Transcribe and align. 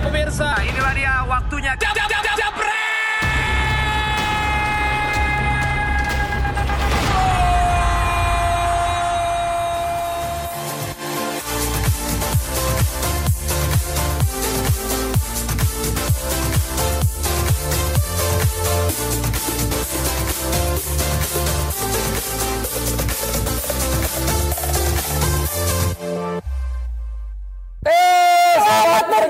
Pemirsa, 0.00 0.56
inilah 0.64 0.94
dia 0.96 1.14
waktunya. 1.28 1.72
Jap, 1.76 1.92
jap, 1.92 2.08
jap, 2.08 2.22
jap, 2.24 2.40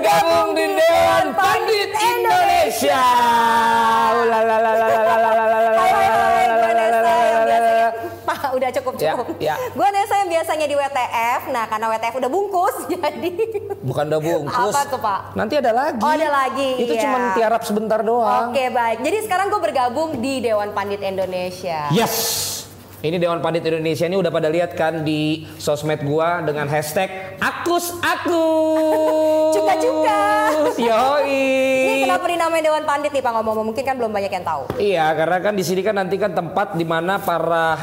bergabung 0.01 0.57
di 0.57 0.65
Dewan 0.73 1.27
Pandit 1.37 1.91
Indonesia. 1.93 3.05
Udah 8.51 8.67
cukup 8.77 8.93
Ya, 8.99 9.15
cukup. 9.15 9.25
ya. 9.39 9.55
Gue 9.71 9.87
Nesa 9.95 10.21
yang 10.21 10.29
biasanya 10.29 10.65
di 10.67 10.75
WTF. 10.75 11.41
Nah, 11.55 11.65
karena 11.71 11.87
WTF 11.87 12.15
udah 12.19 12.29
bungkus, 12.29 12.75
jadi 12.93 13.31
Bukan 13.79 14.03
udah 14.11 14.19
bungkus. 14.21 14.75
Apa 14.75 14.81
tuh, 14.91 14.99
Pak? 14.99 15.19
Nanti 15.39 15.55
ada 15.55 15.71
lagi. 15.71 16.03
Oh, 16.03 16.11
ada 16.11 16.29
lagi, 16.29 16.69
Itu 16.77 16.93
iya. 16.93 17.01
cuma 17.07 17.31
tiarap 17.31 17.61
sebentar 17.63 18.03
doang. 18.03 18.51
Oke 18.51 18.67
baik. 18.67 19.01
Jadi 19.01 19.17
sekarang 19.23 19.47
gue 19.47 19.61
bergabung 19.61 20.19
di 20.19 20.43
Dewan 20.43 20.75
Pandit 20.75 20.99
Indonesia. 20.99 21.87
Yes. 21.95 22.50
Ini 23.01 23.17
Dewan 23.17 23.41
Pandit 23.41 23.65
Indonesia 23.65 24.05
ini 24.05 24.13
udah 24.13 24.29
pada 24.29 24.45
lihat 24.45 24.77
kan 24.77 25.01
di 25.01 25.49
sosmed 25.57 26.05
gua 26.05 26.45
dengan 26.45 26.69
hashtag 26.69 27.33
Akus 27.41 27.97
Akus. 27.97 29.57
Cuka-cuka. 29.57 30.21
Yoi. 30.77 31.41
Ini 31.81 32.05
kenapa 32.05 32.29
dinamain 32.29 32.61
Dewan 32.61 32.85
Pandit 32.85 33.09
nih 33.09 33.25
Pak 33.25 33.33
ngomong? 33.41 33.73
Mungkin 33.73 33.81
kan 33.81 33.97
belum 33.97 34.13
banyak 34.13 34.29
yang 34.29 34.45
tahu. 34.45 34.77
Iya, 34.77 35.17
karena 35.17 35.37
kan 35.41 35.57
di 35.57 35.65
sini 35.65 35.81
kan 35.81 35.97
nanti 35.97 36.21
kan 36.21 36.37
tempat 36.37 36.77
di 36.77 36.85
mana 36.85 37.17
para 37.17 37.73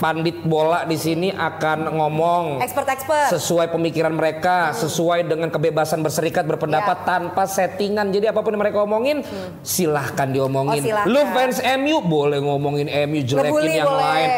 pandit 0.00 0.40
bola 0.40 0.88
di 0.88 0.96
sini 0.96 1.28
akan 1.28 1.92
ngomong 1.92 2.44
Expert-expert. 2.58 3.28
sesuai 3.30 3.68
pemikiran 3.68 4.10
mereka, 4.10 4.72
sesuai 4.72 5.28
dengan 5.28 5.52
kebebasan 5.52 6.00
berserikat 6.00 6.48
berpendapat 6.48 6.96
Ya. 6.96 7.06
tanpa 7.06 7.44
settingan. 7.44 8.08
Jadi 8.08 8.26
apa 8.26 8.40
pun 8.40 8.50
yang 8.50 8.64
mereka 8.64 8.80
omongin, 8.80 9.20
silahkan 9.60 10.24
diomongin. 10.26 10.80
Oh, 10.80 10.86
silahkan. 10.88 11.06
Lu 11.06 11.20
fans 11.28 11.60
MU 11.60 12.00
boleh 12.00 12.40
ngomongin 12.40 12.88
MU 12.88 13.20
jelekin 13.20 13.52
Ngebully 13.52 13.72
yang 13.76 13.86
boleh. 13.86 14.00
lain. 14.02 14.30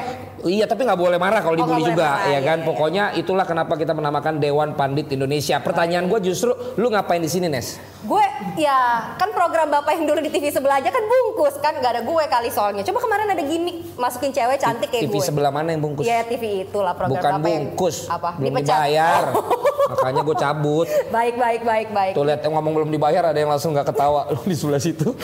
Iya, 0.43 0.67
tapi 0.67 0.83
nggak 0.83 0.99
boleh 0.99 1.17
marah 1.17 1.39
kalau 1.39 1.55
Oh, 1.55 1.61
dibully 1.61 1.83
boleh 1.83 1.91
juga, 1.95 2.09
marah, 2.09 2.25
ya 2.25 2.31
iya, 2.33 2.41
kan? 2.43 2.59
iya. 2.59 2.67
Pokoknya 2.67 3.05
itulah 3.15 3.45
kenapa 3.45 3.75
kita 3.75 3.93
menamakan 3.93 4.37
Dewan 4.37 4.75
Pandit 4.75 5.07
Indonesia. 5.09 5.57
Pertanyaan 5.59 6.07
gue 6.07 6.19
justru, 6.25 6.51
lu 6.75 6.87
ngapain 6.89 7.19
di 7.19 7.31
sini, 7.31 7.47
Nes? 7.47 7.79
Gue 8.03 8.19
ya 8.55 8.75
kan 9.15 9.31
program 9.31 9.71
bapak 9.71 9.95
yang 9.95 10.05
dulu 10.05 10.19
di 10.19 10.29
TV 10.29 10.51
sebelah 10.51 10.77
aja 10.77 10.91
kan 10.91 10.99
bungkus 11.01 11.55
kan 11.57 11.79
nggak 11.79 11.93
ada 11.93 12.03
gue 12.03 12.25
kali 12.27 12.51
soalnya. 12.51 12.83
Coba 12.83 12.99
kemarin 12.99 13.31
ada 13.31 13.39
gimmick 13.41 13.95
masukin 13.95 14.31
cewek 14.31 14.59
cantik 14.59 14.91
kayak 14.91 15.07
TV 15.07 15.15
gue. 15.15 15.23
sebelah 15.23 15.49
mana 15.49 15.71
yang 15.71 15.79
bungkus? 15.81 16.03
Ya 16.03 16.27
TV 16.27 16.67
itulah 16.67 16.93
program 16.93 17.15
Bukan 17.15 17.33
bapak 17.39 17.47
yang 17.49 17.65
bungkus, 17.71 17.97
apa? 18.07 18.35
belum 18.35 18.51
Dipecat. 18.51 18.75
dibayar. 18.75 19.23
Oh. 19.31 19.47
Makanya 19.93 20.23
gue 20.25 20.37
cabut. 20.37 20.87
baik 21.09 21.35
baik 21.37 21.63
baik 21.63 21.89
baik. 21.91 22.13
Tuh 22.13 22.25
lihat 22.25 22.41
yang 22.41 22.55
ngomong 22.55 22.73
belum 22.75 22.91
dibayar 22.91 23.23
ada 23.25 23.39
yang 23.39 23.49
langsung 23.49 23.71
nggak 23.71 23.87
ketawa 23.87 24.27
lu 24.33 24.43
di 24.43 24.57
sebelah 24.57 24.83
situ. 24.83 25.15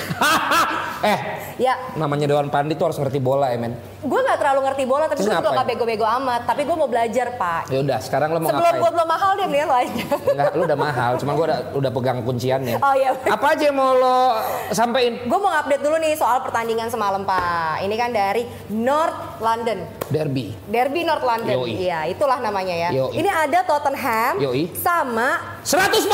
eh, 1.02 1.19
Ya 1.58 1.74
namanya 1.94 2.30
Dewan 2.30 2.46
Pandit 2.48 2.78
tuh 2.78 2.86
harus 2.86 2.94
ngerti 2.96 3.19
bola 3.19 3.50
ya 3.50 3.58
men. 3.58 3.74
Gue 3.98 4.20
nggak 4.22 4.38
terlalu 4.38 4.60
ngerti 4.62 4.82
bola 4.86 5.04
tapi 5.10 5.27
gue 5.27 5.34
juga 5.34 5.50
nggak 5.50 5.68
bego-bego 5.68 6.06
amat. 6.06 6.41
Tapi 6.46 6.62
gue 6.62 6.77
mau 6.78 6.86
belajar 6.86 7.27
pak. 7.34 7.62
Ya 7.70 7.78
udah, 7.82 7.98
sekarang 7.98 8.28
lo 8.30 8.38
mau 8.38 8.50
Sebelum 8.50 8.62
ngapain? 8.62 8.82
gue 8.82 8.90
belum 8.94 9.08
mahal 9.08 9.30
dia 9.34 9.46
mendingan 9.50 9.68
lo 9.68 9.77
aja. 9.77 10.05
Enggak, 10.34 10.52
lu 10.55 10.62
udah 10.64 10.78
mahal, 10.78 11.10
cuma 11.18 11.30
gue 11.34 11.44
udah, 11.50 11.60
udah 11.74 11.90
pegang 11.90 12.18
kunciannya. 12.22 12.77
Oh, 12.78 12.94
iya. 12.94 13.10
Apa 13.27 13.46
aja 13.58 13.62
yang 13.66 13.77
mau 13.77 13.92
lo 13.92 14.18
sampein? 14.70 15.12
gue 15.27 15.38
mau 15.38 15.50
update 15.50 15.82
dulu 15.82 15.96
nih 15.98 16.14
soal 16.14 16.38
pertandingan 16.42 16.88
semalam 16.88 17.27
pak. 17.27 17.82
Ini 17.82 17.94
kan 17.98 18.10
dari 18.14 18.46
North 18.70 19.42
London. 19.42 19.83
Derby. 20.08 20.55
Derby 20.70 21.02
North 21.02 21.27
London. 21.27 21.55
Yoi. 21.58 21.74
Iya, 21.89 22.06
itulah 22.06 22.39
namanya 22.39 22.74
ya. 22.74 22.90
Yoi. 22.94 23.18
Ini 23.18 23.28
ada 23.28 23.67
Tottenham 23.67 24.39
Yoi. 24.39 24.70
sama 24.78 25.58
143 25.67 26.06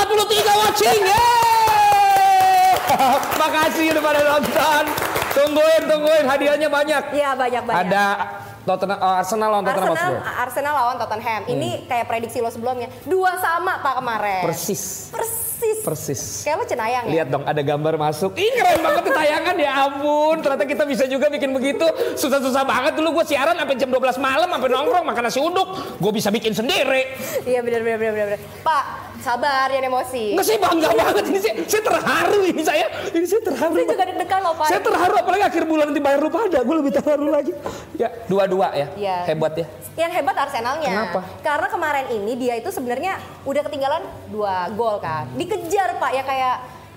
watching. 0.64 1.00
Yeay! 1.04 2.68
Makasih 3.40 3.92
udah 3.92 4.02
pada 4.02 4.20
nonton. 4.24 5.03
Tungguin, 5.34 5.82
tungguin 5.90 6.24
hadiahnya 6.30 6.68
banyak. 6.70 7.02
ya 7.10 7.34
banyak-banyak. 7.34 7.80
Ada 7.90 8.06
Tottenham, 8.64 8.96
oh, 8.96 9.14
Arsenal 9.20 9.48
lawan 9.52 9.64
Tottenham 9.68 9.92
Arsenal, 9.92 10.14
Hotspur. 10.16 10.40
Arsenal 10.40 10.72
lawan 10.72 10.96
Tottenham. 10.96 11.40
Ini 11.52 11.70
kayak 11.84 12.06
prediksi 12.08 12.38
lo 12.40 12.48
sebelumnya. 12.48 12.88
Dua 13.04 13.36
sama 13.36 13.76
Pak 13.84 13.94
kemarin. 14.00 14.42
Persis. 14.48 15.12
Persis. 15.12 15.78
Persis. 15.84 16.22
Kayak 16.48 16.56
lo 16.60 16.64
cenayang 16.64 17.04
ya? 17.08 17.12
Lihat 17.20 17.28
dong 17.28 17.44
ada 17.44 17.60
gambar 17.60 17.94
masuk. 18.00 18.32
Ih 18.40 18.52
keren 18.56 18.80
banget 18.80 19.02
tuh 19.04 19.14
tayangan 19.16 19.54
ya 19.60 19.70
ampun. 19.84 20.36
Ternyata 20.40 20.64
kita 20.64 20.84
bisa 20.88 21.04
juga 21.04 21.28
bikin 21.28 21.52
begitu. 21.52 21.84
Susah-susah 22.16 22.64
banget 22.64 22.92
dulu 22.96 23.20
gue 23.20 23.24
siaran 23.36 23.56
sampai 23.56 23.76
jam 23.76 23.92
12 23.92 24.16
malam 24.16 24.48
sampai 24.48 24.68
nongkrong 24.72 25.04
makan 25.12 25.22
nasi 25.28 25.40
uduk. 25.44 25.68
Gue 26.00 26.12
bisa 26.16 26.32
bikin 26.32 26.56
sendiri. 26.56 27.16
Iya 27.44 27.60
benar 27.60 27.80
benar 27.84 27.98
benar 28.00 28.14
benar. 28.16 28.40
Pak, 28.64 28.84
sabar 29.20 29.68
jangan 29.72 29.88
emosi. 29.92 30.24
Nggak 30.36 30.46
sih 30.48 30.56
bangga 30.56 30.90
banget 30.92 31.24
ini 31.28 31.38
saya, 31.40 31.54
saya 31.68 31.82
terharu 31.84 32.40
ini 32.48 32.62
saya. 32.64 32.86
Ini 33.12 33.26
saya 33.28 33.42
terharu. 33.44 33.74
Saya 33.76 33.86
juga 33.88 34.04
deg-degan 34.08 34.40
loh 34.40 34.54
Pak. 34.56 34.66
Saya 34.72 34.80
terharu 34.80 35.14
apalagi 35.20 35.44
akhir 35.48 35.64
bulan 35.68 35.84
nanti 35.92 36.00
bayar 36.00 36.18
lu 36.20 36.30
pada. 36.32 36.58
Gue 36.64 36.76
lebih 36.80 36.92
terharu 36.92 37.26
lagi. 37.28 37.52
Ya 38.00 38.08
dua-dua 38.28 38.53
ya. 38.74 38.86
Iya. 38.94 39.18
Hebat 39.26 39.52
ya. 39.58 39.66
Yang 39.94 40.12
hebat 40.20 40.36
Arsenalnya. 40.38 40.90
Kenapa? 40.90 41.20
Karena 41.42 41.68
kemarin 41.70 42.06
ini 42.10 42.32
dia 42.38 42.54
itu 42.58 42.70
sebenarnya 42.70 43.18
udah 43.46 43.62
ketinggalan 43.66 44.02
dua 44.30 44.70
gol 44.74 44.98
kan. 45.02 45.26
Dikejar 45.34 45.98
Pak 45.98 46.10
ya 46.14 46.22
kayak 46.22 46.56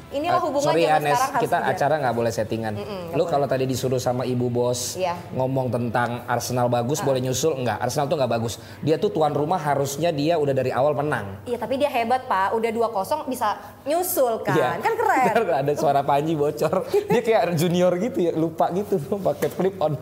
inilah 0.09 0.39
Eh, 0.39 0.43
hubungan 0.43 0.71
sorry 0.71 0.81
ya 0.81 0.95
zaman 0.95 1.03
Nes, 1.03 1.11
sekarang 1.11 1.31
harus 1.31 1.43
kita 1.43 1.57
acara 1.59 1.93
nggak 1.99 2.15
boleh 2.15 2.31
settingan. 2.31 2.73
nggak 2.73 3.13
Lu 3.13 3.23
kalau 3.25 3.43
tadi 3.45 3.63
disuruh 3.63 3.97
sama 3.97 4.23
ibu 4.23 4.47
bos 4.47 4.95
Iya. 4.95 5.15
ngomong 5.31 5.67
tentang 5.67 6.23
Arsenal 6.25 6.67
bagus 6.67 6.99
boleh 6.99 7.19
nyusul 7.19 7.57
enggak? 7.57 7.77
Arsenal 7.77 8.07
tuh 8.07 8.15
nggak 8.15 8.31
bagus. 8.31 8.53
Dia 8.79 8.95
tuh 8.95 9.09
tuan 9.09 9.31
rumah 9.31 9.57
harusnya 9.57 10.09
dia 10.09 10.35
udah 10.35 10.53
dari 10.53 10.71
awal 10.71 10.93
menang. 10.93 11.43
Iya 11.43 11.57
tapi 11.57 11.75
dia 11.75 11.87
hebat 11.87 12.23
Pak. 12.25 12.53
Udah 12.53 12.71
2-0 12.71 13.27
bisa 13.27 13.59
nyusul 13.83 14.39
kan. 14.41 14.55
Iya. 14.55 14.69
Kan 14.79 14.93
keren. 14.95 15.25
Ntar 15.27 15.43
ada 15.61 15.73
suara 15.75 16.01
Panji 16.01 16.33
bocor. 16.33 16.87
Dia 17.11 17.21
kayak 17.21 17.55
junior 17.55 17.91
gitu 17.97 18.19
ya, 18.21 18.31
lupa 18.31 18.71
gitu 18.71 18.95
pakai 19.27 19.49
flip 19.49 19.75
on. 19.77 19.99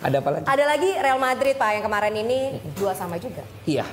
ada 0.00 0.16
apa 0.18 0.30
lagi? 0.30 0.44
Ada 0.44 0.64
lagi 0.66 0.90
Real 0.94 1.18
Madrid 1.18 1.54
Pak 1.54 1.70
yang 1.72 1.84
kemarin 1.84 2.14
ini 2.14 2.38
dua 2.74 2.92
sama 2.92 3.16
juga. 3.16 3.42
Iya. 3.64 3.86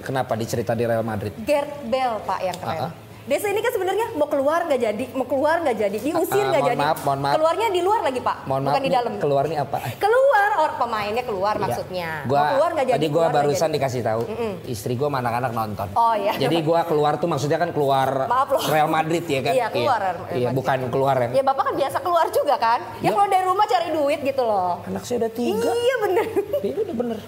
Kenapa 0.00 0.34
dicerita 0.34 0.72
di 0.72 0.84
Real 0.84 1.02
Madrid? 1.02 1.32
Gareth 1.40 1.82
Bale 1.84 2.18
Pak 2.22 2.40
yang 2.42 2.56
keren. 2.58 2.78
Ah, 2.78 2.84
ah. 2.84 2.92
Desa 3.22 3.46
ini 3.46 3.62
kan 3.62 3.70
sebenarnya 3.70 4.06
mau 4.12 4.26
keluar 4.26 4.66
nggak 4.66 4.80
jadi, 4.82 5.04
mau 5.14 5.22
keluar 5.22 5.62
nggak 5.62 5.76
jadi, 5.78 5.96
diusir 5.96 6.42
Ah, 6.42 6.50
nggak 6.50 6.58
mohon 6.58 6.68
jadi. 6.68 6.80
maaf, 6.82 6.98
mohon 7.02 7.20
maaf. 7.20 7.34
Keluarnya 7.38 7.66
di 7.70 7.80
luar 7.80 8.00
lagi 8.02 8.20
Pak, 8.20 8.36
Mohon 8.42 8.62
bukan 8.62 8.72
maaf 8.72 8.82
di 8.82 8.90
dalam. 8.90 9.12
keluar 9.16 9.44
nih 9.46 9.58
apa? 9.58 9.78
Keluar, 9.94 10.48
orang 10.58 10.76
pemainnya 10.76 11.22
keluar 11.22 11.54
Iya. 11.54 11.62
maksudnya. 11.62 12.08
Gua, 12.24 12.34
mau 12.34 12.46
keluar 12.52 12.70
nggak 12.72 12.86
jadi. 12.88 12.98
Tadi 12.98 13.08
gue 13.08 13.26
barusan 13.30 13.68
jadi. 13.68 13.76
dikasih 13.78 14.00
tahu, 14.02 14.20
istri 14.66 14.92
gue 14.92 15.06
sama 15.06 15.18
anak-anak 15.18 15.50
nonton. 15.52 15.88
Oh, 15.94 16.14
iya. 16.14 16.32
Jadi 16.34 16.56
gue 16.58 16.80
keluar 16.84 17.12
tuh 17.16 17.28
maksudnya 17.28 17.58
kan 17.58 17.70
keluar 17.70 18.08
Maaf 18.26 18.48
loh. 18.50 18.62
Real 18.66 18.88
Madrid 18.88 19.22
ya 19.24 19.40
kan? 19.40 19.52
Iya, 19.52 19.66
keluar 19.70 19.98
Real 20.02 20.16
Iya, 20.32 20.48
bukan 20.50 20.78
keluar 20.90 21.14
yang. 21.16 21.30
Ya 21.32 21.42
bapak 21.44 21.62
kan 21.64 21.74
biasa 21.78 21.96
keluar 22.02 22.26
juga 22.28 22.54
kan? 22.58 22.80
Ya 22.98 23.04
Ya. 23.04 23.10
keluar 23.12 23.28
dari 23.30 23.44
rumah 23.44 23.64
cari 23.64 23.88
duit 23.88 24.20
gitu 24.20 24.42
loh. 24.42 24.82
Anak 24.82 25.02
saya 25.04 25.22
udah 25.22 25.32
tiga. 25.32 25.70
Iya 25.70 25.94
bener. 26.00 26.26
Iya 26.60 26.76
udah 26.82 26.96
bener. 26.96 27.18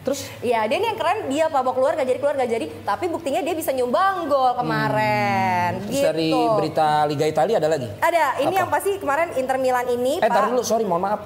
Terus 0.00 0.20
Iya 0.40 0.64
dia 0.64 0.76
nih 0.76 0.88
yang 0.88 0.96
keren 0.96 1.18
dia 1.26 1.44
mau 1.48 1.68
keluar 1.68 1.92
nggak 1.92 2.06
jadi 2.06 2.18
keluar 2.18 2.34
nggak 2.34 2.50
jadi 2.50 2.66
tapi 2.82 3.04
buktinya 3.06 3.40
dia 3.40 3.52
bisa 3.52 3.70
nyumbang 3.70 4.24
gol 4.26 4.52
kemarin. 4.54 5.70
terus 5.80 5.92
gitu. 5.92 6.06
dari 6.06 6.28
berita 6.32 6.86
Liga 7.04 7.24
Italia 7.24 7.56
ada 7.56 7.68
lagi? 7.68 7.88
Ada 7.98 8.24
ini 8.38 8.48
Apa? 8.48 8.58
yang 8.58 8.68
pasti 8.68 8.90
kemarin 8.96 9.28
Inter 9.34 9.56
Milan 9.56 9.86
ini 9.86 10.16
Eh, 10.16 10.22
pak. 10.22 10.30
tar 10.30 10.44
dulu, 10.48 10.62
sorry, 10.62 10.82
mohon 10.82 11.02
maaf. 11.02 11.20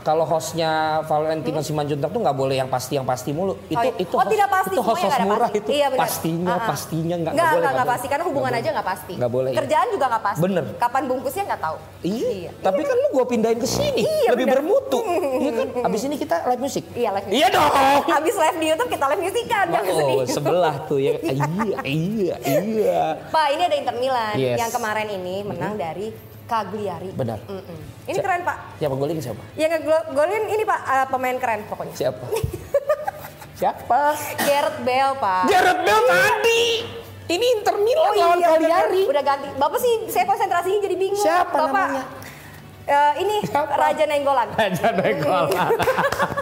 Kalau 0.00 0.24
hostnya 0.24 0.70
Valentino 1.04 1.60
Simanjuntak 1.60 2.08
tuh 2.08 2.20
nggak 2.22 2.32
boleh 2.32 2.56
yang 2.56 2.66
pasti 2.66 2.96
yang 2.96 3.04
pasti 3.04 3.28
mulu. 3.30 3.60
Itu 3.66 3.76
iya. 3.76 3.92
itu 3.98 4.08
oh 4.10 4.18
host- 4.18 4.30
tidak 4.30 4.48
pasti 4.48 4.72
itu 4.72 4.80
host, 4.80 5.02
host 5.02 5.20
murah 5.20 5.36
pasti. 5.44 5.58
itu. 5.58 5.68
Iya, 5.70 5.86
benar. 5.90 6.00
pastinya, 6.00 6.48
Ah, 6.48 6.54
ah. 6.54 6.64
pastinya 6.64 7.16
nggak 7.18 7.28
nggak 7.28 7.44
nggak 7.44 7.52
boleh. 7.58 7.74
nggak 7.74 7.88
pasti 7.90 8.06
karena 8.08 8.24
hubungan 8.24 8.48
Nggak 8.48 8.62
aja 8.62 8.70
nggak 8.70 8.88
pasti. 8.88 9.12
Nggak 9.14 9.30
boleh. 9.30 9.50
iya. 9.50 9.58
Kerjaan 9.58 9.86
juga 9.90 10.04
nggak 10.08 10.24
pasti. 10.24 10.40
Bener. 10.40 10.64
Kapan 10.78 11.02
bungkusnya 11.04 11.42
nggak 11.44 11.60
tahu. 11.60 11.76
Iya, 12.00 12.50
tapi 12.58 12.80
kan 12.80 12.96
lu 12.96 13.08
gua 13.10 13.24
pindahin 13.26 13.58
ke 13.58 13.68
sini, 13.68 14.02
Iya, 14.06 14.30
lebih 14.32 14.46
benar. 14.46 14.56
bermutu. 14.56 14.98
Iya 15.36 15.50
kan? 15.52 15.66
Abis 15.84 16.00
ini 16.00 16.16
kita 16.16 16.36
live 16.46 16.62
music. 16.62 16.84
Iya 16.94 17.08
live. 17.12 17.26
Iya 17.28 17.46
dong. 17.50 17.68
Abis 18.18 18.34
live 18.34 18.58
di 18.58 18.66
YouTube 18.66 18.90
kita 18.90 19.04
live 19.06 19.22
musikan 19.22 19.64
jangan 19.68 19.86
Oh, 19.86 19.96
sedih. 19.96 20.18
sebelah 20.28 20.74
tuh 20.88 20.98
ya. 20.98 21.12
Iya, 21.20 21.78
iya, 21.84 22.34
iya. 22.44 23.02
Pak 23.28 23.46
ini 23.48 23.62
ada 23.62 23.76
Inter 23.76 23.96
Milan 23.96 24.34
Yes. 24.34 24.58
yang 24.58 24.70
kemarin 24.70 25.06
ini 25.08 25.42
menang 25.42 25.74
dari 25.74 26.10
Cagliari. 26.44 27.12
Benar. 27.12 27.38
Mm-mm. 27.44 27.78
Ini 28.04 28.12
Siap. 28.12 28.24
keren 28.24 28.40
Pak. 28.42 28.56
Siapa 28.76 28.94
golin 28.94 29.18
siapa? 29.18 29.42
Yang 29.54 29.70
ngegolin 29.78 30.44
ini 30.48 30.62
Pak 30.62 30.80
eh, 30.82 31.06
pemain 31.06 31.36
keren 31.36 31.60
pokoknya. 31.68 31.94
Siapa? 31.94 32.24
siapa? 33.60 34.00
Gareth 34.40 34.78
Bale 34.80 35.14
Pak. 35.16 35.42
Gareth 35.46 35.80
Bale 35.80 36.06
tadi. 36.08 36.64
Ini 37.28 37.46
Inter 37.54 37.76
Milan 37.76 38.12
lawan 38.16 38.38
iya, 38.40 38.48
Cagliari. 38.50 39.02
bener. 39.04 39.12
Udah 39.12 39.22
ganti. 39.22 39.46
Bapak 39.54 39.78
sih 39.78 39.92
saya 40.08 40.24
konsentrasinya 40.24 40.80
jadi 40.80 40.96
bingung. 40.96 41.20
Siapa 41.20 41.52
Bapak, 41.52 41.68
namanya? 41.68 42.04
eh, 42.88 43.12
ini 43.20 43.34
Siapa? 43.44 43.68
Raja 43.70 44.04
Nenggolan. 44.08 44.48
Aja 44.50 44.86
Nenggolan. 44.90 45.68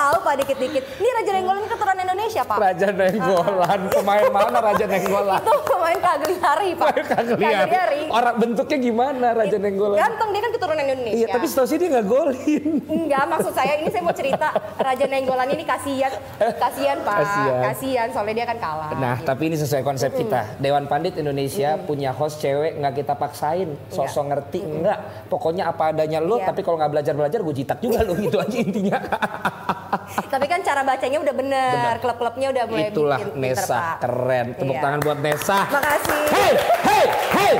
tahu 0.00 0.16
Pak 0.22 0.34
dikit-dikit. 0.40 0.82
Ini 0.96 1.08
Raja 1.12 1.30
Nenggolan 1.30 1.64
keturunan 1.68 1.98
Indonesia 2.00 2.42
Pak. 2.42 2.56
Raja 2.56 2.88
Nenggolan. 2.90 3.80
Pemain 3.90 4.26
mana 4.32 4.58
Raja 4.62 4.84
Nenggolan? 4.92 5.40
Itu 5.40 5.54
pemain 5.62 5.98
Kagliari 6.00 6.70
Pak. 6.72 6.90
Kagliari. 7.04 8.02
Orang 8.08 8.34
bentuknya 8.38 8.78
gimana 8.80 9.26
Raja 9.36 9.56
Nenggolan? 9.60 9.98
Ganteng 10.00 10.28
dia 10.30 10.40
kan 10.40 10.52
keturunan 10.52 10.80
Indonesia. 10.82 11.16
Iya, 11.16 11.26
tapi 11.28 11.46
setahu 11.46 11.66
sih 11.68 11.76
dia 11.76 11.88
nggak 11.90 12.06
golin. 12.06 12.64
Enggak, 12.88 13.24
maksud 13.28 13.52
saya 13.52 13.72
ini 13.76 13.88
saya 13.92 14.02
mau 14.02 14.16
cerita 14.16 14.48
Raja 14.80 15.04
Nenggolan 15.04 15.48
ini 15.50 15.64
kasihan, 15.64 16.12
kasihan 16.56 16.98
Pak, 17.04 17.16
Kasihan. 17.20 17.60
kasihan 17.62 18.08
soalnya 18.10 18.34
dia 18.40 18.46
kan 18.48 18.58
kalah. 18.58 18.90
Nah, 18.96 19.14
gitu. 19.20 19.28
tapi 19.28 19.42
ini 19.52 19.56
sesuai 19.58 19.82
konsep 19.82 20.10
kita. 20.16 20.56
Dewan 20.56 20.88
Pandit 20.88 21.14
Indonesia 21.14 21.76
punya 21.78 22.10
host 22.10 22.40
cewek 22.40 22.80
nggak 22.80 22.94
kita 22.96 23.14
paksain, 23.14 23.76
sosok 23.92 24.32
ngerti 24.32 24.60
enggak. 24.62 25.28
Pokoknya 25.28 25.68
apa 25.68 25.92
adanya 25.92 26.18
lo, 26.18 26.40
Iya. 26.40 26.48
tapi 26.48 26.64
kalau 26.64 26.80
nggak 26.80 26.92
belajar 26.92 27.14
belajar 27.14 27.40
gue 27.42 27.54
jitak 27.54 27.78
juga 27.78 28.00
lo 28.00 28.16
gitu 28.16 28.38
aja 28.40 28.56
intinya. 28.56 28.98
Tapi 30.26 30.46
kan 30.46 30.60
cara 30.60 30.80
bacanya 30.80 31.18
udah 31.18 31.34
bener, 31.34 31.74
Bener. 31.74 31.96
klub-klubnya 31.98 32.46
udah 32.50 32.64
mulai 32.64 32.88
Itulah 32.88 33.18
bikin 33.18 33.30
pinter, 33.32 33.58
Nesa 33.58 33.74
Pak. 33.74 33.96
keren. 34.00 34.46
Tepuk 34.54 34.72
Iya. 34.72 34.82
tangan 34.82 35.00
buat 35.00 35.18
Nesa. 35.18 35.58
Makasih. 35.66 36.22
Hey, 36.28 36.52
hey, 36.82 37.04
hey. 37.32 37.54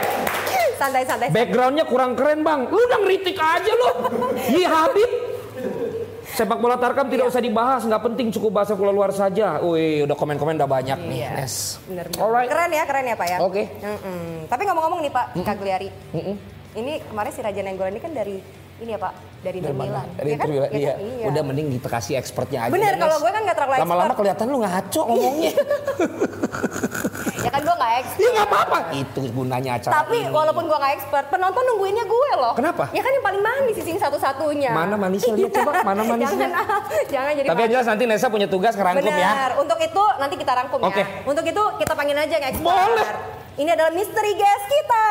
Santai-santai. 0.72 1.28
Backgroundnya 1.28 1.84
kurang 1.84 2.14
keren 2.14 2.40
bang. 2.40 2.64
Lu 2.66 2.80
udah 2.80 2.98
ngeritik 3.00 3.36
aja 3.36 3.68
lu. 3.70 3.88
Yi 4.48 4.64
Habib. 4.64 5.10
Sepak 6.30 6.56
bola 6.56 6.78
Tarkam 6.78 7.10
tidak 7.10 7.26
usah 7.26 7.42
dibahas, 7.42 7.82
nggak 7.82 8.00
penting 8.02 8.30
cukup 8.30 8.62
bahasa 8.62 8.72
bola 8.72 8.88
luar 8.88 9.10
saja. 9.10 9.60
Wih, 9.60 10.06
udah 10.06 10.14
komen-komen 10.14 10.56
udah 10.56 10.70
banyak 10.70 10.96
nih. 11.04 11.20
Iya. 11.20 11.30
Nes. 11.36 11.76
Bener, 11.84 12.06
bener. 12.06 12.22
Alright. 12.22 12.48
Keren 12.48 12.70
ya, 12.70 12.84
keren 12.86 13.04
ya 13.04 13.14
Pak 13.14 13.26
ya. 13.28 13.38
Oke. 13.42 13.62
Mm-mm. 13.76 14.46
Tapi 14.46 14.62
ngomong-ngomong 14.64 15.00
nih 15.02 15.12
Pak, 15.12 15.26
Kagliari. 15.42 15.88
Ini 16.70 16.92
kemarin 17.04 17.32
si 17.34 17.40
Raja 17.42 17.60
Nenggolan 17.60 17.92
ini 17.92 18.00
kan 18.00 18.12
dari 18.14 18.38
ini 18.80 18.90
ya 18.90 18.98
Pak, 18.98 19.12
dari 19.40 19.56
Inter 19.60 19.76
Milan. 19.76 20.06
Dari 20.16 20.28
Iya 20.30 20.36
kan? 20.36 20.40
Inter 20.40 20.48
Milan, 20.48 20.68
Iya 20.70 20.78
iya. 20.80 20.92
kan? 20.92 21.04
Iya. 21.04 21.24
Udah 21.28 21.42
mending 21.44 21.66
kita 21.76 21.88
kasih 21.90 22.14
expertnya 22.16 22.58
aja. 22.64 22.72
Bener, 22.72 22.92
deh, 22.92 23.00
kalau 23.00 23.16
gue 23.20 23.30
kan 23.30 23.42
nggak 23.44 23.56
terlalu 23.56 23.80
Lama-lama 23.84 24.12
kelihatan 24.16 24.46
lu 24.48 24.58
ngaco 24.58 25.00
ngomongnya. 25.06 25.52
Ya 27.40 27.48
kan 27.48 27.64
gue 27.64 27.72
nggak 27.72 27.92
expert. 28.04 28.20
Iya 28.20 28.30
nggak 28.30 28.48
apa-apa. 28.52 28.78
Itu 28.92 29.20
gunanya 29.32 29.70
acara 29.80 29.92
Tapi 29.96 30.18
ini. 30.20 30.28
walaupun 30.28 30.64
gue 30.68 30.76
nggak 30.76 30.94
expert, 30.94 31.24
penonton 31.32 31.64
nungguinnya 31.64 32.04
gue 32.04 32.30
loh. 32.36 32.52
Kenapa? 32.52 32.92
Ya 32.92 33.00
kan 33.00 33.10
yang 33.10 33.24
paling 33.24 33.40
manis 33.40 33.76
sih 33.80 33.96
satu-satunya. 33.96 34.70
Mana 34.70 34.94
manisnya? 34.94 35.32
Lihat 35.32 35.52
coba, 35.56 35.72
mana 35.88 36.04
manisnya? 36.04 36.46
jangan, 36.46 36.80
jangan 37.16 37.32
jadi 37.32 37.46
Tapi 37.48 37.60
yang 37.64 37.70
jelas 37.72 37.86
nanti 37.88 38.04
Nesa 38.04 38.28
punya 38.28 38.44
tugas 38.44 38.76
ngerangkum 38.76 39.08
ya. 39.08 39.16
Benar. 39.32 39.50
Untuk 39.56 39.78
itu 39.80 40.02
nanti 40.20 40.34
kita 40.36 40.52
rangkum 40.52 40.78
Oke. 40.84 41.00
ya. 41.00 41.06
Untuk 41.24 41.44
itu 41.44 41.62
kita 41.80 41.92
panggil 41.96 42.16
aja 42.18 42.34
yang 42.36 42.46
expert. 42.52 42.68
Boleh. 42.68 43.08
Ini 43.56 43.70
adalah 43.72 43.92
misteri 43.92 44.32
guest 44.36 44.64
kita. 44.68 45.06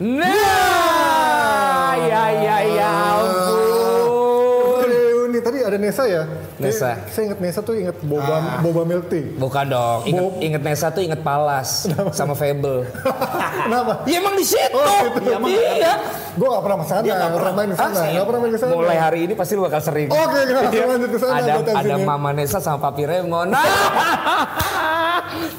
Nah, 0.00 1.92
ya 2.00 2.24
ya 2.32 2.56
ya 2.64 2.90
ampun. 3.20 4.88
Reuni 4.88 5.44
tadi 5.44 5.60
ada 5.60 5.76
Nesa 5.76 6.08
ya? 6.08 6.24
Nesa. 6.60 6.90
Eh, 6.90 6.96
Saya 7.08 7.22
ingat 7.26 7.38
Nesa 7.40 7.60
tuh 7.60 7.74
ingat 7.74 7.96
boba 8.00 8.60
boba 8.60 8.82
milk 8.84 9.08
tea. 9.08 9.24
Bukan 9.34 9.64
dong, 9.66 10.00
inget, 10.04 10.22
Bob. 10.22 10.32
inget 10.38 10.62
Nesa 10.62 10.86
tuh 10.88 11.00
inget 11.00 11.20
Palas 11.20 11.88
sama 12.12 12.34
Fable. 12.34 12.84
Kenapa? 13.64 14.04
Ya 14.04 14.18
emang 14.18 14.34
di 14.34 14.44
situ. 14.44 14.70
Oh, 14.70 15.00
gitu. 15.10 15.30
Iya. 15.46 15.94
Gue 16.30 16.46
gak 16.46 16.62
pernah 16.62 16.78
ke 16.78 16.86
sana, 16.86 17.02
gak 17.02 17.32
pernah 17.34 17.52
main 17.52 17.68
ke 17.68 17.76
sana, 17.76 17.98
gak 18.06 18.24
pernah 18.24 18.40
main 18.40 18.52
ke 18.52 18.60
sana. 18.60 18.72
Mulai 18.72 18.98
hari 18.98 19.18
ini 19.24 19.34
pasti 19.34 19.52
lu 19.52 19.62
bakal 19.62 19.80
sering. 19.80 20.08
Oke, 20.08 20.38
kita 20.40 20.58
langsung 20.60 20.78
Iya. 20.78 20.86
lanjut 20.86 21.10
ke 21.10 21.18
sana, 21.18 21.32
Ada 21.34 21.52
ada. 21.74 21.94
Mama 21.98 22.30
Nesa 22.30 22.58
sama 22.58 22.78
Papi 22.80 23.02
Remon. 23.02 23.48
Nah. 23.48 23.64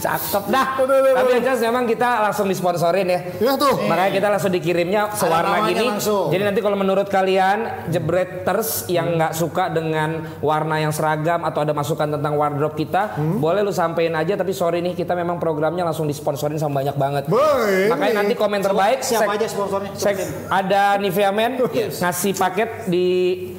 Cakep 0.02 0.44
dah. 0.48 0.68
Udah, 0.78 0.96
udah, 1.00 1.12
Tapi 1.16 1.30
yang 1.32 1.44
jelas 1.44 1.62
memang 1.62 1.84
kita 1.86 2.10
langsung 2.22 2.46
disponsorin 2.46 3.08
ya. 3.08 3.20
Ya 3.40 3.54
tuh. 3.56 3.80
Makanya 3.82 4.12
kita 4.12 4.28
langsung 4.30 4.52
dikirimnya 4.52 5.02
sewarna 5.14 5.64
gini. 5.66 5.86
langsung. 5.88 6.28
Jadi 6.28 6.44
nanti 6.44 6.60
kalau 6.60 6.76
menurut 6.76 7.08
kalian 7.08 7.88
jebreters 7.88 8.88
yang 8.88 9.16
nggak 9.16 9.32
suka 9.32 9.70
dengan 9.70 10.28
warna 10.40 10.76
yang 10.78 10.91
seragam 10.92 11.42
atau 11.42 11.60
ada 11.60 11.72
masukan 11.72 12.08
tentang 12.10 12.34
wardrobe 12.34 12.76
kita, 12.76 13.12
boleh 13.18 13.62
lu 13.62 13.72
sampein 13.72 14.12
aja. 14.12 14.34
Tapi 14.34 14.52
sorry 14.52 14.80
nih 14.80 14.94
kita 14.94 15.12
memang 15.12 15.36
programnya 15.36 15.82
langsung 15.82 16.06
disponsorin 16.06 16.56
sama 16.56 16.80
banyak 16.80 16.96
banget. 16.96 17.24
Boy, 17.26 17.88
Makanya 17.88 18.08
ini. 18.08 18.20
nanti 18.22 18.34
komen 18.34 18.60
terbaik. 18.60 19.00
Siapa 19.02 19.26
sek- 19.26 19.36
aja 19.36 19.48
sponsornya? 19.48 19.92
sek- 19.94 20.20
ada 20.48 20.96
Nivea 20.98 21.32
Men 21.32 21.58
ngasih 22.02 22.34
paket 22.34 22.70
di 22.86 23.08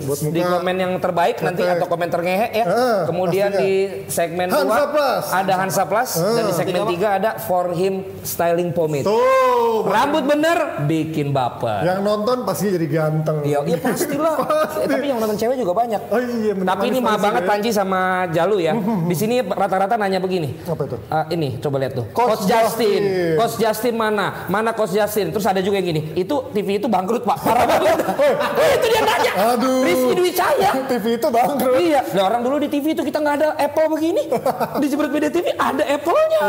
Buat 0.01 0.19
muka. 0.21 0.31
di 0.31 0.41
komen 0.43 0.77
yang 0.77 0.93
terbaik 0.97 1.37
nanti 1.39 1.63
atau 1.63 1.87
komen 1.87 2.09
terngehe 2.09 2.49
ya. 2.53 2.65
Ah, 2.65 3.01
Kemudian 3.05 3.49
pastinya. 3.49 3.63
di 3.63 3.73
segmen 4.07 4.47
Hansa 4.47 4.85
2 4.85 4.93
Plus. 4.93 5.25
ada 5.33 5.53
Hansa 5.57 5.83
Plus 5.85 6.11
dan 6.15 6.45
di 6.45 6.55
segmen 6.55 6.83
3 6.85 7.19
ada 7.19 7.31
For 7.39 7.73
Him 7.73 7.95
Styling 8.21 8.71
Pomade. 8.71 9.05
Tuh, 9.05 9.83
Rambut 9.83 10.23
bener 10.23 10.59
bikin 10.85 11.31
baper. 11.31 11.83
yang 11.83 12.01
nonton 12.01 12.43
pasti 12.43 12.71
jadi 12.71 12.87
ganteng. 12.87 13.41
Iya, 13.43 13.59
iya 13.65 13.79
pastilah. 13.79 14.37
Eh, 14.75 14.89
tapi 14.89 15.07
yang 15.07 15.17
nonton 15.17 15.37
cewek 15.37 15.57
juga 15.57 15.73
banyak. 15.77 16.01
Oh 16.09 16.19
iya. 16.19 16.53
Tapi 16.55 16.85
ini 16.89 16.99
maaf 16.99 17.17
Manis-manis 17.17 17.22
banget 17.23 17.43
ya. 17.47 17.49
Panji 17.49 17.71
sama 17.71 18.01
Jalu 18.35 18.57
ya. 18.59 18.73
Di 19.07 19.15
sini 19.15 19.41
rata-rata 19.47 19.95
nanya 19.95 20.19
begini. 20.19 20.59
Apa 20.67 20.83
itu? 20.91 20.97
Ah, 21.07 21.25
ini 21.31 21.57
coba 21.63 21.79
lihat 21.79 21.95
tuh. 21.95 22.07
Coach 22.11 22.43
Coach, 22.43 22.45
Justin. 22.51 23.01
Justin. 23.03 23.39
Coach 23.39 23.57
Justin 23.61 23.95
mana? 23.95 24.27
Mana 24.51 24.71
Coach 24.75 24.93
Justin? 24.97 25.31
Terus 25.31 25.47
ada 25.47 25.61
juga 25.63 25.79
yang 25.79 25.95
gini. 25.95 26.03
Itu 26.19 26.51
TV 26.51 26.83
itu 26.83 26.91
bangkrut 26.91 27.23
pak. 27.23 27.39
Parah 27.45 27.65
banget. 27.69 27.99
Itu 28.77 28.87
dia 28.89 29.03
nanya. 29.05 29.33
Aduh. 29.55 29.85
Rizky 29.85 30.13
Dwi 30.19 30.31
Cahya. 30.35 30.71
TV 30.91 31.05
itu 31.21 31.29
bangkrut. 31.29 31.77
Iya, 31.79 32.01
nah 32.17 32.23
orang 32.29 32.41
dulu 32.45 32.57
di 32.61 32.69
TV 32.69 32.97
itu 32.97 33.03
kita 33.05 33.19
nggak 33.21 33.37
ada 33.39 33.49
Apple 33.57 33.87
begini. 33.93 34.23
Di 34.83 34.87
Jebret 34.91 35.13
Beda 35.13 35.29
TV 35.31 35.53
ada 35.55 35.85
Apple-nya. 35.85 36.45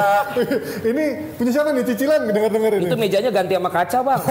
ini 0.87 1.05
punya 1.37 1.51
siapa 1.53 1.69
nih 1.75 1.83
cicilan 1.85 2.19
dengar-dengar 2.31 2.71
ini? 2.79 2.87
Itu 2.89 2.95
mejanya 2.97 3.29
ganti 3.29 3.53
sama 3.53 3.69
kaca 3.69 3.99
bang. 4.01 4.21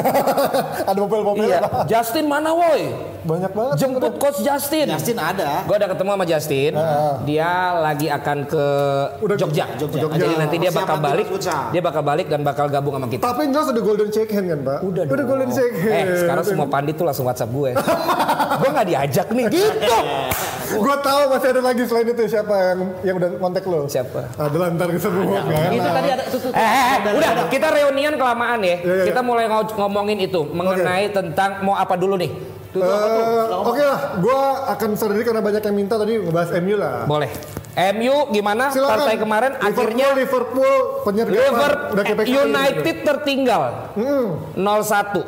Ada 0.88 0.98
mobil-mobil 0.98 1.44
iya. 1.46 1.60
Justin 1.86 2.26
mana 2.26 2.50
woi? 2.56 2.90
Banyak 3.22 3.52
banget. 3.54 3.74
Jemput 3.78 4.14
Coach 4.18 4.40
Justin. 4.42 4.90
Justin 4.90 5.18
ada. 5.22 5.62
Gue 5.62 5.76
udah 5.78 5.88
ketemu 5.94 6.10
sama 6.18 6.24
Justin. 6.32 6.72
Dia 7.28 7.50
lagi 7.76 8.08
akan 8.08 8.38
ke 8.48 8.66
Udah 9.20 9.36
Jogja. 9.36 9.64
Jogja. 9.76 10.08
Jadi 10.08 10.34
nanti 10.40 10.56
dia 10.56 10.72
bakal 10.72 10.96
balik. 10.98 11.26
Dia 11.70 11.82
bakal 11.84 12.02
balik 12.02 12.26
dan 12.32 12.40
bakal 12.40 12.66
gabung 12.72 12.96
sama 12.96 13.06
kita. 13.12 13.22
Tapi 13.22 13.40
yang 13.48 13.52
jelas 13.52 13.66
udah 13.70 13.82
golden 13.84 14.08
shake 14.08 14.32
hand 14.32 14.46
kan 14.48 14.60
pak? 14.64 14.78
Udah 14.80 15.02
Udah 15.04 15.24
golden 15.28 15.50
shake 15.52 15.76
hand. 15.76 16.08
Eh 16.08 16.16
sekarang 16.24 16.44
semua 16.48 16.66
pandit 16.66 16.94
tuh 16.96 17.04
langsung 17.04 17.28
WhatsApp 17.28 17.52
gue. 17.52 17.70
gue 18.60 18.68
nggak 18.72 18.88
diajak 18.88 19.26
nih 19.32 19.44
gitu. 19.52 19.96
Gue 20.74 20.96
tahu 20.98 21.22
masih 21.28 21.48
ada 21.50 21.60
lagi 21.62 21.82
selain 21.84 22.06
itu 22.06 22.22
siapa 22.26 22.54
yang 22.54 22.78
yang 23.02 23.14
udah 23.16 23.28
kontak 23.36 23.64
lo? 23.64 23.84
Siapa? 23.84 24.20
Ada 24.32 24.56
lantar 24.58 24.88
kesebut 24.88 25.24
kan? 25.28 25.44
Itu 25.70 25.88
tadi 25.90 26.08
ada 26.10 26.24
tuh. 26.26 26.40
Eh, 26.48 26.60
eh, 26.60 26.84
eh, 26.88 27.12
udah 27.12 27.30
kita 27.46 27.68
reunian 27.68 28.14
kelamaan 28.14 28.60
ya. 28.60 28.76
Iya, 28.78 28.94
iya. 28.94 29.04
Kita 29.04 29.20
mulai 29.20 29.46
ngo- 29.46 29.74
ngomongin 29.74 30.18
itu 30.18 30.40
mengenai 30.44 31.10
tentang 31.10 31.60
mau 31.60 31.74
apa 31.74 31.94
dulu 31.94 32.16
nih. 32.16 32.32
Eh, 32.72 32.80
Oke 33.62 33.82
lah, 33.82 34.16
gue 34.16 34.40
akan 34.66 34.90
sadari 34.94 35.20
karena 35.22 35.40
banyak 35.40 35.60
yang 35.60 35.76
minta 35.76 35.94
tadi 35.94 36.16
ngebahas 36.18 36.50
MU 36.56 36.74
lah. 36.74 37.04
Boleh. 37.04 37.28
MU 37.92 38.28
gimana 38.30 38.68
Silakan. 38.68 38.92
partai 38.98 39.16
kemarin 39.16 39.50
Liverpool, 39.54 39.68
akhirnya 39.70 40.06
Liverpool 40.12 40.72
penyergapan 41.04 41.52
Liverpool 41.94 42.32
United 42.46 42.96
tertinggal 43.02 43.62
Hmm, 43.92 44.28
0-1. 44.54 45.24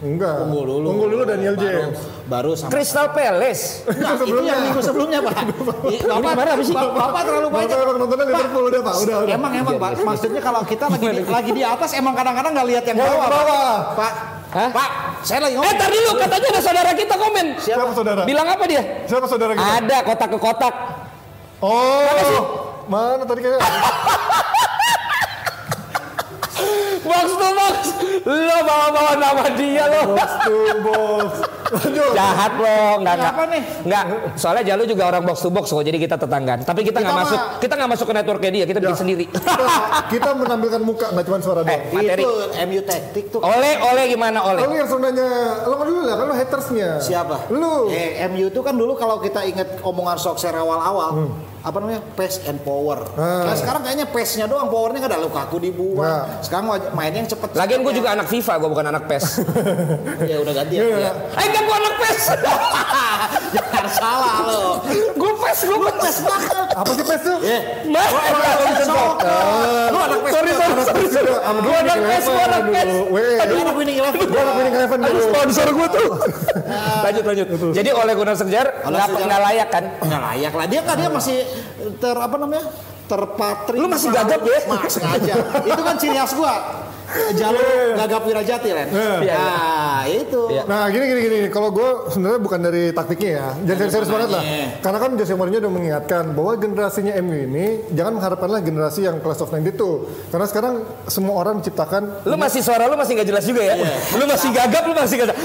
enggak. 0.00 0.34
Unggul 0.44 0.64
dulu. 0.68 0.86
Unggul 0.88 1.08
dulu 1.10 1.22
Daniel 1.24 1.54
James. 1.56 1.98
Baru 2.24 2.56
sama. 2.56 2.72
Crystal 2.72 3.12
Palace. 3.12 3.84
Enggak, 3.84 4.16
itu 4.16 4.24
sebelumnya. 4.24 4.48
yang 4.48 4.60
minggu 4.64 4.80
sebelumnya 4.80 5.18
pak. 5.20 5.34
Apa 5.44 6.62
sih? 6.64 6.72
Bapak, 6.72 6.92
Bapak 6.96 7.20
terlalu 7.28 7.48
Bapak 7.52 7.60
banyak. 7.60 7.76
emang 7.84 7.96
nontonnya 8.00 8.24
Liverpool 8.24 8.64
udah 8.64 8.80
pak, 8.80 8.94
udah 8.96 9.16
udah. 9.20 9.34
Emang 9.36 9.52
emang 9.52 9.74
pak. 9.76 9.90
Maksudnya 10.00 10.40
kalau 10.40 10.60
kita 10.64 10.84
lagi 10.88 11.04
di, 11.04 11.20
lagi 11.28 11.50
di 11.52 11.62
atas 11.62 11.90
emang 11.92 12.16
kadang-kadang 12.16 12.52
nggak 12.56 12.68
lihat 12.72 12.84
yang 12.88 12.96
bawah. 12.96 13.16
Pak. 13.20 13.28
bawah. 13.28 13.74
Pak. 13.92 14.12
Hah? 14.54 14.70
Pak. 14.72 14.90
Saya 15.20 15.38
lagi 15.44 15.54
Eh 15.54 15.60
ngomong. 15.60 15.76
tadi 15.76 15.96
dulu 16.00 16.12
katanya 16.16 16.46
ada 16.48 16.60
saudara 16.64 16.90
kita 16.96 17.14
komen. 17.20 17.46
Siapa 17.60 17.92
saudara? 17.92 18.20
Bilang 18.24 18.46
apa 18.48 18.64
dia? 18.64 18.82
Siapa 19.04 19.26
saudara 19.28 19.52
kita? 19.52 19.68
Ada 19.84 19.96
kotak 20.00 20.28
ke 20.32 20.38
kotak. 20.40 20.74
Oh, 21.60 22.40
mana 22.88 23.24
tadi 23.24 23.40
kayak 23.44 23.60
Box 27.04 27.28
to 27.36 27.48
box. 27.52 27.76
Lo 28.24 28.58
bawa-bawa 28.64 29.12
nama 29.20 29.44
dia 29.60 29.84
lo. 29.84 30.16
box 30.16 30.30
to 30.40 30.56
box. 30.80 31.30
Jahat 32.14 32.52
lo, 32.60 33.00
enggak 33.00 33.14
enggak. 33.16 33.32
Apa 33.32 33.44
nih? 33.48 33.62
Enggak. 33.88 34.04
Soalnya 34.36 34.64
Jalu 34.74 34.82
juga 34.84 35.02
orang 35.08 35.22
box 35.24 35.38
to 35.40 35.48
box 35.48 35.72
kok, 35.72 35.84
jadi 35.84 35.98
kita 35.98 36.16
tetanggaan. 36.20 36.60
Tapi 36.62 36.80
kita 36.84 36.98
nggak 37.00 37.16
masuk, 37.24 37.40
kita 37.60 37.74
nggak 37.74 37.90
masuk 37.96 38.06
ke 38.10 38.14
networknya 38.14 38.50
dia, 38.52 38.64
kita 38.68 38.78
bikin 38.84 38.98
sendiri. 38.98 39.24
Kita, 39.34 39.76
kita 40.10 40.30
menampilkan 40.34 40.82
muka 40.82 41.06
nggak 41.14 41.24
cuma 41.30 41.38
suara 41.40 41.60
eh, 41.62 41.66
doang. 41.66 41.94
materi. 41.94 42.22
Itu 42.22 42.32
MU 42.66 42.80
taktik 42.84 43.24
tuh. 43.30 43.40
Oleh, 43.40 43.72
oleh 43.80 44.04
gimana 44.10 44.38
oleh? 44.44 44.60
Lu 44.66 44.74
yang 44.76 44.88
sebenarnya, 44.90 45.30
lo 45.64 45.74
kan 45.78 45.86
dulu 45.88 46.00
lah, 46.04 46.14
kan 46.18 46.26
lo 46.26 46.34
hatersnya. 46.34 46.88
Siapa? 47.00 47.36
Lu. 47.54 47.88
Eh, 47.88 48.20
MU 48.28 48.50
itu 48.50 48.60
kan 48.60 48.74
dulu 48.74 48.92
kalau 48.98 49.22
kita 49.22 49.46
ingat 49.46 49.80
omongan 49.80 50.18
Sokser 50.20 50.52
awal-awal, 50.52 51.32
apa 51.64 51.76
namanya 51.80 52.04
pace 52.12 52.44
and 52.44 52.60
power. 52.60 53.08
Ah. 53.16 53.48
Nah, 53.48 53.56
sekarang 53.56 53.80
kayaknya 53.88 54.06
pace-nya 54.12 54.44
doang, 54.44 54.68
powernya 54.68 55.00
nggak 55.00 55.12
ada 55.16 55.20
Lukaku 55.24 55.56
dibuang. 55.56 56.04
Nah. 56.04 56.44
Sekarang 56.44 56.76
mainnya 56.92 57.24
yang 57.24 57.30
cepet. 57.32 57.56
Lagian 57.56 57.80
gue 57.80 57.92
juga 57.96 58.12
anak 58.12 58.28
FIFA, 58.28 58.52
gue 58.60 58.68
bukan 58.68 58.86
anak 58.92 59.08
PES. 59.08 59.24
ya 60.30 60.36
udah 60.44 60.52
ganti 60.52 60.76
ya. 60.76 60.82
Iya. 60.84 61.12
Eh 61.40 61.44
enggak 61.48 61.62
gue 61.64 61.76
anak 61.80 61.94
PES. 62.04 62.22
Jangan 63.56 63.86
salah 63.96 64.36
lo. 64.44 64.62
gue 64.92 65.32
PES, 65.40 65.58
gue 65.64 65.78
PES. 65.80 66.16
Apa 66.76 66.90
sih 66.92 67.04
PES 67.08 67.22
tuh? 67.24 67.38
Eh, 67.40 67.60
Mas, 67.88 68.12
lu 69.88 69.98
anak 70.04 70.18
PES. 70.20 70.32
sorry, 70.36 70.52
sorry, 70.52 71.06
sorry. 71.08 71.32
Gue 71.64 71.76
anak 71.80 71.96
PES, 71.96 72.24
gue 72.28 72.44
anak 72.44 72.62
PES. 72.68 72.88
Lu 73.48 73.56
anak 73.64 73.74
winning 73.80 73.98
eleven. 74.04 74.26
gue 74.28 74.40
anak 74.44 74.54
winning 74.60 74.74
eleven 74.76 74.98
Aduh, 75.00 75.22
sponsor 75.32 75.66
gue 75.72 75.88
tuh. 75.96 76.08
lanjut, 77.08 77.24
lanjut. 77.24 77.46
Jadi 77.72 77.88
oleh 77.88 78.12
Gunnar 78.12 78.36
Oleh 78.36 78.52
nggak 78.52 79.08
Sekjar. 79.08 79.24
nggak 79.24 79.40
layak 79.48 79.68
kan? 79.72 79.84
Nggak 80.04 80.22
layak 80.28 80.52
lah. 80.52 80.66
Dia 80.68 80.80
kan 80.84 80.96
dia 81.00 81.08
masih 81.08 81.38
ter 82.00 82.16
apa 82.16 82.36
namanya? 82.38 82.64
Terpatri. 83.04 83.76
Lu 83.76 83.88
masih 83.90 84.08
gagap 84.08 84.40
ya? 84.40 84.58
Mas 84.64 84.92
sengaja. 84.96 85.34
Itu 85.64 85.80
kan 85.84 85.94
ciri 86.00 86.16
khas 86.16 86.32
gua. 86.32 86.54
Jalur 87.36 87.94
gagap 87.94 88.22
wirajati 88.24 88.68
Ren. 88.72 88.88
Iya. 89.20 89.36
Nah, 89.36 90.02
itu. 90.08 90.42
Iya. 90.50 90.62
Nah 90.64 90.88
gini 90.88 91.04
gini 91.04 91.20
gini, 91.20 91.38
kalau 91.52 91.68
gue 91.70 92.10
sebenarnya 92.10 92.40
bukan 92.40 92.60
dari 92.64 92.82
taktiknya 92.96 93.30
ya, 93.30 93.46
jangan 93.64 93.78
serius-serius 93.78 94.10
banget 94.10 94.30
lah. 94.32 94.42
Karena 94.80 94.98
kan 94.98 95.10
Jose 95.20 95.34
Mourinho 95.36 95.58
udah 95.60 95.72
mengingatkan 95.72 96.24
bahwa 96.32 96.52
generasinya 96.56 97.12
MU 97.20 97.36
ini 97.36 97.66
jangan 97.92 98.12
mengharapkanlah 98.18 98.60
generasi 98.64 99.04
yang 99.04 99.20
class 99.20 99.44
of 99.44 99.52
92. 99.52 100.32
Karena 100.32 100.46
sekarang 100.48 100.74
semua 101.06 101.34
orang 101.38 101.60
menciptakan 101.60 102.24
Lu 102.24 102.36
masih 102.40 102.60
suara 102.64 102.88
lu 102.88 102.96
masih 102.96 103.20
nggak 103.20 103.28
jelas 103.28 103.44
juga 103.44 103.62
ya? 103.62 103.74
Lu 104.16 104.24
masih 104.24 104.48
gagap, 104.50 104.82
lu 104.88 104.94
masih 104.96 105.16
gagap. 105.20 105.36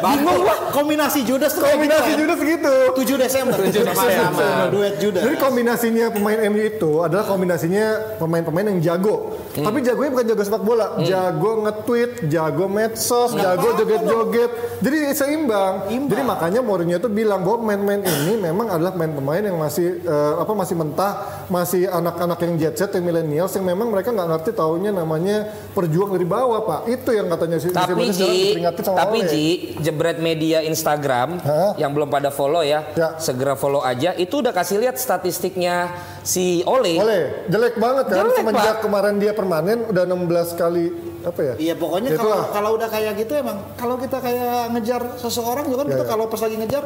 Bingung 0.00 0.40
gua. 0.40 0.56
Kombinasi 0.72 1.20
Judas 1.28 1.52
gitu. 1.52 1.66
kombinasi 1.66 2.10
Ren. 2.16 2.18
juga 2.24 2.34
segitu. 2.40 2.74
7 2.96 3.20
Desember. 3.20 3.58
7 3.60 3.84
Desember. 3.84 4.08
Sama 4.16 4.72
duet 4.72 4.94
Judas. 4.96 5.22
Jadi 5.28 5.36
kombinasinya 5.36 6.06
pemain 6.08 6.38
MU 6.48 6.60
itu 6.64 6.92
adalah 7.04 7.24
kombinasinya 7.28 8.16
pemain-pemain 8.20 8.66
yang 8.76 8.80
jago. 8.84 9.40
Hmm. 9.56 9.64
Tapi 9.64 9.80
jagonya 9.80 10.10
bukan 10.12 10.26
jago 10.28 10.42
sepak 10.44 10.62
bola, 10.62 10.86
jago 11.02 11.64
nge-tweet, 11.64 12.28
jago 12.28 12.68
medsos, 12.68 13.32
jago 13.32 13.72
joget-joget. 13.80 14.50
Jadi 14.84 14.96
seimbang. 15.16 15.88
Jadi 15.88 16.22
makanya 16.22 16.60
Mourinho 16.60 17.00
itu 17.00 17.08
bilang 17.08 17.40
bahwa 17.40 17.64
pemain-pemain 17.64 18.00
ini 18.04 18.36
memang 18.36 18.68
adalah 18.68 18.92
pemain-pemain 18.92 19.42
yang 19.48 19.56
masih 19.56 20.04
eh, 20.04 20.34
apa 20.36 20.52
masih 20.52 20.74
mentah, 20.76 21.12
masih 21.48 21.88
anak-anak 21.88 22.38
yang 22.44 22.52
jet 22.60 22.74
set, 22.76 22.92
yang 22.92 23.08
millennials 23.08 23.52
yang 23.56 23.64
memang 23.64 23.88
mereka 23.88 24.12
nggak 24.12 24.28
ngerti 24.36 24.50
taunya 24.52 24.92
namanya 24.92 25.48
perjuang 25.72 26.12
dari 26.12 26.26
bawah, 26.28 26.60
Pak. 26.62 26.80
Itu 26.90 27.10
yang 27.16 27.32
katanya 27.32 27.56
si 27.56 27.72
Tapi 27.72 28.10
sekarang 28.10 28.10
Ji, 28.10 28.60
tapi 28.84 29.18
Ole. 29.22 29.30
Ji, 29.30 29.46
jebret 29.80 30.18
media 30.18 30.60
Instagram 30.66 31.38
Hah? 31.40 31.72
yang 31.78 31.94
belum 31.94 32.10
pada 32.10 32.28
follow 32.28 32.60
ya, 32.60 32.84
Ya. 32.98 33.16
segera 33.22 33.54
follow 33.54 33.80
aja. 33.80 34.12
Itu 34.18 34.42
udah 34.42 34.50
kasih 34.50 34.82
lihat 34.82 34.98
statistiknya 34.98 35.90
si 36.20 36.60
Ole. 36.66 36.98
Oleh, 36.98 37.22
jelek 37.48 37.78
banget 37.78 38.09
kan 38.12 38.24
Jelek, 38.24 38.36
semenjak 38.36 38.66
Pak. 38.72 38.82
kemarin 38.82 39.14
dia 39.16 39.32
permanen 39.32 39.78
udah 39.86 40.04
16 40.04 40.26
kali 40.54 40.84
apa 41.20 41.40
ya? 41.40 41.54
Iya 41.56 41.74
pokoknya 41.74 42.08
Ya, 42.08 42.18
kalau 42.18 42.38
kalau 42.50 42.70
udah 42.74 42.88
kayak 42.88 43.12
gitu 43.16 43.32
emang 43.34 43.58
kalau 43.74 43.94
kita 43.94 44.18
kayak 44.18 44.70
ngejar 44.70 45.02
seseorang 45.16 45.64
juga 45.64 45.78
kan 45.78 45.86
Ya, 45.86 45.92
kita 45.92 46.04
ya. 46.04 46.08
kalau 46.08 46.24
pas 46.26 46.40
lagi 46.40 46.56
ngejar 46.56 46.84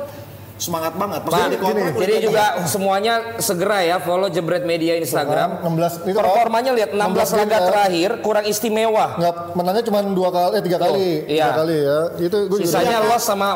semangat 0.54 0.94
banget. 0.94 1.20
Pak, 1.20 1.28
Maksudnya 1.28 1.50
di 1.50 1.58
kontrak 1.58 1.92
Jadi 1.94 2.12
kayak 2.12 2.24
juga 2.24 2.44
semuanya 2.64 3.14
segera 3.38 3.78
ya 3.80 3.96
follow 3.98 4.28
jebret 4.28 4.62
media 4.62 4.94
Instagram. 4.94 5.60
16 5.60 6.06
itu 6.06 6.14
Performanya 6.14 6.70
lihat 6.72 6.90
16 6.90 7.02
laga 7.10 7.34
game 7.34 7.50
ya. 7.50 7.60
terakhir 7.64 8.10
kurang 8.20 8.44
istimewa. 8.44 9.06
nggak 9.16 9.34
menangnya 9.52 9.82
cuma 9.82 9.98
dua 10.04 10.30
kali 10.30 10.52
eh 10.52 10.62
tiga 10.62 10.78
kali 10.78 11.06
iya. 11.26 11.44
tiga 11.44 11.58
kali 11.58 11.76
ya 11.76 11.98
itu 12.20 12.36
gue 12.44 12.58
juga 12.60 12.70
Sisanya 12.70 12.98
loss 13.02 13.24
sama 13.24 13.48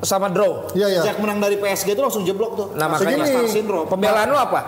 sama 0.00 0.28
draw. 0.28 0.70
iya 0.72 0.86
iya 0.90 1.02
Sejak 1.02 1.18
menang 1.18 1.38
dari 1.38 1.56
PSG 1.56 1.88
itu 1.90 2.02
langsung 2.02 2.22
jeblok 2.22 2.52
tuh. 2.54 2.66
Nah 2.72 2.86
Langsung 2.86 3.08
makanya 3.08 3.26
star 3.26 3.46
syndrome. 3.48 3.86
pembelaan 3.88 4.28
lu 4.28 4.36
apa? 4.36 4.60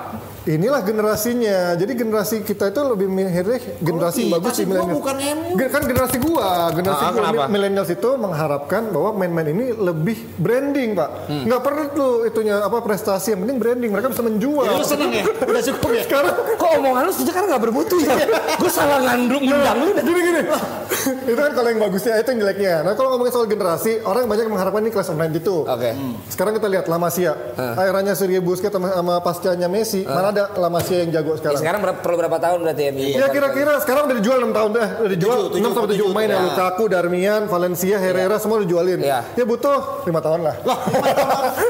Inilah 0.46 0.80
generasinya 0.80 1.74
jadi 1.74 1.92
generasi 1.92 2.40
kita 2.40 2.70
itu 2.70 2.80
lebih 2.80 3.06
milih 3.06 3.34
generasi 3.76 4.22
yang 4.22 4.30
iya? 4.30 4.34
bagus 4.38 4.54
gua 4.54 4.62
millennials 4.64 4.96
bukan 4.96 5.16
MU. 5.18 5.50
Gen- 5.56 5.72
kan 5.72 5.82
generasi 5.84 6.16
gua 6.16 6.46
generasi 6.70 7.02
Ah, 7.02 7.10
gua 7.10 7.46
millennials 7.46 7.90
itu 7.90 8.10
mengharapkan 8.14 8.82
bahwa 8.88 9.10
main-main 9.16 9.48
ini 9.50 9.74
lebih 9.74 10.18
branding 10.36 10.94
pak 10.94 11.08
Hmm. 11.26 11.42
nggak 11.42 11.60
perlu 11.60 11.82
tuh 11.90 12.12
itunya 12.24 12.62
apa 12.62 12.78
prestasi 12.78 13.34
yang 13.34 13.42
penting 13.42 13.58
branding 13.58 13.90
mereka 13.90 14.06
bisa 14.08 14.22
menjual 14.22 14.62
Jadi 14.62 14.78
lu 14.78 14.86
seneng 14.86 15.10
ya? 15.10 15.24
Udah 15.26 15.62
cukup 15.64 15.90
ya? 15.90 16.02
sekarang 16.06 16.34
Kok 16.56 16.70
omongan 16.76 17.02
lu 17.02 17.12
sejak 17.12 17.34
kan 17.34 17.44
nggak 17.46 17.60
bermutu 17.60 17.96
ya? 17.98 18.14
Gue 18.56 18.70
salah 18.70 18.98
ngandung 19.02 19.42
ngundang 19.42 19.76
lu. 19.76 19.88
gini 19.96 20.20
gini 20.22 20.40
itu 21.26 21.34
kan 21.36 21.50
kalau 21.52 21.68
yang 21.68 21.80
bagusnya 21.80 22.18
itu 22.18 22.28
yang 22.28 22.40
jeleknya 22.40 22.74
nah 22.82 22.92
kalau 22.94 23.08
ngomongin 23.10 23.32
soal 23.32 23.46
generasi 23.46 24.02
orang 24.02 24.26
banyak 24.26 24.46
mengharapkan 24.46 24.80
ini 24.80 24.90
kelas 24.90 25.08
online 25.08 25.32
gitu 25.32 25.62
Oke. 25.62 25.90
sekarang 26.28 26.54
kita 26.54 26.66
lihat 26.66 26.84
La 26.86 26.98
Masia 26.98 27.34
akhirnya 27.56 28.14
Sergio 28.14 28.40
Busquets 28.40 28.70
sama, 28.72 28.90
sama 28.92 29.14
pascanya 29.20 29.66
Messi 29.66 30.02
mana 30.02 30.30
ada 30.36 30.52
La 30.54 30.68
Masia 30.68 31.00
yang 31.00 31.10
jago 31.10 31.32
Ya, 31.32 31.40
sekarang 31.40 31.58
sekarang 31.58 31.80
berapa, 31.80 31.98
perlu 32.04 32.16
berapa 32.20 32.38
tahun 32.38 32.58
berarti 32.60 32.82
ya? 32.84 32.90
MU? 32.92 33.08
Ya 33.08 33.26
kira-kira 33.32 33.72
sekarang 33.80 34.02
udah 34.06 34.16
dijual 34.20 34.38
6 34.44 34.52
tahun 34.52 34.70
deh, 34.70 34.88
udah 35.00 35.10
dijual 35.10 35.38
Tujuh, 35.48 35.64
6 35.64 35.72
sampai 35.72 35.88
7 35.88 35.92
tujuh, 35.96 36.06
pemain 36.12 36.28
ya 36.28 36.36
ya. 36.36 36.40
Lukaku, 36.44 36.84
Darmian, 36.86 37.42
Valencia, 37.48 37.96
Herrera 37.96 38.36
semua 38.36 38.56
udah 38.60 38.68
jualin. 38.68 38.98
Iya. 39.00 39.18
Ya 39.32 39.44
butuh 39.48 39.78
5 40.04 40.12
tahun 40.12 40.40
lah. 40.44 40.54
Lah, 40.62 40.78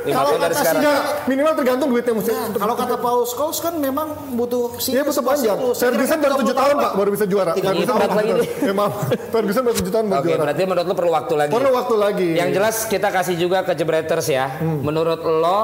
Lima 0.03 0.15
kalau 0.19 0.31
kata 0.37 0.55
sekarang. 0.57 0.83
minimal 1.27 1.53
tergantung 1.55 1.89
duitnya 1.89 2.13
mesti. 2.13 2.33
kalau 2.57 2.75
kata 2.75 2.95
Paul 2.99 3.23
Scholes 3.25 3.59
kan 3.61 3.75
memang 3.79 4.09
butuh 4.35 4.75
Iya 4.83 5.03
butuh 5.07 5.23
panjang. 5.23 5.59
Ferguson 5.77 6.19
baru 6.19 6.35
7 6.43 6.53
tahun 6.53 6.75
Pak 6.77 6.93
baru 6.99 7.11
bisa 7.15 7.25
juara. 7.25 7.53
Tiga 7.55 7.71
Ferguson 7.71 7.95
tahun 7.95 8.01
baru 8.03 8.17
lagi 8.19 8.33
7. 8.59 8.67
Ya 8.67 8.73
maaf. 8.75 8.93
Ferguson 9.31 9.63
baru 9.63 9.77
7 9.79 9.95
tahun 9.95 10.07
baru 10.11 10.19
Oke, 10.19 10.27
juara. 10.27 10.41
berarti 10.43 10.63
menurut 10.67 10.87
lu 10.87 10.95
perlu 10.95 11.13
waktu 11.15 11.35
lagi. 11.39 11.51
Perlu 11.55 11.71
waktu 11.71 11.95
lagi. 11.95 12.29
Yang 12.35 12.51
jelas 12.57 12.77
kita 12.87 13.09
kasih 13.13 13.37
juga 13.37 13.59
ke 13.63 13.73
Jebreters 13.73 14.27
ya. 14.27 14.47
Menurut 14.63 15.21
lo 15.23 15.61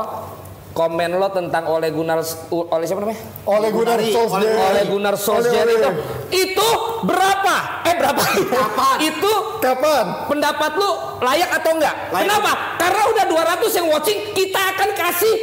komen 0.73 1.21
lo 1.21 1.29
tentang 1.29 1.69
Ole 1.69 1.93
Gunnar 1.93 2.21
Ole 2.51 2.85
siapa 2.89 3.01
namanya? 3.05 3.21
Ole 3.45 3.69
Gunnar 3.71 4.01
Solskjaer. 4.01 4.57
Ole 4.57 4.83
Gunnar 4.89 5.15
Solskjaer 5.21 5.69
itu 5.69 5.91
itu 6.33 6.69
berapa? 7.05 7.57
Eh 7.85 7.95
berapa? 7.97 8.23
itu 9.13 9.33
Kapan? 9.61 10.27
pendapat 10.27 10.73
lu 10.81 10.91
layak 11.21 11.51
atau 11.61 11.71
enggak? 11.77 11.95
Layak. 12.11 12.25
Kenapa? 12.27 12.53
Karena 12.81 13.03
udah 13.13 13.25
200 13.63 13.79
yang 13.79 13.87
watching, 13.93 14.19
kita 14.35 14.61
akan 14.75 14.89
kasih 14.97 15.35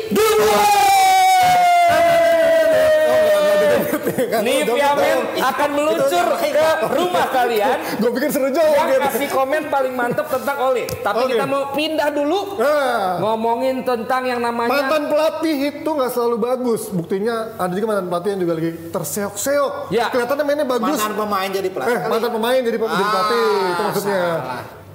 dua. 4.10 4.40
Nivea 4.42 4.92
Men 4.96 5.18
akan 5.38 5.70
meluncur 5.74 6.26
ke 6.40 6.68
rumah 6.90 7.26
kalian 7.30 7.78
Gue 7.98 8.12
pikir 8.18 8.30
seru 8.30 8.50
jauh 8.50 8.74
yang 8.74 8.90
gitu. 8.90 9.02
kasih 9.06 9.28
komen 9.30 9.62
paling 9.70 9.94
mantep 9.94 10.26
tentang 10.28 10.58
Oli. 10.70 10.86
Tapi 10.90 11.22
Oke. 11.26 11.32
kita 11.36 11.46
mau 11.46 11.72
pindah 11.74 12.10
dulu 12.10 12.40
Nah, 12.60 13.20
ngomongin 13.22 13.84
tentang 13.84 14.26
yang 14.26 14.42
namanya 14.42 14.72
mantan 14.72 15.08
pelatih 15.08 15.56
itu 15.76 15.90
nggak 15.90 16.12
selalu 16.12 16.38
bagus. 16.40 16.90
Buktinya 16.90 17.56
ada 17.56 17.72
juga 17.72 17.88
mantan 17.96 18.08
pelatih 18.10 18.30
yang 18.36 18.42
juga 18.42 18.54
lagi 18.58 18.72
terseok-seok. 18.92 19.74
Ya. 19.90 20.06
Kelihatannya 20.10 20.44
mainnya 20.44 20.68
bagus. 20.68 20.98
mantan 20.98 21.14
pemain 21.16 21.50
jadi 21.50 21.70
pelatih. 21.70 21.96
Eh, 21.96 22.02
mantan 22.08 22.32
pemain 22.32 22.60
jadi, 22.60 22.78
jadi 22.78 23.06
pelatih. 23.06 23.48
Itu 23.70 23.82
maksudnya. 23.84 24.24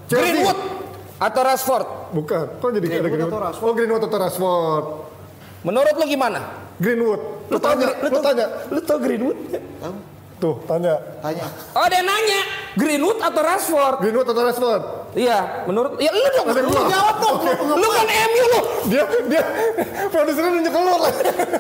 Chelsea. 0.05 0.21
Greenwood 0.21 0.59
atau 1.17 1.41
Rashford. 1.41 1.87
Bukan. 2.13 2.45
Kok 2.61 2.71
jadi 2.71 2.87
Greenwood 2.87 3.11
Greenwood? 3.11 3.33
atau 3.33 3.41
Rashford? 3.41 3.69
Oh, 3.69 3.75
Greenwood 3.75 4.03
atau 4.05 4.19
Rashford. 4.21 4.85
Menurut 5.65 5.95
lu 5.97 6.05
gimana? 6.05 6.41
Greenwood. 6.77 7.21
Lu, 7.51 7.59
tanya, 7.59 7.89
lu, 8.01 8.09
tau- 8.09 8.25
tanya. 8.25 8.47
Lu 8.73 8.81
tau 8.81 8.99
Greenwood? 8.99 9.39
Tuh, 10.41 10.55
tanya. 10.67 10.95
Tanya. 11.23 11.47
Oh 11.73 11.87
dia 11.87 12.03
nanya 12.03 12.41
Greenwood 12.75 13.23
atau 13.23 13.41
Rashford? 13.41 14.03
Greenwood 14.03 14.29
atau 14.29 14.43
Rashford? 14.43 14.83
Iya, 15.15 15.63
menurut 15.71 15.95
ya 16.03 16.11
lu 16.11 16.27
dong, 16.35 16.47
lu 16.51 16.75
jawab 16.91 17.17
dong. 17.23 17.39
Lu 17.79 17.87
kan 17.87 18.09
MU 18.11 18.45
lu. 18.51 18.61
Dia, 18.91 19.05
dia, 19.31 19.43
produsernya 20.11 20.51
nunjuk 20.59 20.73
ke 20.75 20.81
lu 20.83 20.95
lah. 20.99 21.13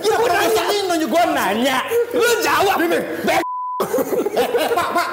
Ya 0.02 0.14
gua 0.18 0.30
nanya, 0.34 0.62
nunjuk 0.90 1.08
gua 1.08 1.24
nanya. 1.30 1.76
Lu 2.10 2.30
jawab. 2.42 2.76
Gini. 2.82 2.98
Pak, 3.74 4.88
Pak. 4.94 5.08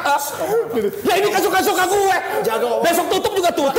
Ya 1.02 1.14
ini 1.18 1.28
kan 1.28 1.42
suka-suka 1.42 1.84
gue. 1.84 2.18
Jago. 2.42 2.72
Besok 2.82 3.06
tutup 3.10 3.34
juga 3.34 3.50
tutup. 3.50 3.74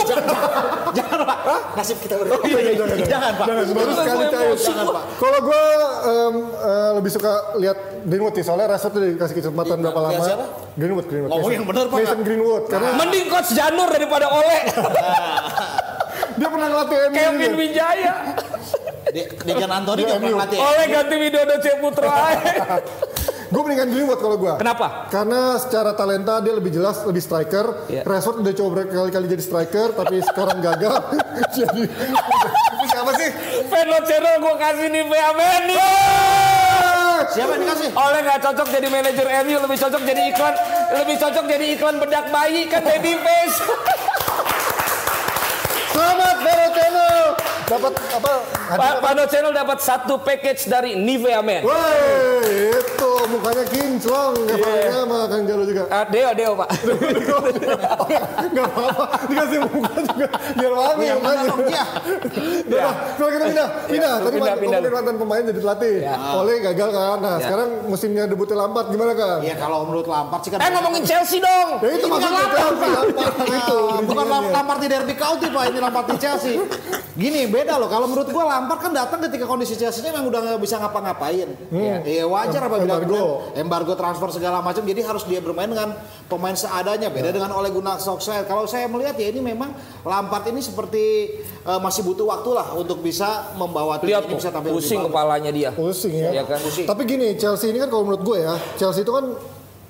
Jangan 0.93 1.19
Pak. 1.23 1.39
Nasib 1.73 1.99
kita 1.99 2.15
berdua. 2.19 2.43
Iya, 2.43 2.59
iya, 2.61 2.73
jangan, 2.75 2.97
Jangan 3.01 3.33
Pak. 3.33 3.47
Jangan, 3.47 3.65
baru 3.73 3.93
sekali 3.95 4.25
cair. 4.27 4.47
emosi, 4.49 4.65
Jangan, 4.67 4.87
Pak. 4.89 5.05
Kalau 5.17 5.39
gue 5.41 5.63
eh, 6.03 6.91
lebih 6.99 7.11
suka 7.11 7.33
lihat 7.57 7.79
Greenwood 8.03 8.35
sih, 8.35 8.43
soalnya 8.43 8.67
Rashford 8.69 8.93
tuh 8.93 9.03
dikasih 9.09 9.37
kesempatan 9.39 9.77
Iya, 9.77 9.83
berapa 9.85 10.01
lama. 10.03 10.21
siapa? 10.21 10.45
Greenwood, 10.75 11.07
Greenwood. 11.07 11.31
Ngomong 11.31 11.43
Mason- 11.45 11.57
yang 11.57 11.67
bener, 11.67 11.85
Pak. 11.87 11.97
Mason 11.97 12.21
Greenwood, 12.23 12.65
karena 12.67 12.89
Mending 12.95 13.27
coach 13.29 13.51
Janur 13.55 13.89
daripada 13.89 14.27
Ole. 14.29 14.59
dia 16.39 16.49
pernah 16.49 16.67
ngelatih 16.69 16.99
MU. 16.99 17.15
Kevin. 17.15 17.53
Wijaya. 17.57 18.13
Di- 19.13 19.29
Dejan 19.45 19.69
Anthony 19.71 19.99
Di 19.99 20.03
juga 20.03 20.17
pernah 20.19 20.39
latih. 20.43 20.59
Ole 20.59 20.83
ganti 20.89 21.15
Widodo 21.15 21.55
Ceputra. 21.61 22.11
Gue 23.53 23.61
mendingan 23.69 23.89
Greenwood 23.93 24.21
kalau 24.25 24.37
gue. 24.41 24.55
Kenapa? 24.57 25.13
Karena 25.13 25.61
secara 25.61 25.93
talenta 25.93 26.41
dia 26.41 26.57
lebih 26.57 26.73
jelas, 26.73 27.05
lebih 27.05 27.21
striker. 27.21 27.85
Iya. 27.93 28.01
Rashford 28.09 28.41
udah 28.41 28.53
coba 28.57 28.69
berkali-kali 28.81 29.29
jadi 29.29 29.45
striker, 29.45 29.93
tapi 29.93 30.25
sekarang 30.25 30.65
gagal. 30.65 30.97
jadi 31.61 31.83
siapa 32.89 33.13
sih? 33.21 33.29
Veno 33.69 33.99
channel 34.09 34.35
gue 34.41 34.55
kasih 34.57 34.89
nih 34.89 35.05
Men. 35.05 35.65
Siapa 37.29 37.51
yang 37.53 37.63
dikasih? 37.69 37.89
Oleh 37.93 38.21
nggak 38.25 38.41
cocok 38.41 38.69
jadi 38.73 38.87
manajer 38.89 39.27
MU, 39.45 39.57
lebih 39.69 39.79
cocok 39.85 40.01
jadi 40.01 40.23
iklan, 40.33 40.55
lebih 40.97 41.17
cocok 41.21 41.45
jadi 41.45 41.65
iklan 41.77 41.97
bedak 42.01 42.27
bayi 42.33 42.65
kan 42.73 42.81
baby 42.89 43.21
face. 43.21 43.59
Selamat 45.93 46.37
Vero 46.41 46.69
Channel. 46.73 47.25
dapat 47.69 47.93
apa? 48.17 48.33
Pak 48.73 48.95
Pano 49.05 49.25
Channel 49.29 49.53
dapat 49.53 49.79
satu 49.85 50.15
package 50.25 50.73
dari 50.73 50.97
Nivea 50.97 51.45
Men. 51.45 51.69
Woi, 51.69 52.81
itu 52.81 53.12
mukanya 53.29 53.65
kinclong, 53.67 54.35
Iya. 54.43 54.57
kayak 54.59 54.81
yeah. 54.83 54.95
sama 54.95 55.19
Kang 55.29 55.43
Jalo 55.47 55.65
juga. 55.65 55.83
Ah, 55.89 56.05
Deo, 56.09 56.31
Deo 56.35 56.53
Pak. 56.55 56.69
Gak 58.53 58.67
apa-apa, 58.69 59.05
dikasih 59.31 59.59
muka 59.65 59.93
juga 60.05 60.27
biar 60.53 60.73
wangi 60.73 61.05
Yang 61.09 61.21
mana 61.23 61.41
dong? 61.47 61.61
Udah, 61.63 62.93
kalau 63.17 63.31
kita 63.33 63.45
pindah, 63.49 63.69
pindah. 63.89 64.15
Tadi 64.21 64.37
pindah, 64.37 64.57
pindah, 64.59 64.79
mantan 64.93 65.17
pemain 65.17 65.43
jadi 65.43 65.61
pelatih. 65.61 65.95
Oleh 66.37 66.57
gagal 66.61 66.89
kan. 66.93 67.17
Nah, 67.23 67.37
sekarang 67.39 67.69
musimnya 67.89 68.25
debutnya 68.29 68.57
Lampard 68.59 68.87
gimana 68.93 69.13
kan? 69.15 69.39
Ya 69.41 69.55
kalau 69.57 69.87
menurut 69.89 70.07
Lampard 70.07 70.43
sih 70.45 70.51
kan. 70.53 70.59
Eh 70.61 70.71
ngomongin 70.73 71.03
Chelsea 71.07 71.39
dong. 71.41 71.69
Ya 71.81 71.89
itu 71.97 72.07
maksudnya 72.07 72.47
Chelsea, 72.51 72.89
Lampard 72.89 73.35
itu. 73.49 73.79
Bukan 74.09 74.27
Lam- 74.27 74.51
Lampard 74.53 74.81
di 74.83 74.89
Derby 74.91 75.15
County 75.17 75.47
pak, 75.49 75.63
ini 75.71 75.79
Lampard 75.81 76.07
di 76.13 76.17
Chelsea. 76.19 76.55
Gini 77.13 77.45
beda 77.45 77.77
loh, 77.77 77.89
kalau 77.93 78.09
menurut 78.09 78.29
gua 78.33 78.45
Lampard 78.57 78.81
kan 78.89 78.93
datang 78.93 79.21
ketika 79.29 79.45
kondisi 79.45 79.77
Chelsea-nya 79.77 80.17
memang 80.17 80.29
udah 80.33 80.41
nggak 80.45 80.61
bisa 80.61 80.77
ngapa-ngapain. 80.81 81.49
Iya 82.03 82.25
wajar 82.27 82.69
apabila 82.69 83.01
Embargo. 83.13 83.37
kemudian 83.53 83.61
embargo 83.63 83.93
transfer 83.95 84.29
segala 84.33 84.59
macam, 84.65 84.83
jadi 84.83 85.01
harus 85.05 85.23
dia 85.29 85.41
bermain 85.45 85.69
dengan 85.69 85.93
pemain 86.27 86.57
seadanya. 86.57 87.13
Beda 87.13 87.29
dengan 87.31 87.53
Ole 87.53 87.69
Gunnar 87.69 88.01
Solskjaer. 88.01 88.49
Kalau 88.49 88.65
saya 88.65 88.89
melihat 88.89 89.15
ya 89.21 89.29
ini 89.29 89.41
memang 89.45 89.77
Lampard 90.03 90.49
ini 90.49 90.65
seperti 90.65 91.37
eh, 91.45 91.81
masih 91.81 92.03
butuh 92.03 92.27
waktu 92.27 92.51
lah 92.57 92.75
untuk 92.75 93.05
bisa 93.05 93.53
membawa 93.55 94.01
tim 94.01 94.11
Lihat 94.13 94.27
ini 94.27 94.33
tuh, 94.35 94.39
bisa 94.41 94.51
tampil 94.51 94.73
pusing 94.77 95.01
kepalanya 95.05 95.51
dia. 95.53 95.71
Pusing 95.71 96.15
ya. 96.17 96.31
Iya 96.41 96.45
kan? 96.49 96.61
Tapi 96.63 97.03
gini, 97.05 97.37
Chelsea 97.37 97.71
ini 97.71 97.79
kan 97.79 97.93
kalau 97.93 98.09
menurut 98.09 98.23
gue 98.25 98.39
ya, 98.41 98.55
Chelsea 98.81 99.05
itu 99.05 99.13
kan 99.13 99.37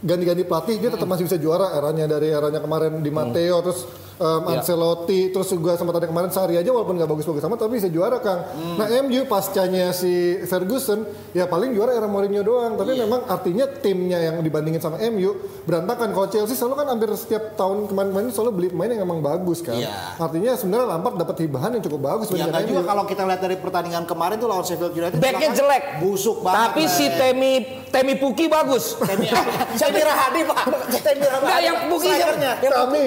ganti-ganti 0.03 0.43
pelatih 0.43 0.77
dia 0.83 0.91
tetap 0.91 1.07
masih 1.07 1.31
bisa 1.31 1.39
juara 1.39 1.79
eranya 1.79 2.11
dari 2.11 2.35
eranya 2.35 2.59
kemarin 2.59 2.99
di 2.99 3.11
Matteo 3.15 3.63
terus 3.63 3.87
um, 4.17 4.43
Iya. 4.43 4.59
Ancelotti 4.59 5.31
terus 5.31 5.49
juga 5.49 5.75
sempat 5.75 5.95
ada 5.95 6.05
kemarin 6.05 6.29
Sari 6.29 6.55
aja 6.55 6.69
walaupun 6.69 6.95
nggak 6.95 7.09
bagus-bagus 7.09 7.41
amat 7.43 7.59
tapi 7.59 7.79
bisa 7.79 7.87
juara 7.87 8.19
Kang. 8.19 8.41
Nah 8.75 8.89
MU 9.01 9.25
pascanya 9.25 9.91
si 9.91 10.13
Ferguson 10.43 11.05
ya 11.31 11.45
paling 11.45 11.73
juara 11.73 11.93
era 11.93 12.05
Mourinho 12.05 12.41
doang 12.41 12.75
tapi 12.75 12.93
memang 12.95 13.25
artinya 13.25 13.65
timnya 13.65 14.19
yang 14.19 14.41
dibandingin 14.41 14.79
sama 14.79 14.99
MU 15.05 15.33
berantakan. 15.63 16.11
Kalau 16.11 16.27
Chelsea 16.27 16.53
selalu 16.53 16.75
kan 16.77 16.87
hampir 16.89 17.09
setiap 17.13 17.55
tahun 17.55 17.87
kemarin-kemarin 17.87 18.29
selalu 18.29 18.51
beli 18.53 18.69
pemain 18.69 18.91
yang 18.91 19.03
emang 19.03 19.21
bagus 19.21 19.61
kan. 19.61 19.79
Iya. 19.79 20.19
Artinya 20.19 20.53
sebenarnya 20.55 20.87
Lampard 20.89 21.15
dapat 21.17 21.37
hibahan 21.39 21.71
yang 21.73 21.83
cukup 21.83 22.01
bagus 22.03 22.27
Ya 22.33 22.45
nggak 22.45 22.65
juga 22.67 22.81
MU. 22.81 22.89
kalau 22.89 23.05
kita 23.05 23.23
lihat 23.23 23.41
dari 23.41 23.57
pertandingan 23.57 24.05
kemarin 24.05 24.37
tuh 24.37 24.49
lawan 24.49 24.65
Sheffield 24.65 24.93
United. 24.93 25.17
Backnya 25.17 25.49
jelek. 25.55 25.85
Busuk 26.01 26.43
banget. 26.43 26.59
Tapi 26.75 26.83
si. 26.89 27.05
Temi 27.13 27.53
Temi 27.93 28.17
Puki 28.17 28.49
bagus. 28.49 28.97
Temi 28.99 29.29
Temi 29.81 30.01
Rahadi 30.01 30.41
pak. 30.43 30.59
Temi 30.97 31.23
Rahadi. 31.23 31.45
Enggak 31.45 31.61
yang 31.61 31.77
Puki 31.87 32.09
siapa? 32.09 32.35
Yang 32.41 32.73
Tami, 32.73 33.01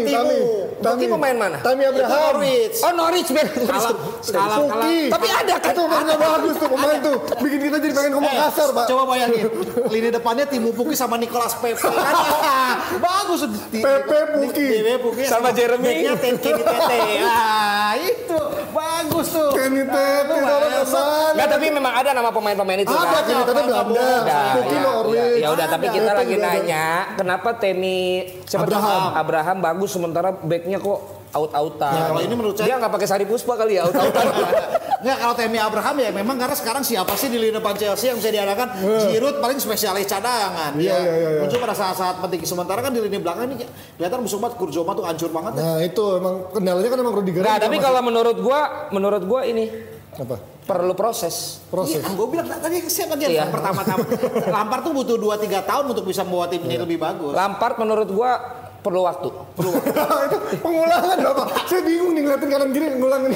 Tami, 0.78 1.05
Puki 1.06 1.14
pemain 1.14 1.36
mana? 1.38 1.58
Tami 1.62 1.84
Abraham. 1.86 2.10
Norwich. 2.10 2.78
Oh 2.82 2.92
Norwich 2.92 3.30
Ben. 3.30 3.48
Kalah, 3.66 3.94
kalah. 4.26 4.58
Tapi 5.14 5.28
ada 5.30 5.54
kan? 5.62 5.72
Itu 5.72 5.84
mainnya 5.86 6.16
bagus 6.18 6.56
tuh 6.58 6.68
pemain 6.68 6.98
tuh. 7.00 7.16
Bikin 7.38 7.60
kita 7.62 7.78
jadi 7.78 7.94
pengen 7.94 8.12
ngomong 8.18 8.34
Eh, 8.34 8.40
kasar, 8.42 8.68
Pak. 8.74 8.86
Coba 8.90 9.04
bayangin, 9.06 9.46
lini 9.88 10.10
depannya 10.10 10.46
Timu 10.50 10.74
Puki 10.74 10.98
sama 10.98 11.16
Nicolas 11.16 11.54
Pepe. 11.56 11.78
Bagus. 13.06 13.42
Pepe 13.70 14.20
Puki. 14.34 14.68
Pepe 14.82 14.94
Puki 15.00 15.24
Sama 15.26 15.54
Jeremy. 15.54 15.86
Backnya 15.86 16.14
Tenki 16.18 16.50
di 16.52 16.64
Tete. 16.64 17.00
Ah, 17.36 17.94
itu 17.98 18.38
bagus 18.74 19.28
tuh. 19.32 19.50
Kenny 19.54 19.84
Tete, 19.86 20.36
ke 20.86 20.94
mana? 20.94 21.32
Enggak 21.32 21.48
tapi 21.50 21.66
memang 21.68 21.94
ada 21.94 22.10
nama 22.12 22.30
pemain-pemain 22.30 22.80
itu 22.80 22.90
Ada, 22.90 23.06
kan. 23.12 23.24
Tete 23.26 23.62
Belanda. 23.62 24.02
Ya, 24.24 24.80
Norwich. 24.80 25.42
ya 25.42 25.48
udah 25.50 25.66
tapi 25.68 25.86
kita 25.90 26.12
lagi 26.14 26.36
nanya 26.36 26.86
kenapa 27.14 27.50
Temi? 27.56 28.24
Abraham. 28.48 29.02
Abraham 29.16 29.58
bagus 29.60 29.90
sementara 29.92 30.30
backnya 30.32 30.78
kok 30.78 31.00
out-outan. 31.32 31.92
Ya, 31.92 32.04
kalau 32.08 32.22
ini 32.22 32.34
menurut 32.34 32.56
saya- 32.56 32.68
dia 32.68 32.76
nggak 32.78 32.94
pakai 32.94 33.08
sari 33.08 33.26
puspa 33.26 33.54
kali 33.56 33.76
ya 33.76 33.84
out-outan. 33.84 34.26
Nggak 34.96 35.18
kalau 35.20 35.36
Temi 35.36 35.60
Abraham 35.60 35.96
ya 36.00 36.10
memang 36.10 36.34
karena 36.34 36.56
sekarang 36.56 36.82
siapa 36.82 37.14
sih 37.14 37.30
di 37.30 37.38
lini 37.38 37.54
depan 37.54 37.78
Chelsea 37.78 38.10
yang 38.10 38.18
bisa 38.18 38.34
diandalkan 38.34 38.74
Giroud 39.06 39.38
paling 39.38 39.60
spesialis 39.60 40.10
cadangan 40.10 40.74
Iya, 40.74 40.90
ya 40.90 40.98
iya, 40.98 41.14
iya, 41.14 41.40
muncul 41.46 41.62
pada 41.62 41.76
saat-saat 41.76 42.18
penting 42.18 42.42
sementara 42.42 42.82
kan 42.82 42.90
di 42.90 42.98
lini 42.98 43.20
belakang 43.20 43.46
ini 43.48 43.70
kelihatan 43.94 44.18
musuh 44.18 44.42
banget 44.42 44.58
Kurjoma 44.58 44.98
tuh 44.98 45.06
hancur 45.06 45.30
banget 45.30 45.52
Nah, 45.56 45.78
itu 45.80 46.02
emang 46.16 46.50
kendalanya 46.50 46.90
kan 46.90 46.98
emang 46.98 47.14
Rudiger. 47.14 47.42
nah, 47.44 47.58
tapi 47.60 47.78
masih- 47.78 47.86
kalau 47.86 48.02
menurut 48.02 48.38
gua 48.40 48.60
menurut 48.90 49.24
gua 49.24 49.42
ini 49.46 49.70
apa? 50.16 50.38
perlu 50.66 50.98
proses. 50.98 51.62
Proses. 51.70 52.02
Iya, 52.02 52.10
gue 52.18 52.28
bilang 52.28 52.50
tadi 52.50 52.82
siapa 52.90 53.14
dia 53.14 53.30
Iya. 53.30 53.54
pertama-tama 53.54 54.02
Lampard 54.50 54.82
tuh 54.82 54.94
butuh 54.98 55.18
2-3 55.22 55.62
tahun 55.62 55.86
untuk 55.94 56.10
bisa 56.10 56.26
membawa 56.26 56.50
timnya 56.50 56.82
lebih 56.82 56.98
bagus. 56.98 57.38
Lampard 57.38 57.78
menurut 57.78 58.10
gua 58.10 58.32
perlu 58.86 59.02
waktu. 59.02 59.30
itu 60.30 60.38
pengulangan 60.62 61.18
Bapak. 61.18 61.48
Saya 61.66 61.82
bingung 61.82 62.14
nih 62.14 62.22
ngeliatin 62.22 62.50
kanan 62.54 62.70
kiri 62.70 62.86
ngulangin. 63.02 63.32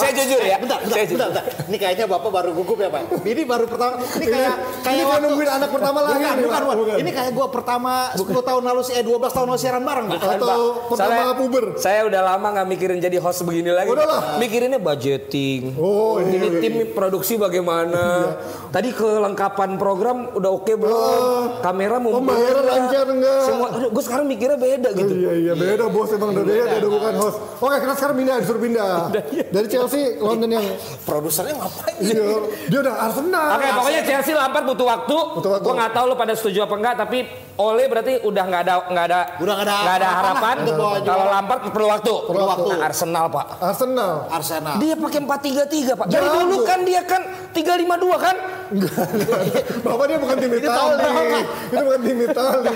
Saya 0.00 0.12
jujur 0.16 0.40
ya. 0.40 0.56
Bentar, 0.56 0.78
bentar, 0.80 0.96
saya 0.96 1.06
bentar. 1.28 1.44
Ini 1.68 1.76
kayaknya 1.76 2.04
bapak 2.08 2.30
baru 2.32 2.50
gugup 2.56 2.78
ya 2.80 2.88
pak. 2.88 3.02
Ini 3.20 3.42
baru 3.44 3.64
pertama. 3.68 4.00
Ini 4.00 4.26
kayak 4.32 4.54
kayak 4.80 4.96
ini 4.96 5.04
kayak 5.04 5.20
nungguin 5.20 5.50
anak 5.52 5.70
pertama 5.70 5.98
lagi 6.00 6.16
Bukan, 6.24 6.36
bukan, 6.40 6.62
bukan. 6.64 6.76
Bukan. 6.78 6.96
Ini 7.04 7.10
kayak 7.12 7.32
gua 7.36 7.46
pertama 7.52 7.92
10 8.16 8.48
tahun 8.48 8.62
lalu 8.64 8.80
sih, 8.80 8.94
eh 8.96 9.04
12 9.04 9.36
tahun 9.36 9.46
lalu 9.52 9.60
siaran 9.60 9.82
bareng. 9.84 10.06
Pak. 10.08 10.18
Atau 10.24 10.58
pertama 10.88 11.12
Soalnya 11.12 11.36
puber. 11.36 11.64
Saya 11.76 12.00
udah 12.08 12.20
lama 12.24 12.46
nggak 12.56 12.66
mikirin 12.72 12.98
jadi 13.02 13.16
host 13.20 13.44
begini 13.44 13.70
lagi. 13.74 13.92
Udahlah. 13.92 14.40
Mikirinnya 14.40 14.80
budgeting. 14.80 15.76
Oh, 15.76 16.16
iya, 16.22 16.32
Ini 16.32 16.46
iya. 16.48 16.60
tim 16.64 16.74
produksi 16.96 17.36
bagaimana? 17.36 18.34
Tadi 18.72 18.88
kelengkapan 18.94 19.76
program 19.76 20.32
udah 20.32 20.50
oke 20.54 20.72
belum? 20.78 21.60
Kamera 21.60 21.96
mau 22.00 22.20
Pembayaran 22.20 22.64
lancar 22.64 23.06
enggak? 23.10 23.42
Semua, 23.44 23.66
gue 23.90 24.02
sekarang 24.04 24.26
mikirnya 24.30 24.58
beda 24.58 24.77
gitu. 24.82 25.12
Iya 25.18 25.32
iya 25.34 25.52
beda 25.54 25.86
bos 25.90 26.10
emang 26.14 26.30
udah 26.32 26.44
dia 26.46 26.64
udah 26.78 26.90
bukan 26.90 27.14
host. 27.18 27.38
Oke 27.58 27.76
kita 27.82 27.94
sekarang 27.98 28.16
pindah 28.22 28.36
disuruh 28.42 28.62
pindah 28.62 28.90
dari 29.54 29.66
Chelsea 29.66 30.02
London 30.22 30.50
yang 30.54 30.66
Produsernya 31.02 31.54
ngapain? 31.56 31.94
dia, 31.98 32.24
dia 32.68 32.78
udah 32.84 32.94
Arsenal. 33.08 33.46
Oke, 33.58 33.66
pokoknya 33.80 34.02
Chelsea 34.04 34.32
Lampard 34.36 34.64
butuh 34.68 34.86
waktu. 34.86 35.16
Butuh 35.40 35.50
waktu. 35.56 35.64
Gue 35.66 35.74
nggak 35.74 35.92
tahu 35.96 36.04
lo 36.06 36.14
pada 36.14 36.32
setuju 36.36 36.58
apa 36.68 36.74
enggak, 36.76 36.94
tapi 37.00 37.18
Ole 37.58 37.90
berarti 37.90 38.22
udah 38.22 38.44
nggak 38.46 38.62
ada 38.62 38.74
nggak 38.86 39.04
ada 39.10 39.20
Udah 39.42 39.54
nggak 39.58 39.66
ada 39.66 39.74
nggak 39.82 39.96
ada 39.98 40.08
harapan 40.14 40.56
Kalau. 41.02 41.26
Lampard 41.26 41.60
perlu 41.74 41.86
waktu. 41.90 42.14
Perlu 42.30 42.44
waktu. 42.46 42.70
Nah, 42.70 42.86
Arsenal 42.86 43.24
pak. 43.26 43.46
Arsenal. 43.58 44.12
Arsenal. 44.30 44.74
Dia 44.78 44.94
pakai 44.94 45.20
4-3-3 45.26 45.98
pak. 45.98 46.06
Dari 46.06 46.28
dulu 46.30 46.56
kan 46.62 46.78
dia 46.86 47.02
kan 47.02 47.22
3-5-2 47.50 48.14
kan? 48.14 48.36
Bapak 49.88 50.04
dia 50.06 50.18
bukan 50.20 50.36
tim 50.38 50.52
Itali. 50.54 51.42
Itu 51.66 51.82
bukan 51.82 52.00
tim 52.04 52.18
Itali. 52.30 52.70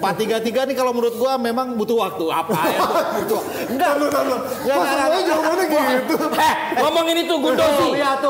4-3-3 0.00 0.68
nih 0.72 0.76
kalau 0.78 0.92
menurut 0.96 1.14
gua 1.20 1.36
memang 1.36 1.76
butuh 1.76 2.08
waktu. 2.08 2.24
Apa 2.32 2.54
ya? 2.72 2.80
butuh. 3.20 3.40
Enggak. 3.68 3.92
Tahu 3.92 4.08
tahu. 4.08 4.24
Nggak, 4.24 4.40
Pas 4.72 4.72
nggak, 4.72 4.88
semuanya 4.88 5.12
nggak. 5.12 5.28
jawabannya 5.28 5.66
gitu. 5.68 6.14
Eh, 6.32 6.54
ngomongin 6.80 7.16
itu 7.20 7.28
Tuh, 7.28 7.38
Gundosi. 7.44 7.84
lihat 7.92 8.24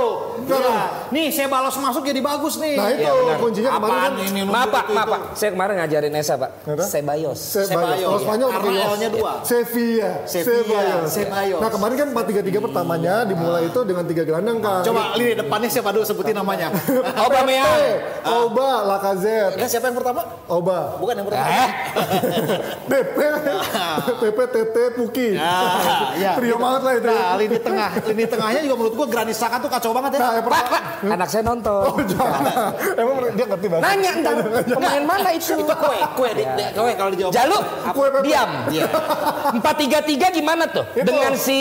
tuh. 0.45 0.59
Iya. 0.59 0.81
Nih, 1.09 1.27
saya 1.29 1.47
balas 1.47 1.75
masuk 1.75 2.03
jadi 2.03 2.19
bagus 2.19 2.57
nih. 2.57 2.75
Nah 2.75 2.89
itu 2.89 3.03
Iya, 3.03 3.11
benar. 3.13 3.37
kuncinya 3.39 3.71
kemarin 3.73 3.93
Apaan 3.93 4.13
kan 4.13 4.27
ini? 4.29 4.41
Maaf 4.45 4.69
pak, 4.69 4.85
maaf 4.91 5.09
pak. 5.09 5.21
Saya 5.35 5.51
kemarin 5.53 5.75
ngajarin 5.79 6.15
Esa 6.15 6.35
pak. 6.37 6.51
Sebayos. 6.83 7.41
Ceballos. 7.41 8.01
Kalau 8.03 8.19
Spanyol 8.19 8.49
Karena 8.49 8.65
pakai 8.65 8.91
L-nya 8.93 9.09
dua. 9.09 9.33
Sevilla. 9.43 10.11
Sevilla, 10.25 10.81
Ceballos. 11.05 11.61
Nah 11.61 11.71
kemarin 11.71 11.95
kan 11.95 12.09
4-3-3 12.13 12.59
pertamanya 12.61 13.15
dimulai 13.23 13.63
itu 13.67 13.81
dengan 13.83 14.05
tiga 14.05 14.23
gelandang 14.23 14.59
kan. 14.59 14.83
Coba 14.83 15.03
lini 15.15 15.35
depannya 15.35 15.69
siapa 15.69 15.91
dulu 15.91 16.03
sebutin 16.03 16.35
namanya. 16.35 16.69
Aubameyang. 17.21 17.81
Oba, 18.23 18.87
Lacazette, 18.87 19.57
Enggak 19.57 19.71
siapa 19.71 19.87
yang 19.89 19.97
pertama? 19.97 20.21
Oba, 20.47 20.97
Bukan 20.97 21.15
yang 21.15 21.27
pertama. 21.27 21.51
PP, 22.83 23.19
PP, 24.19 24.39
TT, 24.49 24.77
Puki. 24.95 25.29
Ah, 25.37 26.13
ya. 26.15 26.37
Trio 26.37 26.57
banget 26.57 26.83
lah 26.83 26.93
itu. 26.95 27.09
Nah, 27.09 27.35
lini 27.37 27.59
tengah, 27.59 27.91
lini 28.05 28.25
tengahnya 28.25 28.61
juga 28.61 28.75
menurut 28.77 28.95
gua 28.95 29.07
Granit 29.07 29.35
Xhaka 29.35 29.57
tuh 29.59 29.71
kacau 29.71 29.93
banget 29.93 30.17
ya. 30.17 30.21
Yang 30.33 30.47
pak. 30.49 30.65
Anak 31.03 31.29
saya 31.29 31.43
nonton. 31.43 31.83
Oh, 31.83 31.99
jangan. 32.07 32.43
Emang 32.95 33.17
dia 33.35 33.45
ngerti 33.45 33.67
banget. 33.67 33.83
Nanya 33.83 34.11
ntar 34.23 34.35
pemain 34.67 35.03
mana 35.03 35.29
itu? 35.35 35.53
Itu 35.55 35.75
kue, 35.75 35.99
kue, 36.15 36.31
di, 36.33 36.45
di- 36.47 36.71
kue 36.73 36.93
kalau 36.95 37.11
dijawab. 37.11 37.33
Jalu, 37.35 37.59
Kue 37.91 38.07
diam. 38.23 38.51
Empat 39.53 39.75
tiga 39.77 39.99
tiga 40.01 40.27
gimana 40.31 40.71
tuh? 40.71 40.87
Itu. 40.95 41.05
Dengan 41.05 41.35
si 41.35 41.61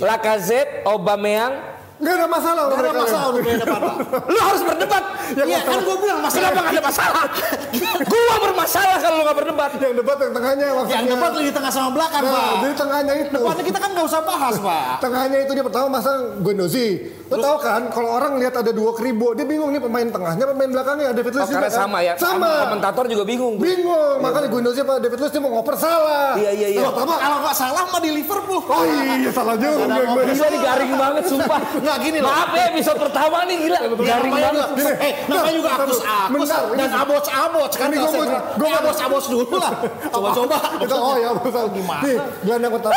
Lacazette, 0.00 0.82
Aubameyang, 0.84 1.73
Nggak 1.94 2.14
ada 2.16 2.26
masalah. 2.26 2.62
Gak 2.66 2.80
ada 2.80 2.92
masalah 2.92 3.26
untuk 3.30 3.42
Pak. 3.64 3.94
lu 4.26 4.38
harus 4.40 4.62
berdebat. 4.62 5.04
Iya, 5.34 5.58
kan 5.62 5.78
gua 5.80 5.96
bilang 5.96 6.20
masalah. 6.20 6.42
Kenapa 6.44 6.60
nggak 6.60 6.74
ada 6.74 6.84
masalah? 6.84 7.24
gua 8.12 8.34
bermasalah 8.40 8.96
kalau 8.98 9.14
lu 9.14 9.22
nggak 9.22 9.38
berdebat. 9.38 9.70
Yang 9.76 9.94
debat 9.98 10.16
yang 10.18 10.32
tengahnya 10.32 10.66
maksudnya. 10.74 10.96
Yang 10.96 11.08
depan 11.08 11.30
lini 11.34 11.52
tengah 11.52 11.72
sama 11.72 11.88
belakang, 11.90 12.20
Nah, 12.20 12.32
Pak. 12.32 12.54
jadi 12.60 12.74
tengahnya 12.76 13.14
itu. 13.16 13.36
Depannya 13.36 13.64
kita 13.64 13.78
kan 13.78 13.90
nggak 13.94 14.06
usah 14.06 14.20
bahas, 14.22 14.54
Pak. 14.58 14.84
Tengahnya 15.00 15.38
itu 15.40 15.52
dia 15.54 15.64
pertama 15.64 15.86
masang 15.92 16.18
Guendouzi. 16.40 16.88
Lo 17.24 17.36
tau 17.40 17.56
kan 17.56 17.88
kalau 17.88 18.10
orang 18.12 18.36
lihat 18.36 18.54
ada 18.54 18.70
dua 18.70 18.92
kribo, 18.92 19.32
dia 19.32 19.42
bingung 19.42 19.70
nih 19.70 19.80
pemain 19.80 20.06
tengahnya, 20.06 20.44
pemain 20.46 20.70
belakangnya. 20.70 21.10
David 21.10 21.32
Oh, 21.32 21.36
Luiz 21.36 21.48
juga 21.48 21.56
karena 21.56 21.70
kan. 21.70 21.80
sama 21.80 21.98
ya. 22.00 22.12
Sama. 22.14 22.50
Komentator 22.68 23.04
juga 23.06 23.24
bingung. 23.24 23.54
Bingung, 23.56 24.16
makanya 24.20 24.48
Guendouzi 24.48 24.80
apa 24.82 24.98
David 24.98 25.18
Luiz 25.18 25.30
dia 25.30 25.40
mau 25.40 25.50
ngoper 25.52 25.74
salah. 25.74 26.34
Iya, 26.36 26.50
iya, 26.52 26.68
iya. 26.74 26.80
Kalau 26.84 27.38
nggak 27.40 27.56
salah 27.56 27.82
mah 27.86 27.98
di 27.98 28.10
Liverpool. 28.12 28.60
oh 28.60 28.82
iya 28.84 29.30
salah 29.30 29.54
juga. 29.56 29.84
Gue. 29.88 30.22
Bisa 30.28 30.46
digaring 30.48 30.92
banget 30.92 31.24
sumpah. 31.26 31.60
Nggak 31.94 32.10
gini 32.10 32.18
loh. 32.18 32.30
Maaf 32.34 32.50
ya 32.50 32.64
episode 32.74 32.98
pertama 32.98 33.36
nih 33.46 33.56
gila. 33.62 33.78
Garing 33.94 34.32
banget. 34.34 34.68
juga, 34.74 34.92
eh, 34.98 35.12
namanya 35.30 35.54
juga. 35.54 35.70
Agus 35.78 36.00
Bentar, 36.02 36.62
dan 36.74 36.90
Abots 36.90 37.28
Abots 37.30 37.74
kan 37.78 37.86
Ini 37.86 37.96
Gue 38.02 38.10
gua 38.58 38.66
mau- 38.66 38.78
Abots 38.82 38.98
Abots 38.98 39.26
dulu 39.30 39.54
lah. 39.54 39.72
Coba-coba. 40.10 40.58
Kita 40.82 40.94
oh 40.98 41.14
ya, 41.14 41.30
betul. 41.38 41.66
Gimana? 41.70 42.02
Nih, 42.02 42.16
gelandang 42.42 42.72
pertama 42.74 42.94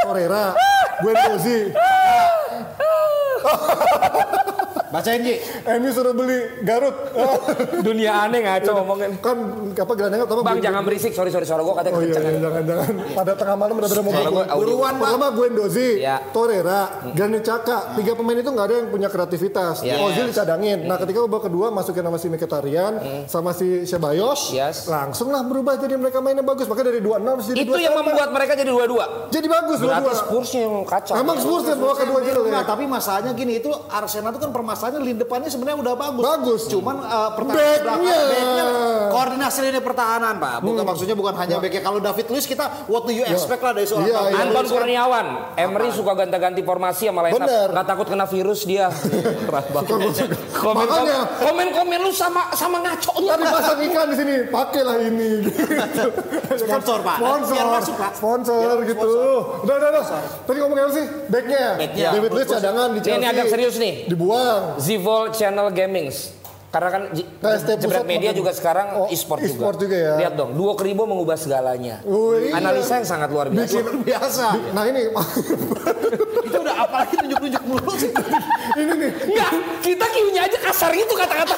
Torreira, 0.00 0.44
Guendouzi. 1.04 1.58
Bacain 4.90 5.22
Ji. 5.22 5.34
MU 5.72 5.88
suruh 5.88 6.10
beli 6.10 6.38
Garut. 6.60 6.92
Dunia 7.86 8.24
aneh 8.24 8.42
ngaco 8.42 8.70
ngomongin. 8.76 9.10
kan 9.18 9.36
apa 9.72 9.92
gelandangnya 9.94 10.26
pertama 10.26 10.42
Bang 10.44 10.58
jangan 10.58 10.82
berisik, 10.82 11.12
sorry 11.12 11.30
sorry 11.30 11.44
suara 11.44 11.62
gua 11.62 11.74
katanya 11.76 11.94
Oh 11.94 12.02
iya, 12.02 12.10
iya 12.12 12.38
jangan 12.38 12.62
jangan. 12.64 12.92
Pada 13.12 13.32
tengah 13.34 13.56
malam 13.56 13.74
udah 13.76 13.88
pada 13.88 14.02
mau. 14.02 14.12
Buruan. 14.56 14.92
Pertama 14.96 15.26
Guendouzi, 15.30 15.88
Ya. 15.98 16.18
Torreira, 16.30 16.80
Granit 17.12 17.42
Xhaka. 17.42 17.94
Tiga 17.94 18.12
pemain 18.12 18.36
itu 18.36 18.46
nggak 18.46 18.66
ada 18.66 18.74
yang 18.76 18.88
punya 18.88 19.08
kreativitas. 19.08 19.80
Ya. 19.80 19.96
Ozil 20.00 20.28
dicadangin. 20.28 20.84
Nah 20.84 20.96
ketika 20.96 21.22
babak 21.24 21.46
kedua 21.46 21.70
masukin 21.70 22.02
sama 22.02 22.18
si 22.18 22.26
Mkhitaryan 22.26 22.92
sama 23.26 23.50
si 23.52 23.84
Ceballos, 23.84 24.50
Yes. 24.50 24.86
langsung 24.86 25.30
lah 25.30 25.42
berubah 25.42 25.76
jadi 25.76 25.94
mereka 25.94 26.18
mainnya 26.18 26.42
bagus. 26.42 26.66
Makanya 26.66 26.90
dari 26.90 27.00
2-6 27.00 27.22
jadi 27.46 27.58
Itu 27.60 27.76
yang 27.76 27.94
2-1. 27.94 28.00
membuat 28.02 28.28
mereka 28.30 28.52
jadi 28.54 28.70
dua-dua. 28.70 29.04
jadi 29.28 29.46
bagus 29.46 29.78
Berarti 29.78 30.02
dua-dua. 30.02 30.14
Spursnya 30.20 30.60
yang 30.62 30.74
kacau. 30.82 31.14
Emang 31.14 31.36
Spurs 31.38 31.64
yang 31.64 31.78
bawa 31.78 31.94
kedua 31.94 32.18
jelek. 32.20 32.42
Enggak, 32.42 32.64
tapi 32.66 32.84
masalahnya 32.84 33.32
gini 33.32 33.52
itu 33.56 33.70
Arsenal 33.86 34.30
itu 34.30 34.40
kan 34.40 34.50
permasalahannya 34.80 35.12
lini 35.12 35.18
depannya 35.20 35.50
sebenarnya 35.52 35.78
udah 35.84 35.94
bagus. 35.94 36.24
Bagus. 36.24 36.60
Cuman 36.72 36.96
uh, 37.04 37.30
pertahanan 37.36 37.98
Backnya. 38.00 38.66
koordinasi 39.12 39.58
lini 39.68 39.80
pertahanan, 39.84 40.34
Pak. 40.40 40.56
Bukan 40.64 40.84
maksudnya 40.88 41.12
bukan 41.12 41.34
hanya 41.36 41.60
backnya. 41.60 41.82
Kalau 41.84 42.00
David 42.00 42.26
Luiz 42.32 42.48
kita 42.48 42.88
what 42.88 43.04
do 43.04 43.12
you 43.12 43.24
expect 43.28 43.60
lah 43.60 43.76
dari 43.76 43.84
seorang 43.84 44.08
David 44.08 44.32
iya. 44.32 44.40
Anton? 44.48 44.64
Kurniawan, 44.70 45.26
Emery 45.58 45.90
suka 45.92 46.12
ganti-ganti 46.16 46.62
formasi 46.64 47.12
sama. 47.12 47.28
Bener. 47.28 47.68
Nggak 47.74 47.86
takut 47.86 48.06
kena 48.08 48.24
virus 48.24 48.64
dia. 48.64 48.88
Makanya. 50.80 51.18
komen 51.42 51.68
komen 51.74 51.98
lu 52.00 52.12
sama 52.14 52.48
sama 52.56 52.80
ngaco 52.80 53.12
Tadi 53.20 53.44
pasang 53.44 53.80
ikan 53.90 54.06
di 54.08 54.16
sini, 54.16 54.34
pakailah 54.48 54.96
ini. 55.04 55.28
Gitu. 55.44 56.06
Sponsor, 56.64 56.98
Pak. 57.02 57.16
Sponsor, 57.18 57.54
Biar 57.54 57.68
masuk, 57.68 57.94
Pak. 57.98 58.12
sponsor 58.16 58.58
Biar 58.62 58.78
gitu. 58.86 59.10
sponsor. 59.10 59.38
Udah, 59.66 59.74
udah, 59.76 59.88
udah. 59.90 60.04
Tadi 60.46 60.58
ngomongin 60.62 60.82
apa 60.86 60.92
sih? 60.94 61.06
Backnya. 61.26 61.66
Backnya. 61.78 62.08
David 62.14 62.30
Luiz 62.30 62.48
cadangan 62.48 62.88
di 62.94 63.00
Chelsea. 63.02 63.18
ini 63.18 63.26
agak 63.26 63.46
serius 63.50 63.74
nih. 63.78 63.92
Dibuang. 64.06 64.69
Zivol 64.78 65.32
Channel 65.32 65.72
Gamings. 65.72 66.38
Karena 66.70 66.86
kan 66.86 67.02
KST 67.10 67.82
Jebret 67.82 68.06
Media 68.06 68.30
juga 68.30 68.54
sekarang 68.54 68.94
Oh, 68.94 69.06
e-sport 69.10 69.42
e-sport 69.42 69.74
juga 69.74 69.96
ya. 69.98 70.12
Lihat 70.22 70.34
dong, 70.38 70.54
Duo 70.54 70.78
Kribo 70.78 71.02
mengubah 71.02 71.34
segalanya. 71.34 71.98
Oh, 72.06 72.38
iya. 72.38 72.54
Analisa 72.54 73.02
yang 73.02 73.08
sangat 73.10 73.26
luar 73.34 73.50
biasa. 73.50 73.74
Bikin 73.74 74.06
biasa. 74.06 74.46
Nah 74.70 74.86
ini, 74.86 75.10
itu 76.46 76.56
udah 76.56 76.76
apalagi 76.78 77.18
nunjuk-nunjuk 77.18 77.62
mulu 77.66 77.90
sih. 77.98 78.14
ini 78.78 78.92
nih, 79.02 79.10
Enggak, 79.34 79.50
kita 79.82 80.06
kiunya 80.14 80.42
aja 80.46 80.58
kasar 80.62 80.94
gitu 80.94 81.14
kata-kata. 81.18 81.56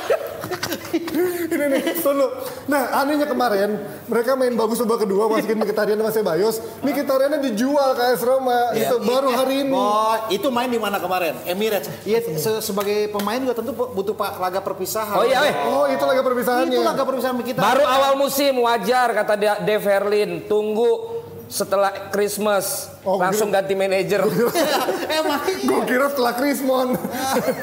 Tunggu. 2.02 2.26
Nah 2.66 2.98
anehnya 2.98 3.24
kemarin, 3.24 3.78
mereka 4.04 4.34
main 4.34 4.52
bagus 4.52 4.76
babak 4.78 5.06
kedua, 5.06 5.26
masukin 5.26 5.56
Mkhitaryan 5.56 5.96
sama 5.96 6.10
Ceballos. 6.10 6.58
Mkhitaryannya 6.82 7.38
dijual 7.40 7.94
ke 7.94 8.02
AS 8.04 8.20
Roma. 8.20 8.74
Itu 8.74 8.98
baru 9.00 9.30
hari 9.30 9.62
ini. 9.62 9.72
Oh, 9.72 10.14
itu 10.28 10.50
main 10.50 10.66
di 10.66 10.76
mana 10.76 10.98
kemarin? 10.98 11.38
Emirates. 11.44 11.86
Iya, 12.02 12.18
se- 12.34 12.60
sebagai 12.60 13.08
pemain 13.08 13.38
juga 13.38 13.54
tentu 13.54 13.70
butuh 13.72 14.12
pak 14.12 14.36
laga 14.36 14.58
perpisahan. 14.58 15.14
Oh 15.14 15.24
iya, 15.24 15.38
weh. 15.40 15.54
Oh 15.64 15.86
itu 15.86 16.02
laga 16.02 16.20
perpisahannya. 16.20 16.74
Itu 16.74 16.82
laga 16.82 17.02
perpisahan 17.06 17.34
kita. 17.38 17.60
Baru 17.62 17.86
awal 17.86 18.18
musim 18.18 18.58
wajar 18.58 19.14
kata 19.14 19.34
De- 19.38 19.60
Dave 19.62 19.86
Herlin. 19.86 20.44
Tunggu 20.44 21.21
setelah 21.52 22.08
Christmas 22.08 22.88
Oh, 23.02 23.18
langsung 23.18 23.50
ganti 23.50 23.74
manajer. 23.74 24.22
Emang 25.18 25.42
Gue 25.66 25.82
kira 25.90 26.06
setelah 26.06 26.38
Krismon. 26.38 26.94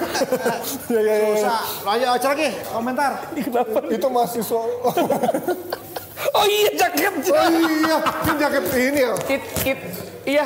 ya, 0.93 0.99
ya, 0.99 1.15
ya. 1.15 1.27
Susah. 1.31 1.63
Ayo 1.95 2.05
acara 2.11 2.33
lagi 2.35 2.49
komentar. 2.67 3.11
Itu 3.87 4.07
mahasiswa. 4.11 4.61
oh 6.35 6.45
iya 6.45 6.71
jaket. 6.75 7.13
Oh 7.31 7.47
iya, 7.55 7.97
ini 8.03 8.35
jaket 8.35 8.63
ini 8.75 8.99
ya. 8.99 9.11
Kit 9.23 9.43
kit. 9.63 9.79
Iya. 10.27 10.45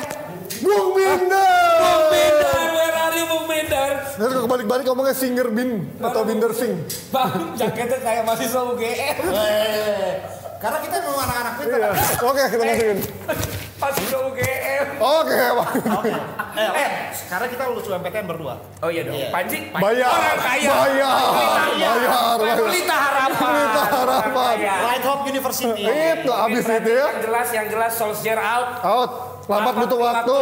Bung 0.62 0.94
Binder. 0.94 1.74
Bung 1.82 2.06
Bindar, 2.14 2.66
where 2.70 2.94
are 2.94 3.14
you 3.18 3.26
Bung 3.26 3.46
Bindar? 3.50 3.90
Terus 4.14 4.30
kalau 4.30 4.46
kebalik-balik 4.46 4.84
ngomongnya 4.86 5.16
Singer 5.18 5.50
Bin 5.50 5.90
atau 5.98 6.22
Binder 6.22 6.54
Sing. 6.54 6.86
Bang, 7.10 7.58
jaketnya 7.58 7.98
kayak 7.98 8.22
mahasiswa 8.22 8.62
UGM. 8.62 9.26
Karena 10.64 10.78
kita 10.80 10.96
mau 11.04 11.20
anak-anak 11.20 11.54
pintar. 11.60 11.76
Iya. 11.76 11.90
Oke, 12.24 12.42
kita 12.48 12.62
masukin. 12.64 12.98
Mahasiswa 13.76 14.18
UGM. 14.32 14.86
Oke. 14.96 15.44
Eh, 16.54 16.70
eh, 16.72 16.88
sekarang 17.12 17.48
kita 17.52 17.62
lulus 17.68 17.84
UMPTN 17.84 18.24
berdua. 18.24 18.54
Oh 18.80 18.88
iya 18.88 19.04
dong. 19.04 19.18
Panji, 19.28 19.68
Panji 19.68 19.84
Bayar. 19.84 20.08
orang 20.08 20.38
kaya. 20.40 20.70
Bayar. 20.72 21.16
Bayar. 21.76 22.36
Bayar. 22.40 22.56
Pelita 22.64 22.96
harapan. 22.96 23.52
Pelita 23.52 23.82
harapan. 23.92 24.54
Light 24.64 25.04
Hope 25.04 25.22
University. 25.28 25.82
Itu 25.84 26.32
habis 26.32 26.64
itu 26.64 26.90
ya. 26.96 27.06
Yang 27.12 27.20
jelas, 27.28 27.48
yang 27.52 27.66
jelas 27.68 27.92
Solskjaer 28.00 28.40
out. 28.40 28.68
Out. 28.80 29.12
Lambat 29.44 29.74
butuh 29.84 29.98
waktu. 30.00 30.38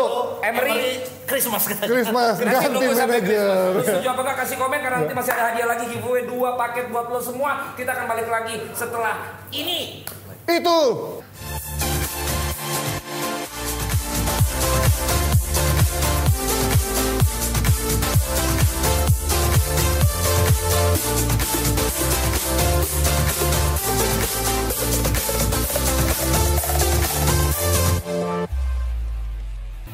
Emery 0.46 1.02
Christmas 1.26 1.62
katanya. 1.66 1.90
Christmas 1.90 2.34
Nanti 2.38 2.54
ganti 2.54 2.86
manajer. 2.94 3.46
Lu 3.74 3.82
setuju 3.82 4.08
apa 4.14 4.20
enggak 4.22 4.38
kasih 4.46 4.56
komen 4.60 4.78
karena 4.78 4.96
nanti 5.02 5.14
masih 5.16 5.32
ada 5.34 5.42
hadiah 5.50 5.66
lagi 5.66 5.84
giveaway 5.90 6.22
dua 6.28 6.54
paket 6.54 6.86
buat 6.92 7.10
lo 7.10 7.18
semua. 7.18 7.74
Kita 7.74 7.90
akan 7.98 8.06
balik 8.06 8.28
lagi 8.30 8.54
setelah 8.76 9.42
ini. 9.50 10.06
Itu. 10.42 10.78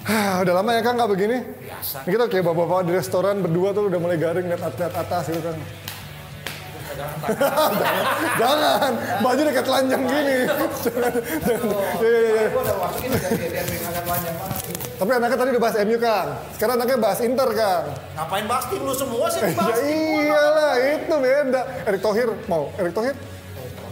Ah, 0.08 0.40
udah 0.40 0.54
lama 0.56 0.72
ya 0.72 0.80
Kang 0.80 0.96
nggak 0.96 1.10
begini? 1.12 1.36
Biasa. 1.44 2.08
Ini 2.08 2.10
kita 2.16 2.24
kayak 2.32 2.44
bapak-bapak 2.48 2.88
di 2.88 2.92
restoran 2.96 3.44
berdua 3.44 3.76
tuh 3.76 3.92
udah 3.92 4.00
mulai 4.00 4.16
garing 4.16 4.48
lihat 4.48 4.72
lihat 4.80 4.94
atas 4.96 5.28
gitu 5.28 5.44
kan. 5.44 5.56
Jangan, 6.98 7.70
jangan, 8.36 8.92
baju 9.22 9.40
udah 9.40 9.54
kayak 9.54 9.66
telanjang 9.66 10.02
gini. 10.02 10.38
jangan. 10.82 11.12
Ya, 12.02 12.08
ya, 12.10 12.20
ya. 12.26 12.46
Tapi 14.98 15.10
anaknya 15.14 15.36
tadi 15.38 15.50
udah 15.54 15.62
bahas 15.62 15.76
MU 15.86 15.98
Kang. 15.98 16.28
Sekarang 16.58 16.74
anaknya 16.74 16.98
bahas 16.98 17.18
Inter 17.22 17.48
Kang. 17.54 17.84
Ngapain 18.18 18.44
bahas 18.50 18.64
tim 18.66 18.82
lu 18.82 18.90
semua 18.90 19.26
sih? 19.30 19.38
Ya 19.38 19.54
Bahas 19.54 19.78
gua. 19.86 19.94
iyalah 19.94 20.74
itu 20.74 21.14
beda. 21.14 21.62
Erik 21.86 22.00
Thohir 22.02 22.28
mau 22.50 22.66
Erik 22.74 22.94
Thohir 22.94 23.14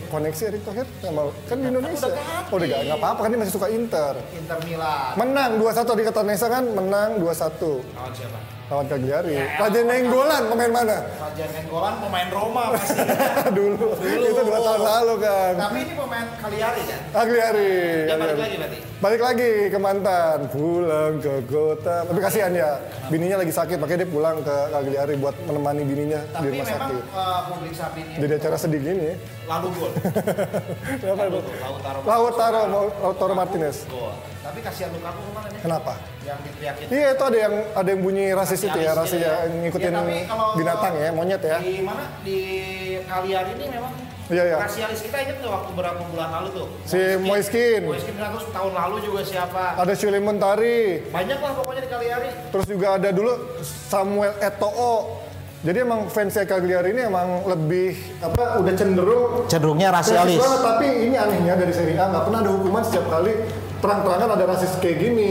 koneksi 0.07 0.43
Erik 0.51 0.63
Thohir 0.63 0.87
nggak 1.03 1.15
mau 1.15 1.29
kan 1.47 1.57
di 1.63 1.67
Indonesia. 1.71 2.11
Oh 2.51 2.59
udah 2.59 2.67
nggak 2.67 2.99
apa-apa 2.99 3.21
kan 3.23 3.29
dia 3.31 3.39
masih 3.39 3.55
suka 3.55 3.69
Inter. 3.71 4.15
Inter 4.35 4.59
Milan. 4.67 5.13
Menang 5.15 5.51
2-1 5.63 5.95
di 5.95 6.03
Katanesa 6.03 6.47
kan 6.51 6.65
menang 6.75 7.11
2-1. 7.23 7.23
Lawan 7.23 8.13
siapa? 8.15 8.56
Lawan 8.67 8.87
Cagliari. 8.91 9.39
Raja 9.39 9.81
Nenggolan 9.81 10.43
pemain 10.51 10.73
mana? 10.75 10.97
Raja 11.07 11.45
Nenggolan 11.55 11.95
pemain 12.03 12.29
Roma 12.35 12.63
masih. 12.75 12.99
Dulu. 13.57 13.87
Itu 14.03 14.43
dua 14.43 14.59
tahun 14.59 14.83
lalu 14.83 15.15
kan. 15.23 15.53
Tapi 15.55 15.79
ini 15.81 15.93
pemain 15.95 16.27
Cagliari 16.35 16.83
kan? 16.83 17.01
Cagliari. 17.15 17.71
Dia 18.11 18.17
balik 18.19 18.39
lagi 18.43 18.55
berarti. 18.59 18.79
Balik 18.97 19.21
lagi 19.23 19.51
ke 19.71 19.79
mantan, 19.79 20.39
pulang 20.51 21.13
ke 21.23 21.35
kota. 21.47 21.97
Tapi 22.11 22.19
kasihan 22.19 22.51
ya, 22.51 22.75
bininya 23.07 23.39
lagi 23.39 23.53
sakit, 23.55 23.79
makanya 23.79 24.03
dia 24.03 24.11
pulang 24.11 24.43
ke 24.43 24.57
Cagliari 24.67 25.15
buat 25.15 25.37
menemani 25.47 25.83
bininya 25.87 26.21
di 26.27 26.35
Tapi 26.35 26.47
rumah 26.51 26.67
memang 26.67 26.91
sakit. 26.91 27.05
uh, 27.15 27.41
publik 27.47 27.75
saat 27.77 27.95
ini 27.95 28.13
Jadi 28.19 28.33
acara 28.35 28.57
sedih 28.59 28.81
gini 28.83 29.05
ya. 29.05 29.17
lalu 29.47 29.69
gol. 29.79 29.93
Kenapa 31.07 31.23
itu? 31.23 31.39
Lautaro. 31.63 31.99
Lautaro, 32.03 32.63
Lautaro 32.99 33.35
Martinez. 33.39 33.87
Gol. 33.87 34.11
Tapi 34.43 34.59
kasihan 34.59 34.91
Lukaku 34.91 35.23
kemarin 35.23 35.51
ya. 35.55 35.61
Kenapa? 35.63 35.95
Yang 36.27 36.39
diteriakin. 36.43 36.87
Iya 36.91 37.09
itu 37.15 37.23
ada 37.23 37.39
yang 37.39 37.55
ada 37.71 37.89
yang 37.95 38.01
bunyi 38.03 38.25
rasis 38.35 38.61
itu 38.67 38.79
ya, 38.83 38.93
rasis 38.99 39.23
ya, 39.23 39.47
ngikutin 39.47 39.93
Ya, 39.95 39.99
tapi 40.03 40.17
kalau 40.27 40.47
binatang 40.59 40.95
ya, 40.99 41.09
monyet 41.15 41.43
ya. 41.43 41.59
Di 41.63 41.87
mana? 41.87 42.05
Di 42.27 42.39
Cagliari 43.07 43.51
ini 43.55 43.67
memang 43.71 43.93
Iya 44.27 44.43
iya. 44.43 44.57
Rasialis 44.59 45.07
kita 45.07 45.23
ingat 45.23 45.39
nggak 45.39 45.53
waktu 45.55 45.71
beberapa 45.71 46.03
bulan 46.11 46.29
lalu 46.35 46.49
tuh? 46.51 46.67
Si 46.83 46.99
Moiskin. 47.23 47.87
Moiskin 47.87 48.19
terus 48.19 48.51
tahun 48.51 48.73
lalu 48.75 48.97
juga 49.07 49.23
siapa? 49.23 49.79
Ada 49.79 49.95
Shuli 49.95 50.19
Montari, 50.19 51.07
Banyak 51.15 51.39
lah 51.39 51.53
pokoknya 51.55 51.87
di 51.87 51.91
Cagliari. 51.95 52.29
terus 52.51 52.67
juga 52.67 52.99
ada 52.99 53.09
dulu 53.15 53.63
Samuel 53.63 54.35
Eto'o. 54.43 55.23
Jadi 55.63 55.79
emang 55.79 56.11
fansnya 56.11 56.43
Cagliari 56.43 56.91
ini 56.91 57.07
emang 57.07 57.47
lebih 57.47 57.95
apa 58.19 58.61
udah 58.63 58.75
cenderung 58.75 59.47
Cenderungnya 59.47 59.89
rasis 59.95 60.15
banget, 60.15 60.63
tapi 60.63 60.87
ini 61.07 61.17
anehnya 61.19 61.55
dari 61.55 61.71
Serie 61.75 61.95
A 61.95 62.11
nggak 62.11 62.23
pernah 62.27 62.41
ada 62.43 62.51
hukuman 62.51 62.83
setiap 62.83 63.07
kali 63.07 63.33
terang-terangan 63.79 64.29
ada 64.35 64.45
rasis 64.47 64.75
kayak 64.83 64.99
gini. 65.07 65.31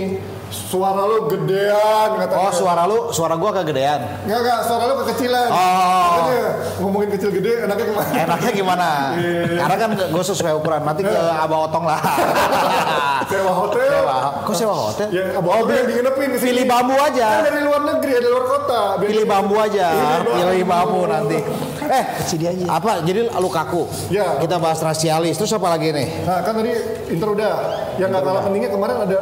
Suara 0.53 1.01
lu 1.03 1.25
gedean 1.27 2.09
katanya. 2.21 2.37
Oh 2.39 2.51
suara 2.53 2.83
lu, 2.85 3.09
suara 3.09 3.33
gua 3.35 3.51
kegedean. 3.51 3.99
Nggak, 4.23 4.39
nggak, 4.39 4.59
suara 4.63 4.83
lu 4.87 4.93
kekecilan. 5.03 5.47
Oh. 5.49 6.05
Makanya 6.15 6.47
ngomongin 6.79 7.09
kecil 7.17 7.29
gede, 7.33 7.51
enaknya 7.65 7.85
ke 7.85 7.93
mana? 7.93 8.11
Enaknya 8.13 8.51
gimana? 8.53 8.89
Iya. 9.17 9.57
Karena 9.65 9.75
kan 9.75 9.89
gue 9.97 10.23
sesuai 10.23 10.53
ukuran. 10.55 10.81
Nanti 10.85 11.01
ke 11.01 11.11
Abah 11.11 11.59
Otong 11.65 11.85
lah. 11.85 11.99
Sewa 13.31 13.51
hotel. 13.57 13.89
sewa. 13.89 14.17
Kok 14.45 14.53
sewa 14.53 14.75
hotel? 14.77 15.07
Ya, 15.09 15.23
abang 15.33 15.65
oh, 15.65 15.65
yang 15.65 15.87
diinepin 15.89 16.29
di 16.29 16.37
sini. 16.37 16.49
Pilih 16.53 16.65
bambu 16.69 16.93
Kan 16.93 17.09
aja. 17.09 17.27
dari 17.41 17.61
luar 17.65 17.81
negeri, 17.81 18.11
dari 18.21 18.29
luar 18.29 18.45
kota. 18.45 18.81
Biar- 19.01 19.09
Pilih 19.09 19.25
bambu 19.25 19.55
aja. 19.57 19.87
Pilih 20.21 20.65
bambu 20.69 21.01
nanti. 21.09 21.37
Eh, 21.85 22.03
Sini 22.21 22.45
aja. 22.45 22.65
apa? 22.77 23.01
Jadi 23.01 23.33
Lukaku. 23.33 23.89
Ya. 24.13 24.37
Kita 24.37 24.61
bahas 24.61 24.77
rasialis. 24.77 25.41
Terus 25.41 25.57
apa 25.57 25.73
lagi 25.73 25.89
nih? 25.89 26.07
Nah 26.21 26.45
kan 26.45 26.53
tadi 26.53 26.71
Inter 27.09 27.29
udah. 27.33 27.53
Yang 27.97 28.09
nggak 28.13 28.23
kalah 28.23 28.41
pentingnya 28.45 28.69
kemarin 28.69 28.97
ada 29.01 29.17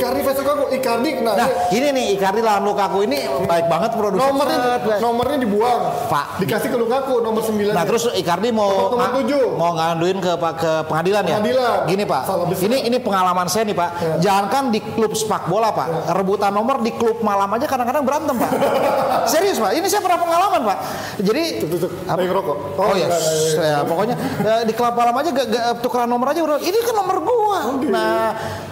Icardi 0.00 0.20
versus 0.24 0.40
Lukaku. 0.40 0.64
Icardi 0.72 1.10
nah, 1.20 1.34
Nah, 1.36 1.48
ini 1.68 1.80
ini 1.80 1.88
nih 1.92 2.04
Icardi 2.16 2.40
lawan 2.40 2.64
Lukaku 2.64 2.98
ini 3.04 3.18
baik 3.44 3.66
banget 3.68 3.90
produksi. 3.92 4.24
nomornya 4.24 4.58
nomornya 4.98 5.38
dibuang. 5.38 5.80
Pak. 6.08 6.26
Dikasih 6.40 6.68
ke 6.72 6.78
Lukaku 6.78 7.20
nomor 7.20 7.42
9. 7.44 7.76
Nah 7.76 7.84
terus 7.84 8.08
Icardi 8.12 8.48
mau 8.50 8.90
Nomor 8.90 8.96
nga- 8.96 9.14
tujuh. 9.20 9.44
mau 9.54 9.70
ngaduin 9.76 10.18
ke 10.18 10.32
Pak 10.34 10.52
ke 10.56 10.72
pengadilan 10.88 11.22
ya. 11.22 11.36
Pengadilan. 11.36 11.76
Gini 11.84 12.04
Pak, 12.06 12.22
ini 12.60 12.78
ini 12.86 12.96
pengalaman 12.98 13.46
saya 13.46 13.68
nih 13.68 13.76
Pak. 13.76 13.90
Jangankan 14.18 14.72
di 14.72 14.80
klub 14.80 15.12
sepak 15.12 15.46
bola 15.46 15.74
Pak, 15.74 16.14
rebutan 16.14 16.52
nomor 16.52 16.80
di 16.80 16.94
klub 16.94 17.20
malam 17.20 17.50
aja 17.52 17.66
kadang-kadang 17.66 18.02
berantem 18.02 18.36
Pak. 18.36 18.50
Serius 19.32 19.60
Pak, 19.60 19.76
ini 19.76 19.86
saya 19.86 20.00
pernah 20.00 20.18
pengalaman 20.18 20.60
Pak. 20.64 20.78
Jadi 21.20 21.42
Tuh, 21.66 21.90
rokok. 22.30 22.58
Oh, 22.78 22.94
ya, 22.94 23.06
enggak, 23.06 23.20
enggak. 23.20 23.64
ya, 23.66 23.78
pokoknya 23.82 24.14
ya, 24.40 24.54
di 24.64 24.72
klub 24.72 24.94
malam 24.94 25.14
aja 25.16 25.30
gak, 25.34 25.46
gak 25.50 25.64
tukeran 25.82 26.08
nomor 26.08 26.30
aja 26.30 26.40
udah. 26.40 26.58
Ini 26.62 26.78
kan 26.86 26.94
nomor 26.94 27.16
gua. 27.20 27.58
Nah, 27.90 28.30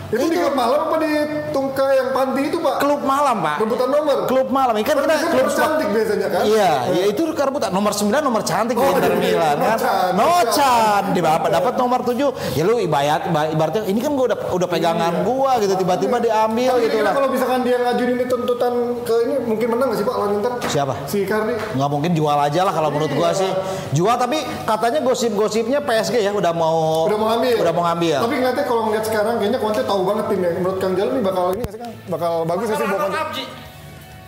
Itu 0.09 0.25
di 0.25 0.37
klub 0.37 0.55
malam 0.55 0.79
apa 0.83 0.97
di 0.99 1.11
tungka 1.49 1.87
yang 1.91 2.09
panti 2.11 2.41
itu, 2.45 2.57
Pak? 2.57 2.77
klub 2.79 3.01
malam 3.03 3.37
Pak. 3.39 3.57
Rebutan 3.61 3.89
nomor. 3.89 4.17
Klub 4.25 4.49
malam 4.49 4.73
ini 4.73 4.83
kan 4.83 4.97
Kan 4.97 5.05
kita 5.05 5.29
klub 5.29 5.49
cantik 5.51 5.89
biasanya 5.89 6.29
kan? 6.29 6.43
Iya, 6.43 6.73
ya 6.91 7.05
itu 7.07 7.21
rebutan 7.29 7.69
nomor 7.69 7.93
9 7.93 8.09
nomor 8.19 8.41
cantik 8.43 8.73
di 8.73 8.81
Oh, 8.81 8.89
Inter 8.91 9.13
iya, 9.13 9.21
Milan 9.21 9.57
kan. 9.59 9.77
Nocan, 9.77 10.11
Nocan 10.17 11.03
di 11.13 11.21
dapat 11.21 11.51
dapat 11.51 11.75
nomor 11.75 12.01
7. 12.03 12.17
Ya 12.53 12.63
lu 12.63 12.77
ibarat 12.79 13.29
ibaratnya 13.29 13.85
ini 13.85 13.99
kan 13.99 14.13
gua 14.13 14.25
udah 14.27 14.39
udah 14.51 14.67
pegangan 14.67 15.13
gua 15.23 15.57
gitu 15.59 15.75
tiba-tiba 15.75 16.17
diambil 16.19 16.73
Tapi 16.75 16.85
gitu 16.85 16.97
lah. 16.99 17.13
kalau 17.13 17.29
misalkan 17.29 17.61
dia 17.63 17.77
ngajuin 17.79 18.11
ini 18.15 18.25
tuntutan 18.25 18.73
ke 19.03 19.15
ini 19.23 19.35
mungkin 19.43 19.67
menang 19.71 19.87
nggak 19.89 19.99
sih 19.99 20.07
Pak 20.07 20.15
lawan 20.15 20.33
Inter? 20.35 20.53
Siapa? 20.65 20.95
Si 21.05 21.17
Icardi. 21.23 21.53
nggak 21.71 21.89
mungkin 21.89 22.11
jual 22.13 22.39
aja 22.39 22.61
lah 22.63 22.73
kalau 22.73 22.89
menurut 22.89 23.13
gua 23.13 23.31
sih 23.31 23.51
jual 23.93 24.15
tapi 24.15 24.37
katanya 24.65 25.01
gosip-gosipnya 25.01 25.79
PSG 25.81 26.17
ya 26.19 26.33
udah 26.33 26.53
mau 26.53 27.05
Udah 27.05 27.19
mau 27.19 27.29
ngambil. 27.31 27.55
udah 27.59 27.73
mau 27.73 27.85
ngambil 27.85 28.17
Tapi 28.21 28.35
ngeliatnya 28.37 28.65
kalau 28.65 28.83
ngeliat 28.85 29.05
sekarang 29.05 29.35
kayaknya 29.37 29.59
Conte 29.59 29.83
tahu 29.83 29.98
banget 30.05 30.25
timnya. 30.31 30.51
Menurut 30.59 30.79
Kang 30.79 30.95
Jalu 30.95 31.11
nih 31.19 31.25
bakal 31.25 31.45
ini 31.55 31.63
nggak 31.63 31.75
sih 31.75 31.81
Kang? 31.81 31.93
Bakal 32.07 32.33
bagus 32.45 32.67
nggak 32.69 32.79
sih 32.79 32.87
buat? 32.87 33.11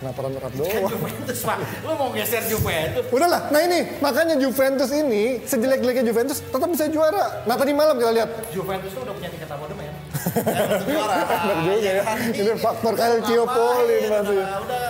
Kenapa 0.01 0.25
runner 0.25 0.41
up 0.41 0.53
doang? 0.57 0.89
Juventus 0.89 1.39
pak 1.45 1.57
lu 1.85 1.93
mau 1.93 2.09
geser 2.09 2.41
Juventus 2.49 3.05
Udahlah, 3.13 3.53
nah 3.53 3.61
ini 3.61 4.01
makanya 4.01 4.33
Juventus 4.33 4.89
ini 4.89 5.45
sejelek-jeleknya 5.45 6.09
Juventus 6.09 6.41
tetap 6.41 6.65
bisa 6.73 6.89
juara. 6.89 7.45
Nah 7.45 7.53
tadi 7.53 7.69
malam 7.69 8.01
kita 8.01 8.09
lihat. 8.09 8.29
Juventus 8.49 8.89
tuh 8.97 9.05
udah 9.05 9.13
punya 9.13 9.29
tiket 9.29 9.45
abodemen 9.45 9.93
Benar 10.41 11.57
juga 11.61 11.73
ya. 11.85 12.01
Ini 12.33 12.51
faktor 12.57 12.93
Calciopoli 12.97 13.97
masih. 14.09 14.41
udah 14.41 14.85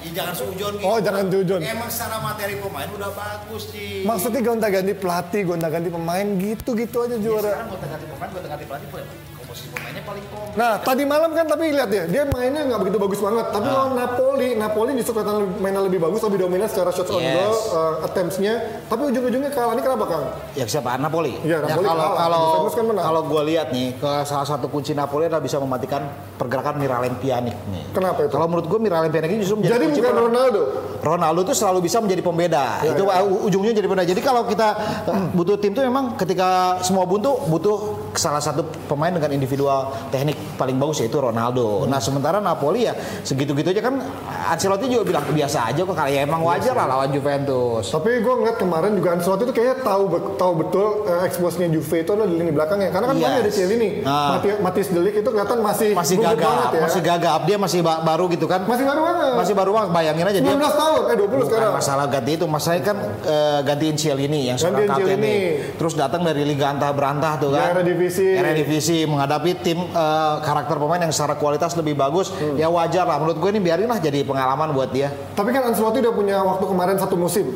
ya 0.00 0.10
jangan 0.16 0.34
sujon 0.36 0.72
gitu 0.80 0.86
Oh 0.88 0.96
jangan 0.96 1.24
jujon. 1.28 1.60
emang 1.60 1.90
secara 1.92 2.16
materi 2.24 2.54
pemain 2.56 2.88
udah 2.88 3.10
bagus 3.12 3.62
sih 3.68 4.00
Maksudnya 4.04 4.40
gonta-ganti 4.40 4.92
pelatih, 4.96 5.42
gonta-ganti 5.44 5.88
pemain 5.92 6.26
gitu-gitu 6.40 7.04
aja 7.04 7.16
juara. 7.20 7.52
sekarang 7.52 7.68
gonta 7.68 7.86
ganti 7.92 8.06
pemain 8.08 8.28
gonta 8.32 8.48
ganti 8.48 8.64
pelatih 8.64 8.88
komposisi 9.36 9.68
pemainnya 9.94 10.02
paling 10.04 10.24
Nah 10.54 10.72
tadi 10.78 11.02
malam 11.02 11.30
kan 11.32 11.46
tapi 11.46 11.64
lihat 11.70 11.90
ya, 11.90 12.04
dia 12.06 12.22
mainnya 12.26 12.62
nggak 12.64 12.80
begitu 12.80 12.98
bagus 13.00 13.18
banget. 13.18 13.46
Tapi 13.50 13.66
lawan 13.66 13.92
Napoli, 13.94 14.48
Napoli 14.54 14.90
justru 14.94 15.12
kelihatan 15.12 15.34
mainnya 15.58 15.82
lebih 15.82 15.98
bagus, 16.00 16.20
lebih 16.20 16.38
dominan 16.40 16.66
secara 16.66 16.90
shots 16.90 17.10
on 17.10 17.18
Yes. 17.18 17.34
goal, 17.34 17.54
uh, 17.72 17.94
attempts-nya. 18.04 18.54
Tapi 18.84 19.02
ujung-ujungnya 19.08 19.50
kalah 19.50 19.74
ini 19.74 19.82
kenapa 19.82 20.04
Kang? 20.04 20.24
Ya 20.54 20.64
siapa? 20.64 20.94
Napoli. 20.96 21.34
Iya, 21.40 21.58
Ya, 21.58 21.66
Napoli 21.68 21.86
kalau 21.86 22.04
kalah. 22.04 22.18
kalau 22.20 22.42
Juventus 22.44 22.74
kan 22.74 22.84
menang. 22.86 23.04
kalau 23.04 23.20
gue 23.24 23.42
lihat 23.48 23.66
nih, 23.70 23.88
ke 23.94 24.12
salah 24.24 24.46
satu 24.46 24.66
kunci 24.68 24.92
Napoli 24.92 25.26
adalah 25.26 25.42
bisa 25.42 25.56
mematikan 25.58 26.02
pergerakan 26.34 26.74
Miralem 26.78 27.14
Pjanic 27.18 27.56
nih. 27.68 27.84
Kenapa 27.90 28.18
itu? 28.22 28.30
Kalau 28.30 28.46
menurut 28.46 28.66
gue 28.68 28.78
Miralem 28.78 29.10
Pjanic 29.10 29.30
ini 29.30 29.40
justru 29.40 29.56
menjadi 29.58 29.74
Jadi 29.74 29.86
bukan 29.92 30.12
per- 30.12 30.22
Ronaldo. 30.24 30.62
Ronaldo 31.00 31.40
itu 31.42 31.52
selalu 31.52 31.78
bisa 31.82 31.98
menjadi 31.98 32.22
pembeda. 32.22 32.64
itu 32.84 33.02
uh, 33.02 33.44
ujungnya 33.44 33.72
jadi 33.72 33.86
pembeda. 33.86 34.06
Jadi 34.06 34.20
kalau 34.20 34.42
kita 34.44 34.68
uh, 35.04 35.24
butuh 35.32 35.56
tim 35.56 35.72
tuh 35.72 35.82
memang 35.82 36.14
ketika 36.14 36.48
semua 36.80 37.04
buntu 37.04 37.36
butuh 37.46 37.76
salah 38.14 38.40
satu 38.40 38.62
pemain 38.86 39.10
dengan 39.10 39.30
individual 39.30 39.83
teknik 40.08 40.36
paling 40.54 40.76
bagus 40.76 41.00
yaitu 41.00 41.16
Ronaldo. 41.16 41.84
Nah, 41.84 41.98
sementara 41.98 42.38
Napoli 42.38 42.84
ya 42.84 42.94
segitu-gitu 43.20 43.68
aja 43.68 43.82
kan 43.82 43.94
Ancelotti 44.46 44.86
juga 44.88 45.04
bilang 45.04 45.24
biasa 45.26 45.66
aja 45.66 45.80
kok 45.80 45.92
kayak 45.92 46.20
emang 46.22 46.42
wajar 46.42 46.72
lah 46.72 46.86
lawan 46.88 47.10
Juventus. 47.10 47.88
Tapi 47.88 48.20
gue 48.20 48.34
ngeliat 48.34 48.56
kemarin 48.56 48.92
juga 48.92 49.08
Ancelotti 49.12 49.42
itu 49.44 49.52
kayaknya 49.52 49.76
tahu 49.80 50.02
tahu 50.34 50.52
betul 50.56 50.86
uh, 51.04 51.22
expose-nya 51.22 51.66
Juve 51.66 51.96
itu 51.98 52.10
adalah 52.10 52.26
di 52.26 52.36
lini 52.36 52.50
belakangnya. 52.50 52.90
Karena 52.90 53.06
kan 53.06 53.16
Yes. 53.16 53.34
ada 53.36 53.50
Cielini, 53.50 53.88
Ah. 54.02 54.36
Mati- 54.36 54.60
Matis 54.60 54.88
Delik 54.88 55.14
itu 55.16 55.26
kelihatan 55.26 55.58
masih 55.60 55.90
Masih 55.92 56.16
gagap, 56.18 56.44
banget 56.44 56.68
ya. 56.70 56.82
masih 56.82 57.00
gagap. 57.00 57.40
Dia 57.44 57.56
masih 57.56 57.80
ba- 57.80 58.02
baru 58.02 58.24
gitu 58.28 58.44
kan. 58.44 58.60
Masih 58.64 58.84
baru 58.84 59.00
banget. 59.02 59.32
Masih 59.34 59.54
baru 59.54 59.70
banget 59.72 59.90
bayangin 59.90 60.24
aja 60.24 60.38
dia 60.38 60.52
19 60.52 60.74
tahun, 60.74 61.02
eh 61.04 61.16
20 61.16 61.26
Bukan 61.26 61.46
sekarang. 61.46 61.72
masalah 61.74 62.06
ganti 62.06 62.30
itu, 62.32 62.46
masalahnya 62.46 62.84
kan 62.84 62.96
eh, 63.24 63.58
gantiin 63.62 63.96
Cielini 63.96 64.40
yang 64.44 64.56
sekarang 64.56 64.86
nih. 65.16 65.38
Terus 65.74 65.94
datang 65.94 66.20
dari 66.20 66.42
Liga 66.44 66.68
Antah 66.68 66.90
Berantah 66.90 67.34
tuh 67.36 67.50
kan. 67.50 67.64
Ya, 67.64 67.74
Eredivisie. 67.74 68.32
Eredivisie 68.34 69.00
menghadapi 69.04 69.50
tim 69.56 69.73
eh, 69.78 70.34
karakter 70.42 70.76
pemain 70.78 71.00
yang 71.02 71.12
secara 71.14 71.34
kualitas 71.34 71.74
lebih 71.74 71.94
bagus. 71.94 72.30
Hmm. 72.30 72.54
Ya 72.54 72.70
wajar 72.70 73.04
lah 73.04 73.18
menurut 73.18 73.38
gue 73.38 73.50
ini 73.50 73.60
biarin 73.60 73.88
lah 73.90 73.98
jadi 73.98 74.22
pengalaman 74.22 74.70
buat 74.72 74.90
dia. 74.94 75.10
Tapi 75.34 75.50
kan 75.50 75.70
Ancelotti 75.70 75.98
udah 76.02 76.14
punya 76.14 76.36
waktu 76.42 76.64
kemarin 76.64 76.96
satu 76.98 77.16
musim. 77.18 77.50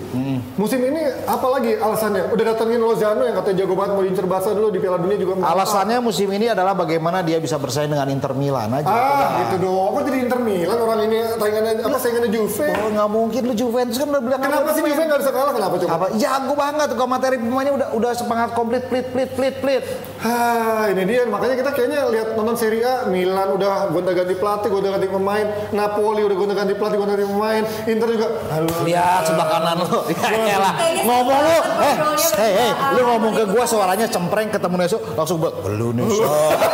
Musim 0.59 0.81
ini 0.83 1.03
apa 1.27 1.47
lagi 1.47 1.79
alasannya? 1.79 2.31
Udah 2.35 2.45
datengin 2.55 2.81
Lozano 2.83 3.23
yang 3.23 3.37
katanya 3.39 3.57
jago 3.65 3.75
banget 3.79 3.93
mau 3.95 4.03
diincer 4.03 4.27
Barca 4.27 4.51
dulu 4.51 4.69
di 4.71 4.79
Piala 4.83 4.99
Dunia 4.99 5.19
juga. 5.19 5.33
Alasannya 5.45 5.99
musim 6.03 6.29
ini 6.35 6.51
adalah 6.51 6.75
bagaimana 6.75 7.23
dia 7.23 7.39
bisa 7.39 7.59
bersaing 7.59 7.91
dengan 7.91 8.09
Inter 8.11 8.33
Milan 8.35 8.71
aja. 8.75 8.89
Ah, 8.89 9.47
gitu 9.47 9.67
dong. 9.69 9.95
Kok 9.95 10.03
jadi 10.09 10.19
Inter 10.27 10.41
Milan 10.43 10.79
orang 10.79 11.01
ini 11.07 11.19
tayangannya 11.39 11.73
apa 11.85 11.97
saingannya 11.99 12.31
Juve? 12.31 12.67
Oh 12.69 12.89
nggak 12.91 13.09
mungkin 13.11 13.43
lu 13.47 13.55
Juventus 13.55 13.97
kan 13.99 14.09
udah 14.09 14.23
bilang 14.23 14.41
Kenapa 14.41 14.71
sih 14.75 14.83
Juve 14.83 15.03
nggak 15.07 15.21
bisa 15.23 15.33
kalah? 15.33 15.53
Kenapa 15.55 15.75
coba? 15.79 15.91
apa 15.99 16.07
jago 16.15 16.55
banget 16.55 16.89
kok 16.95 17.09
materi 17.09 17.37
pemainnya 17.41 17.73
udah 17.75 17.89
udah 17.97 18.13
semangat 18.15 18.49
komplit 18.55 18.85
plit 18.87 19.07
plit 19.11 19.31
plit 19.35 19.55
plit 19.63 19.83
Hah, 20.19 20.91
ini 20.91 21.03
dia. 21.07 21.23
Makanya 21.31 21.55
kita 21.55 21.71
kayaknya 21.71 22.08
lihat 22.11 22.29
nonton 22.35 22.57
Serie 22.57 22.83
A, 22.83 23.07
Milan 23.07 23.55
udah 23.55 23.88
gonta-ganti 23.88 24.35
pelatih, 24.35 24.68
gonta-ganti 24.68 25.07
pemain, 25.07 25.47
Napoli 25.71 26.23
udah 26.23 26.37
gonta-ganti 26.37 26.75
pelatih, 26.75 26.97
gonta-ganti 26.97 27.27
pemain, 27.27 27.62
Inter 27.85 28.09
juga. 28.09 28.29
Halo. 28.49 28.73
lihat 28.83 29.23
sebelah 29.23 29.49
kanan 29.49 29.77
lu 29.79 30.01
ya 30.09 30.16
Kayaknya 30.18 31.03
ngomong 31.09 31.38
lu 31.38 31.57
eh 31.85 31.94
hey, 32.37 32.53
hey, 32.57 32.71
lu 32.97 33.01
ngomong 33.05 33.33
ke 33.33 33.44
gua 33.47 33.64
suaranya 33.64 34.07
cempreng 34.07 34.49
ketemu 34.49 34.77
Neso 34.79 34.99
langsung 35.12 35.37
buat 35.38 35.55
lu 35.68 35.92
Neso 35.92 36.25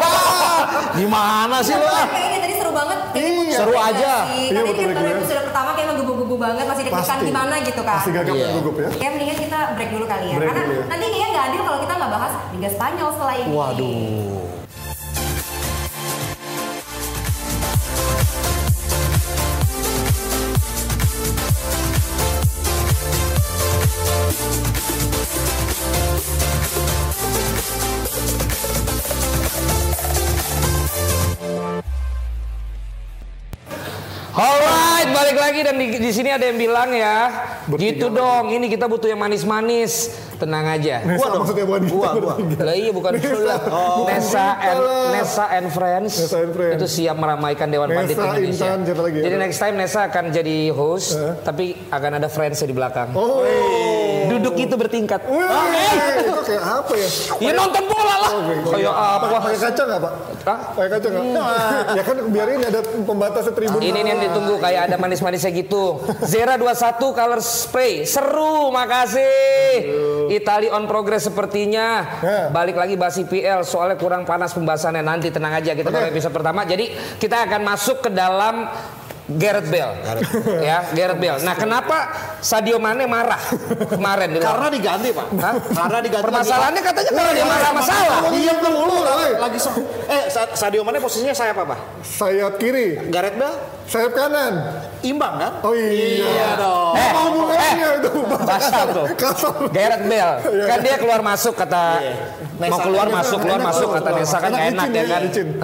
gimana 0.98 1.58
sih 1.60 1.74
lu 1.74 1.84
ah 1.84 2.06
Kayaknya 2.06 2.38
tadi 2.40 2.54
seru 2.54 2.70
banget. 2.70 2.98
Iya. 3.14 3.56
Seru 3.56 3.74
aja. 3.74 4.12
Iya, 4.26 4.50
Tadi 4.50 4.70
betul, 4.70 4.90
kan 4.90 5.04
betul. 5.14 5.38
pertama 5.46 5.70
kayak 5.72 5.88
menggebu-gebu 5.90 6.34
banget, 6.34 6.64
masih 6.66 6.82
deg-degan 6.82 7.06
Pasti. 7.14 7.26
gimana 7.26 7.54
gitu 7.60 7.82
kan. 7.82 7.98
Pasti 8.02 8.10
gagap 8.10 8.34
dan 8.34 8.50
gugup 8.58 8.74
ya. 8.78 8.88
Ya 8.98 9.08
mendingan 9.10 9.38
kita 9.38 9.58
break 9.74 9.90
dulu 9.90 10.04
kali 10.04 10.26
ya. 10.30 10.36
Break 10.38 10.48
Karena 10.50 10.62
dulu 10.64 10.74
ya. 10.74 10.84
nanti 10.90 11.04
kayaknya 11.06 11.28
nggak 11.30 11.44
adil 11.46 11.60
kalau 11.62 11.78
kita 11.80 11.92
nggak 11.94 12.12
bahas 12.12 12.32
Liga 12.50 12.70
Spanyol 12.70 13.08
setelah 13.10 13.34
ini. 13.36 13.48
waduh 13.50 14.63
Alright, 34.34 35.14
balik 35.14 35.38
lagi 35.38 35.60
dan 35.62 35.78
di, 35.78 35.94
di 35.94 36.10
sini 36.10 36.34
ada 36.34 36.42
yang 36.50 36.58
bilang 36.58 36.90
ya, 36.90 37.30
gitu 37.70 38.10
dong. 38.10 38.50
Ini 38.50 38.66
kita 38.66 38.90
butuh 38.90 39.06
yang 39.06 39.22
manis-manis. 39.22 40.10
Tenang 40.34 40.66
aja. 40.66 41.06
Nesa 41.06 41.30
maksudnya 41.30 41.62
bukan 41.62 41.82
kita 41.86 41.94
Gua, 41.94 42.10
gua. 42.18 42.34
bertiga. 42.34 42.58
Lah 42.66 42.74
iya 42.74 42.90
bukan 42.90 43.12
Nesa. 43.14 43.30
pula. 43.30 43.56
Oh. 43.70 44.02
Nesa 44.10 44.46
and. 44.58 44.80
Nesa 45.14 45.44
and 45.54 45.68
Friends. 45.70 46.12
Nesa 46.18 46.38
and 46.42 46.52
Friends. 46.58 46.74
Itu 46.74 46.86
siap 46.90 47.16
meramaikan 47.16 47.70
Dewan 47.70 47.86
Nesa, 47.86 48.02
Pandit 48.02 48.18
Indonesia. 48.18 48.50
Intan, 48.50 48.78
siapa 48.82 49.02
lagi 49.06 49.16
ya? 49.22 49.24
Jadi 49.30 49.36
next 49.38 49.58
time 49.62 49.76
Nesa 49.78 50.00
akan 50.10 50.24
jadi 50.34 50.58
host, 50.74 51.14
tapi 51.46 51.78
akan 51.86 52.10
ada 52.18 52.26
friends 52.26 52.58
di 52.66 52.74
belakang. 52.74 53.14
Oh. 53.14 54.03
Duduk 54.44 54.60
itu 54.60 54.74
bertingkat. 54.76 55.24
Wih, 55.24 55.40
itu 56.20 56.32
kayak 56.44 56.64
apa 56.84 56.92
ya? 56.92 57.08
Ya 57.40 57.52
nonton 57.56 57.84
bola 57.88 58.14
lah. 58.20 58.30
Kayak 58.68 58.92
apa? 58.92 59.26
Pakai 59.40 59.56
kaca 59.56 59.82
nggak 59.88 60.00
pak? 60.04 60.12
Hah? 60.44 60.58
Pakai 60.76 60.90
kaca 60.92 61.06
nggak? 61.08 61.24
ya 61.96 62.02
kan 62.04 62.16
biar 62.28 62.48
ini 62.52 62.64
ada 62.68 62.80
pembatasnya 62.84 63.52
tribun. 63.56 63.80
Ini 63.80 63.98
nih 64.04 64.10
yang 64.12 64.20
ditunggu 64.28 64.54
kayak 64.60 64.80
ada 64.92 64.96
manis-manisnya 65.00 65.48
gitu. 65.56 66.04
Zera 66.28 66.60
21 66.60 67.00
color 67.00 67.40
spray. 67.40 68.04
Seru, 68.04 68.68
makasih. 68.68 69.80
Itali 70.28 70.68
on 70.68 70.84
progress 70.84 71.24
sepertinya. 71.24 72.20
Ya. 72.20 72.52
Balik 72.52 72.76
lagi 72.76 73.00
bahas 73.00 73.16
IPL 73.16 73.64
soalnya 73.64 73.96
kurang 73.96 74.28
panas 74.28 74.52
pembahasannya 74.52 75.00
nanti 75.00 75.32
tenang 75.32 75.56
aja 75.56 75.72
kita 75.72 75.88
baru 75.88 76.12
episode 76.12 76.36
pertama. 76.36 76.68
Jadi 76.68 76.92
kita 77.16 77.48
akan 77.48 77.64
masuk 77.64 78.04
ke 78.04 78.10
dalam 78.12 78.68
Gareth 79.26 79.68
Bale. 79.68 79.96
ya, 80.68 80.84
Gareth 80.92 81.16
Bale. 81.16 81.40
Nah, 81.40 81.54
kenapa 81.54 82.12
Sadio 82.38 82.76
Mane 82.76 83.04
marah 83.04 83.40
kemarin 83.88 84.28
di 84.28 84.38
karena 84.38 84.68
diganti 84.68 85.08
pak 85.10 85.26
Hah? 85.34 85.54
karena 85.64 85.98
diganti 85.98 86.24
Permasalahannya 86.28 86.82
katanya 86.82 87.10
karena 87.10 87.32
dia 87.32 87.46
marah 87.46 87.70
masalah. 87.72 88.18
Diam 88.28 88.58
dulu 88.60 88.96
lagi 89.34 89.58
so 89.58 89.70
eh 90.06 90.28
Sa- 90.28 90.52
Sadio 90.52 90.84
Mane 90.84 91.00
posisinya 91.00 91.32
saya 91.32 91.50
apa 91.50 91.64
pak 91.64 91.80
Sayap 92.04 92.60
kiri, 92.60 93.00
Gareth 93.08 93.34
Bale 93.34 93.56
sayap 93.84 94.12
kanan. 94.12 94.80
imbang 95.00 95.36
kan 95.36 95.52
Oh 95.60 95.72
iya. 95.72 96.56
dong 96.56 96.92
Eh, 96.94 97.04
Apa 97.04 97.20
hubungannya 97.22 97.88
itu? 97.98 98.10
Basah 98.24 98.84
tuh. 98.88 99.06
Kasar. 99.20 99.52
Gareth 99.68 100.04
Bale. 100.04 100.34
Kan 100.64 100.78
dia 100.80 100.96
keluar 100.96 101.20
masuk 101.20 101.52
kata 101.54 102.00
mau 102.54 102.78
keluar 102.78 103.06
masuk 103.10 103.38
keluar 103.42 103.60
masuk 103.60 103.88
kata 103.98 104.10
Nesa 104.14 104.38
kan 104.38 104.50
Enak 104.54 104.62
enak 104.70 104.86
ya 104.90 105.02
ya, 105.02 105.04
kan. 105.10 105.22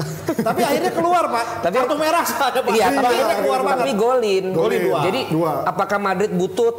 Tapi 0.51 0.61
akhirnya 0.67 0.93
keluar 0.93 1.25
pak. 1.31 1.45
Tapi- 1.63 1.77
kartu 1.79 1.97
merah 1.97 2.25
saja 2.27 2.59
pak. 2.61 2.71
Iya, 2.75 2.87
tapi 2.91 3.07
akhirnya 3.07 3.37
keluar 3.43 3.61
banget. 3.63 3.79
tapi 3.83 3.93
golin. 3.95 4.45
Golin 4.55 4.81
dua. 4.91 4.99
Jadi 5.07 5.21
Dua. 5.31 5.53
apakah 5.67 5.99
Madrid 6.01 6.31
butuh 6.33 6.71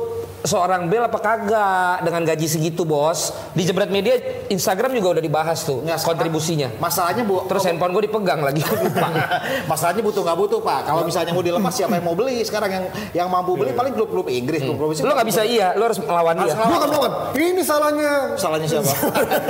seorang 0.41 0.89
Bel 0.89 1.05
apa 1.05 1.19
kagak 1.21 2.01
dengan 2.01 2.21
gaji 2.25 2.47
segitu 2.49 2.81
bos? 2.83 3.31
Di 3.53 3.63
jebret 3.63 3.93
media 3.93 4.17
Instagram 4.49 4.91
juga 4.97 5.19
udah 5.19 5.23
dibahas 5.23 5.61
tuh 5.63 5.85
Nggak, 5.85 6.01
sekarang 6.01 6.09
kontribusinya. 6.17 6.69
Masalahnya 6.81 7.23
bu. 7.23 7.45
Terus 7.47 7.63
handphone 7.69 7.91
gue 7.93 8.03
dipegang 8.09 8.41
lagi 8.41 8.61
lupa. 8.65 9.07
Masalahnya 9.71 10.01
butuh 10.01 10.21
nggak 10.25 10.37
butuh 10.37 10.59
pak. 10.59 10.79
Kalau 10.89 11.01
misalnya 11.05 11.31
mau 11.31 11.43
dilepas 11.45 11.73
siapa 11.73 11.93
yang 11.95 12.05
mau 12.05 12.15
beli? 12.17 12.41
Sekarang 12.41 12.69
yang 12.71 12.85
yang 13.13 13.27
mampu 13.29 13.53
beli 13.55 13.71
paling 13.71 13.93
klub-klub 13.93 14.27
Inggris, 14.27 14.65
klub-klub 14.65 14.91
Lo 15.05 15.13
nggak 15.13 15.27
bisa 15.29 15.41
iya, 15.45 15.77
lo 15.77 15.85
harus 15.87 15.99
melawan 16.01 16.35
dia. 16.41 16.53
Gua 16.57 16.79
kan 16.81 16.89
lawan. 16.89 17.11
Ini 17.37 17.61
salahnya. 17.61 18.13
Salahnya 18.35 18.67
siapa? 18.67 18.91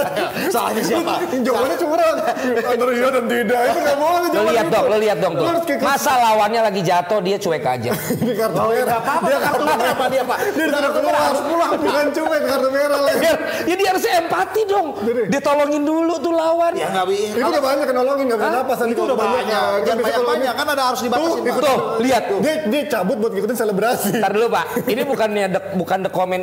Salahnya 0.52 0.84
siapa? 0.84 1.14
Jawabannya 1.32 1.78
curang. 1.80 2.16
Antara 2.62 2.92
iya 2.92 3.08
dan 3.08 3.26
tidak. 3.32 3.62
Itu 3.72 3.80
nggak 3.80 3.98
boleh. 3.98 4.30
Lo 4.32 4.42
lihat 4.52 4.68
dong, 4.68 4.86
lo 4.92 4.98
lihat 5.00 5.18
dong 5.24 5.34
tuh. 5.40 5.46
Masa 5.80 6.12
lawannya 6.20 6.62
lagi 6.68 6.82
jatuh 6.84 7.20
dia 7.24 7.38
cuek 7.40 7.64
aja. 7.64 7.92
Ini 8.24 8.34
kartu 8.36 8.60
merah. 8.60 9.00
apa-apa. 9.00 9.26
Dia 9.32 9.40
kartu 9.40 9.64
merah 9.64 9.88
apa 9.96 10.06
dia 10.12 10.24
pak? 10.28 10.38
Dia 10.52 10.68
kartu 10.68 10.76
merah 10.76 10.92
keluar. 10.92 11.16
harus 11.32 11.42
pulang. 11.48 11.72
Bukan 11.80 12.06
cuek 12.12 12.42
kartu 12.44 12.70
merah 12.70 13.00
lagi. 13.00 13.30
Ya 13.70 13.76
dia 13.80 13.88
harus 13.96 14.04
empati 14.04 14.62
dong. 14.68 14.88
Dia 15.32 15.42
tolongin 15.42 15.84
dulu 15.88 16.14
tuh 16.20 16.34
lawan. 16.36 16.74
Ya 16.76 16.88
nggak 16.92 17.08
bisa. 17.08 17.36
Itu 17.40 17.48
udah 17.48 17.64
banyak 17.64 17.88
nolongin 17.96 18.26
nggak 18.28 18.40
bisa 18.40 18.76
tadi 18.76 18.92
Itu 18.92 19.02
udah 19.08 19.18
banyak. 19.18 19.72
Jangan 19.82 19.98
bisa 19.98 20.12
kalau 20.12 20.26
banyak-banyak 20.28 20.54
kan 20.56 20.68
ada 20.68 20.84
harus 20.92 21.02
dibatasin 21.04 21.42
Tuh, 21.62 21.80
lihat 22.02 22.24
tuh. 22.26 22.40
Dia 22.42 22.56
dia 22.68 22.82
cabut 22.90 23.18
buat 23.22 23.32
ngikutin 23.38 23.58
selebrasi. 23.58 24.12
Ntar 24.18 24.32
dulu 24.34 24.48
pak, 24.50 24.66
ini 24.90 25.02
bukannya 25.06 25.46
bukan 25.78 25.98
the 26.08 26.12
comment 26.12 26.42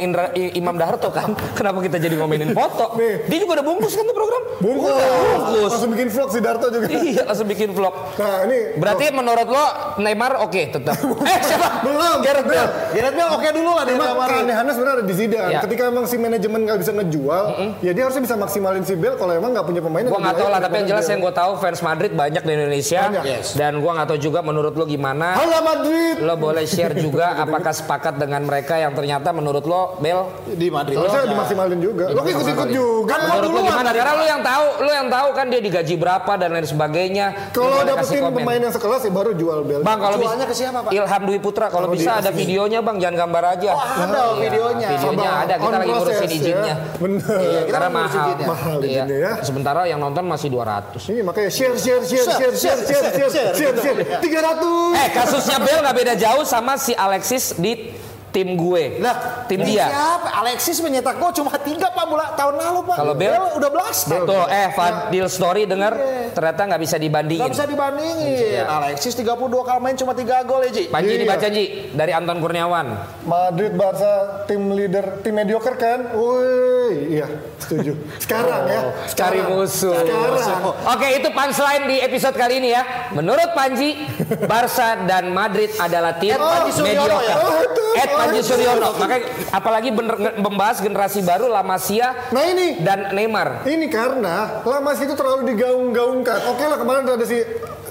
Imam 0.55 0.77
Darto 0.79 1.11
kan? 1.11 1.35
Kenapa 1.59 1.83
kita 1.83 1.99
jadi 1.99 2.15
ngomongin 2.15 2.55
foto? 2.55 2.95
Dia 2.99 3.39
juga 3.43 3.61
udah 3.61 3.67
bungkus 3.67 3.98
kan 3.99 4.05
tuh 4.05 4.15
program? 4.15 4.43
Bungkus. 4.59 4.95
Bungkus. 4.95 5.71
Langsung 5.75 5.91
bikin 5.93 6.09
vlog 6.09 6.29
si 6.31 6.39
Darto 6.39 6.67
juga. 6.69 6.87
Iya, 6.89 7.23
langsung 7.25 7.47
bikin 7.47 7.71
vlog. 7.73 7.95
Nah 8.15 8.47
ini 8.47 8.59
Berarti 8.75 9.05
menurut 9.11 9.49
lo 9.49 9.65
Neymar 9.99 10.33
oke 10.41 10.63
tetap? 10.71 10.97
Eh 11.29 11.41
siapa? 11.43 11.83
Belum. 11.83 12.17
Gareth 12.23 12.47
Bale. 12.47 12.69
Gareth 12.91 13.15
Bale 13.15 13.31
oke 13.33 13.49
dulu 13.51 13.71
lah 13.71 13.85
kemarin. 13.85 14.31
keanehannya 14.31 14.73
sebenarnya 14.73 14.97
ada 14.97 15.05
di 15.05 15.15
Zidane. 15.15 15.51
Ya. 15.51 15.61
Ketika 15.61 15.83
emang 15.87 16.05
si 16.05 16.17
manajemen 16.17 16.61
nggak 16.63 16.79
bisa 16.79 16.93
ngejual, 16.93 17.45
ya 17.81 17.91
dia 17.91 18.03
harusnya 18.05 18.23
bisa 18.23 18.37
maksimalin 18.37 18.83
si 18.83 18.95
Bale 18.95 19.17
kalau 19.17 19.33
emang 19.33 19.51
nggak 19.51 19.67
punya 19.67 19.81
pemain. 19.81 20.03
yang 20.03 20.13
Gua 20.13 20.21
nggak 20.21 20.37
tahu 20.37 20.49
lah, 20.49 20.61
tapi 20.61 20.75
yang 20.77 20.89
jelas 20.89 21.05
dia. 21.05 21.13
yang 21.13 21.21
gue 21.21 21.35
tahu 21.35 21.53
fans 21.59 21.81
Madrid 21.81 22.13
banyak 22.13 22.43
di 22.43 22.53
Indonesia. 22.53 23.01
Banyak. 23.05 23.25
Yes. 23.25 23.47
Dan 23.55 23.73
gua 23.79 23.93
nggak 23.97 24.09
tahu 24.09 24.21
juga 24.21 24.41
menurut 24.41 24.73
lo 24.73 24.85
gimana. 24.85 25.35
Hala 25.35 25.59
Madrid. 25.61 26.15
Lo 26.19 26.35
boleh 26.37 26.65
share 26.65 26.95
juga 26.95 27.35
apakah 27.45 27.73
sepakat 27.73 28.15
dengan 28.17 28.41
mereka 28.43 28.77
yang 28.77 28.93
ternyata 28.93 29.31
menurut 29.31 29.65
lo 29.65 29.99
Bel 29.99 30.29
di 30.47 30.69
Madrid. 30.69 30.97
Harusnya 30.97 31.25
aja. 31.25 31.31
dimaksimalin 31.31 31.79
juga. 31.79 32.05
Lo 32.11 32.21
kan 32.21 32.31
ikut-ikut 32.31 32.69
juga. 32.71 33.11
Kan 33.11 33.21
lo 33.25 33.35
duluan 33.43 33.63
gimana? 33.65 33.88
Karena 33.91 34.13
lo 34.13 34.25
yang 34.25 34.43
tahu, 34.43 34.67
lo 34.85 34.91
yang 34.91 35.09
tahu 35.09 35.29
kan 35.33 35.47
dia 35.49 35.61
digaji 35.61 35.95
berapa 35.95 36.33
dan 36.35 36.49
lain 36.51 36.67
sebagainya. 36.67 37.27
Kalau 37.51 37.83
dapetin 37.83 38.21
komen. 38.21 38.37
pemain 38.39 38.61
yang 38.61 38.75
sekelas 38.75 39.01
ya 39.03 39.11
baru 39.11 39.33
jual 39.33 39.59
Bale. 39.63 39.83
Bang 39.83 39.99
kalau 39.99 40.17
Jualnya 40.17 40.45
bisa 40.45 40.51
ke 40.51 40.55
siapa, 40.55 40.79
Pak? 40.85 40.91
Ilham 40.93 41.23
Dwi 41.25 41.39
Putra 41.39 41.67
kalau 41.69 41.89
Kalau 41.89 41.97
bisa 41.97 42.11
ada 42.17 42.31
videonya 42.31 42.79
bang 42.79 42.97
jangan 42.99 43.17
gambar 43.27 43.45
aja. 43.57 43.71
Oh, 43.73 43.83
ada 43.83 44.21
videonya. 44.37 44.89
Videonya 44.93 45.29
Sama 45.29 45.43
ada 45.43 45.55
kita 45.57 45.77
lagi 45.79 45.91
ngurusin 45.91 46.09
process, 46.13 46.31
izinnya. 46.31 46.65
ya. 46.69 46.77
Bener. 46.99 47.39
Iya, 47.39 47.61
kita 47.65 47.73
karena 47.73 47.89
mahal. 47.91 48.27
Mahal 48.39 48.77
Iya. 48.79 48.87
izinnya 48.89 49.17
ya. 49.19 49.33
Sementara 49.41 49.81
yang 49.85 50.01
nonton 50.01 50.25
masih 50.25 50.49
200. 50.49 51.01
Ini 51.09 51.21
makanya 51.23 51.51
share 51.51 51.77
share 51.77 52.03
share 52.05 52.27
share 52.27 52.55
share 52.55 52.79
share 52.85 53.11
share 53.33 53.51
share 53.55 53.75
share 53.81 53.99
tiga 54.21 54.39
ratus. 54.43 54.93
Eh 54.95 55.09
kasusnya 55.11 55.59
Bel 55.59 55.79
nggak 55.81 55.97
beda 55.97 56.15
jauh 56.15 56.45
sama 56.45 56.77
si 56.77 56.93
Alexis 56.93 57.55
di 57.55 57.95
tim 58.39 58.55
gue. 58.55 59.03
Lah, 59.03 59.17
tim 59.45 59.59
dia. 59.61 59.91
Siapa? 59.91 60.31
Alexis 60.39 60.79
menyetak 60.79 61.19
gol 61.19 61.35
cuma 61.35 61.51
tiga 61.59 61.91
pak 61.91 62.07
bola 62.07 62.31
tahun 62.33 62.55
lalu 62.55 62.81
pak. 62.87 62.97
Kalau 62.97 63.15
Bale- 63.15 63.51
udah 63.53 63.67
belasan. 63.69 64.23
Tuh 64.23 64.47
eh 64.47 64.71
Fadil 64.71 65.27
Story 65.27 65.67
denger 65.67 65.93
ternyata 66.31 66.61
nggak 66.65 66.79
bisa 66.79 66.95
Gak 66.95 67.03
dibandingin. 67.03 67.51
bisa 67.51 67.67
dibandingin. 67.67 68.39
Iya. 68.55 68.65
Alexis 68.71 69.13
32 69.13 69.35
kali 69.61 69.79
main 69.81 69.97
cuma 69.97 70.15
3 70.15 70.23
gol 70.45 70.63
ya 70.63 70.71
Ji. 70.71 70.85
Panji 70.87 71.13
Iya. 71.13 71.21
dibaca 71.21 71.49
Ji 71.49 71.65
dari 71.93 72.13
Anton 72.13 72.39
Kurniawan. 72.39 72.87
Madrid 73.25 73.75
Barca 73.75 74.15
tim 74.45 74.71
leader 74.71 75.19
tim 75.19 75.35
mediocre 75.35 75.75
kan? 75.75 76.15
Woi, 76.15 77.11
iya 77.13 77.27
setuju. 77.59 77.99
Sekarang 78.19 78.63
ya. 78.65 78.81
Cari 79.09 79.43
Sekarang. 79.43 79.47
musuh. 79.53 79.97
Sekarang. 79.97 80.63
Oke 80.87 81.09
itu 81.13 81.29
punchline 81.29 81.85
di 81.85 81.97
episode 81.99 82.35
kali 82.35 82.59
ini 82.59 82.71
ya. 82.71 82.83
Menurut 83.11 83.51
Panji, 83.51 83.99
Barca 84.43 84.95
dan 85.03 85.31
Madrid 85.31 85.73
adalah 85.75 86.15
tim 86.15 86.31
Ed 86.31 86.39
Panji 86.39 86.71
Suryono 86.71 87.03
mediocre. 87.09 87.25
ya? 87.25 87.35
Oh, 87.37 87.59
itu. 87.59 87.85
Ed 87.95 88.11
Panji 88.29 88.43
Suryono. 88.45 88.89
Makanya 89.01 89.25
apalagi 89.57 89.89
bener, 89.89 90.17
membahas 90.37 90.85
generasi 90.85 91.25
baru 91.25 91.49
La 91.49 91.65
Masia 91.65 92.29
Nah 92.29 92.45
ini 92.45 92.85
dan 92.85 93.17
Neymar. 93.17 93.65
Ini 93.65 93.89
karena 93.89 94.61
lama 94.63 94.91
itu 94.93 95.15
terlalu 95.17 95.57
digaung-gaungkan. 95.57 96.53
Oke 96.53 96.65
lah 96.69 96.77
kemarin 96.77 97.09
ada 97.09 97.25
si 97.25 97.41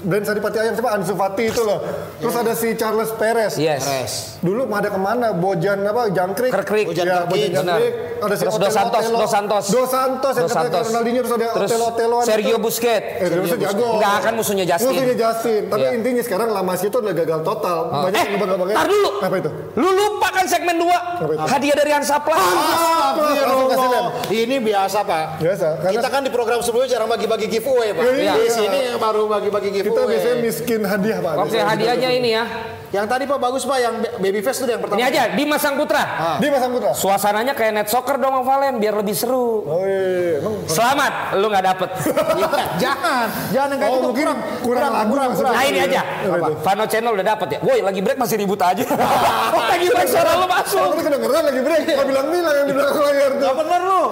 Dan 0.02 0.22
Saripati 0.22 0.58
Ayam 0.58 0.74
siapa 0.74 0.92
Ansu 0.94 1.14
Fati 1.14 1.44
itu 1.48 1.62
loh. 1.62 1.80
Terus 2.18 2.36
ada 2.36 2.54
si 2.54 2.74
Charles 2.74 3.10
Perez. 3.14 3.58
Yes. 3.58 3.84
Res. 3.84 4.14
Dulu 4.40 4.70
ada 4.70 4.88
ke 4.88 4.98
mana? 4.98 5.34
Bojan 5.34 5.82
apa? 5.82 6.08
Jangkrik. 6.10 6.52
Kerkrik. 6.54 6.86
Bojan 6.88 7.06
Ya, 7.06 7.26
Bojan 7.26 7.50
Jangkrik. 7.52 7.94
Ada 8.18 8.34
si 8.34 8.44
Terus 8.44 8.56
Otelo 8.56 8.66
Dos 8.66 8.74
Santos, 8.74 9.02
Otelo. 9.02 9.18
Dos 9.18 9.32
Santos. 9.32 9.64
Dos 9.68 9.90
Santos 9.90 10.34
yang 10.34 10.46
Dos 10.46 10.54
Santos. 10.54 10.86
Ronaldinho 10.88 11.22
terus 11.22 11.34
ada 11.34 11.48
Terus 11.54 11.72
Otelo 11.72 11.86
Oteloan 11.88 12.26
Sergio 12.26 12.58
itu. 12.58 12.64
Busquets. 12.64 13.08
Eh, 13.22 13.28
dia 13.30 13.42
bisa 13.42 13.58
jago. 13.58 13.88
Nggak 13.98 14.14
akan 14.22 14.34
musuhnya 14.38 14.66
Justin. 14.66 14.88
Musuhnya 14.90 15.16
Justin. 15.18 15.62
Tapi 15.68 15.82
Iya. 15.82 15.98
intinya 15.98 16.22
sekarang 16.24 16.48
La 16.54 16.62
Masia 16.62 16.88
itu 16.88 16.98
udah 16.98 17.16
gagal 17.16 17.40
total. 17.42 17.78
Banyak 17.90 18.14
eh, 18.14 18.22
yang 18.22 18.32
ngebang-ngebangnya. 18.38 18.76
tar 18.78 18.88
dulu. 18.88 19.10
Apa 19.18 19.36
itu? 19.38 19.50
Lu 19.76 19.90
lupa 19.92 20.28
kan 20.32 20.46
segmen 20.46 20.76
2 20.78 20.86
itu? 21.34 21.48
Hadiah 21.48 21.76
dari. 21.76 21.92
Langsung 21.98 23.70
kasih 23.72 23.88
lihat. 23.90 24.06
Ini 24.28 24.56
biasa 24.62 24.98
pak. 25.04 25.26
Biasa. 25.42 25.68
Kita 25.90 26.08
kan 26.08 26.22
di 26.22 26.32
program 26.32 26.60
sebelumnya 26.62 26.90
jarang 26.94 27.10
bagi-bagi 27.10 27.48
giveaway 27.50 27.94
pak. 27.96 28.04
Iya, 28.06 28.34
Di 28.36 28.46
iya. 28.46 28.52
sini 28.52 28.80
baru 29.00 29.26
bagi-bagi 29.28 29.70
giveaway. 29.72 29.87
Kita 29.88 30.02
biasanya 30.04 30.38
miskin 30.43 30.82
hadiah 30.84 31.17
Pak. 31.23 31.34
Oke 31.34 31.43
Biasanya 31.47 31.65
hadiahnya 31.71 32.10
ini 32.12 32.30
ya. 32.36 32.45
Yang 32.88 33.04
tadi 33.12 33.23
pak 33.28 33.36
bagus 33.36 33.67
pak, 33.67 33.84
yang 33.84 34.00
baby 34.23 34.39
face 34.39 34.63
itu 34.63 34.71
yang 34.71 34.80
pertama. 34.80 34.95
Ini 34.95 35.12
aja 35.12 35.21
Dimas 35.36 35.60
Sang 35.60 35.76
Putra. 35.76 36.04
Di 36.39 36.47
Mas 36.47 36.63
Putra. 36.63 36.95
Suasananya 36.95 37.52
kayak 37.52 37.71
net 37.76 37.88
soccer 37.91 38.15
dong 38.15 38.32
Bang 38.32 38.47
Valen 38.47 38.80
biar 38.80 38.95
lebih 38.95 39.12
seru. 39.12 39.67
Oh 39.67 39.84
iya, 39.84 40.39
emang 40.39 40.56
Selamat, 40.71 41.36
lu 41.36 41.52
nggak 41.52 41.65
dapet. 41.67 41.89
Iya, 42.38 42.47
jangan, 42.80 43.28
jangan 43.52 43.67
yang 43.76 43.80
kayak 43.84 43.91
Oh, 43.91 43.97
gitu. 43.97 44.08
mungkin 44.08 44.26
kurang, 44.26 44.39
kurang 44.63 44.91
lagu 44.95 45.13
maksudnya. 45.19 45.52
Nah 45.52 45.63
ini 45.67 45.80
aja, 45.84 46.02
Apa 46.23 46.38
itu? 46.39 46.52
Vano 46.63 46.86
Channel 46.88 47.12
udah 47.12 47.26
dapet 47.28 47.47
ya. 47.52 47.60
Woi 47.60 47.80
lagi 47.84 48.00
break 48.00 48.17
masih 48.17 48.36
ribut 48.39 48.60
aja. 48.63 48.84
lagi 49.76 49.88
break 49.91 50.08
suara 50.08 50.32
lu 50.39 50.47
masuk. 50.47 50.89
Kedengeran 50.95 51.43
lagi 51.43 51.62
break. 51.67 51.82
Gak 51.91 52.08
bilang-bilang 52.08 52.56
yang 52.56 52.67
di 52.71 52.73
belakang 52.78 53.04
layar 53.04 53.32
tuh. 53.36 53.43
Gak 53.43 53.56
bener 53.60 53.82
lu. 53.84 54.04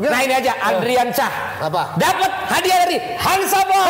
Nah 0.00 0.20
ini 0.24 0.32
aja, 0.32 0.56
Adrian 0.56 1.12
Cah. 1.12 1.60
Apa? 1.60 2.00
Dapat 2.00 2.30
hadiah 2.48 2.78
dari 2.88 2.96
Hansapa. 3.20 3.80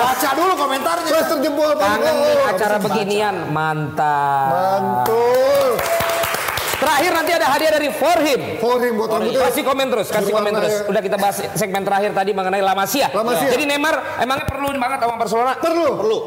Baca 0.00 0.30
dulu 0.32 0.52
komentarnya. 0.56 1.10
Plaster 1.12 1.38
jempol 1.44 1.76
Pak. 1.76 1.84
Kangen 1.84 2.14
nih 2.16 2.32
Oh, 2.32 2.46
acara 2.48 2.74
habis 2.80 2.84
beginian, 2.88 3.34
mantap. 3.52 4.48
Mantul. 4.48 5.76
Terakhir 6.78 7.10
nanti 7.10 7.32
ada 7.34 7.46
hadiah 7.50 7.72
dari 7.74 7.88
For 7.90 8.18
Him. 8.22 8.40
Forim 8.62 8.92
buat 8.96 9.10
rambutnya. 9.10 9.50
Kasih 9.50 9.66
komen 9.66 9.86
terus, 9.90 10.08
kasih 10.14 10.30
komen 10.30 10.52
terus. 10.54 10.72
ya. 10.72 10.80
Udah 10.86 11.02
kita 11.02 11.16
bahas 11.18 11.36
segmen 11.58 11.82
terakhir 11.82 12.14
tadi 12.14 12.30
mengenai 12.30 12.62
La 12.62 12.72
Masia. 12.78 13.10
La 13.10 13.26
Masia. 13.26 13.50
Jadi 13.50 13.66
Neymar 13.66 14.22
emangnya 14.22 14.46
perlu 14.46 14.70
banget 14.78 14.98
sama 15.02 15.14
Barcelona? 15.18 15.52
Perlu. 15.58 15.86
Perlu. 15.98 16.18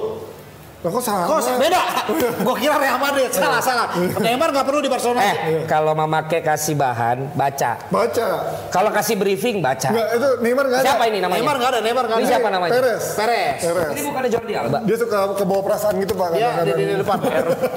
Lah 0.81 0.89
kok 0.89 1.03
sama? 1.05 1.29
Kok 1.29 1.61
beda? 1.61 1.81
Gue 2.45 2.55
kira 2.57 2.75
Real 2.81 2.97
Madrid. 2.97 3.29
Salah, 3.29 3.61
salah. 3.61 3.93
Neymar 4.17 4.49
gak 4.49 4.65
perlu 4.65 4.81
di 4.81 4.89
Barcelona. 4.89 5.21
Eh, 5.21 5.69
kalau 5.69 5.93
memakai 5.93 6.41
kasih 6.41 6.73
bahan, 6.73 7.37
baca. 7.37 7.77
Baca. 7.93 8.27
Kalau 8.73 8.89
kasih 8.89 9.13
briefing, 9.13 9.61
baca. 9.61 9.93
Enggak, 9.93 10.09
itu 10.17 10.29
Neymar 10.41 10.65
enggak 10.65 10.81
ada. 10.81 10.87
Siapa 10.89 11.03
ini 11.05 11.17
namanya? 11.21 11.37
Neymar 11.37 11.55
gak 11.61 11.69
ada, 11.69 11.79
Neymar 11.85 12.05
gak 12.09 12.17
Ini 12.17 12.25
ada. 12.25 12.31
siapa 12.33 12.47
namanya? 12.49 12.71
Perez. 12.73 13.03
Perez. 13.13 13.57
Perez. 13.61 13.91
Ini 13.93 14.01
bukannya 14.09 14.29
Jordi 14.33 14.53
Alba. 14.57 14.77
Dia 14.81 14.97
suka 14.97 15.17
ke 15.37 15.43
bawah 15.45 15.63
perasaan 15.69 15.93
gitu 16.01 16.13
Pak. 16.17 16.29
Dia 16.33 16.49
di, 16.65 16.71
di, 16.73 16.83
di 16.89 16.95
depan. 16.97 17.17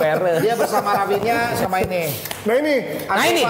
Perez. 0.00 0.38
Dia 0.40 0.54
bersama 0.56 0.88
Rafinha 0.96 1.38
sama 1.60 1.76
ini. 1.84 2.02
Nah 2.48 2.54
ini. 2.56 2.76
Nah, 3.04 3.24
ini. 3.28 3.42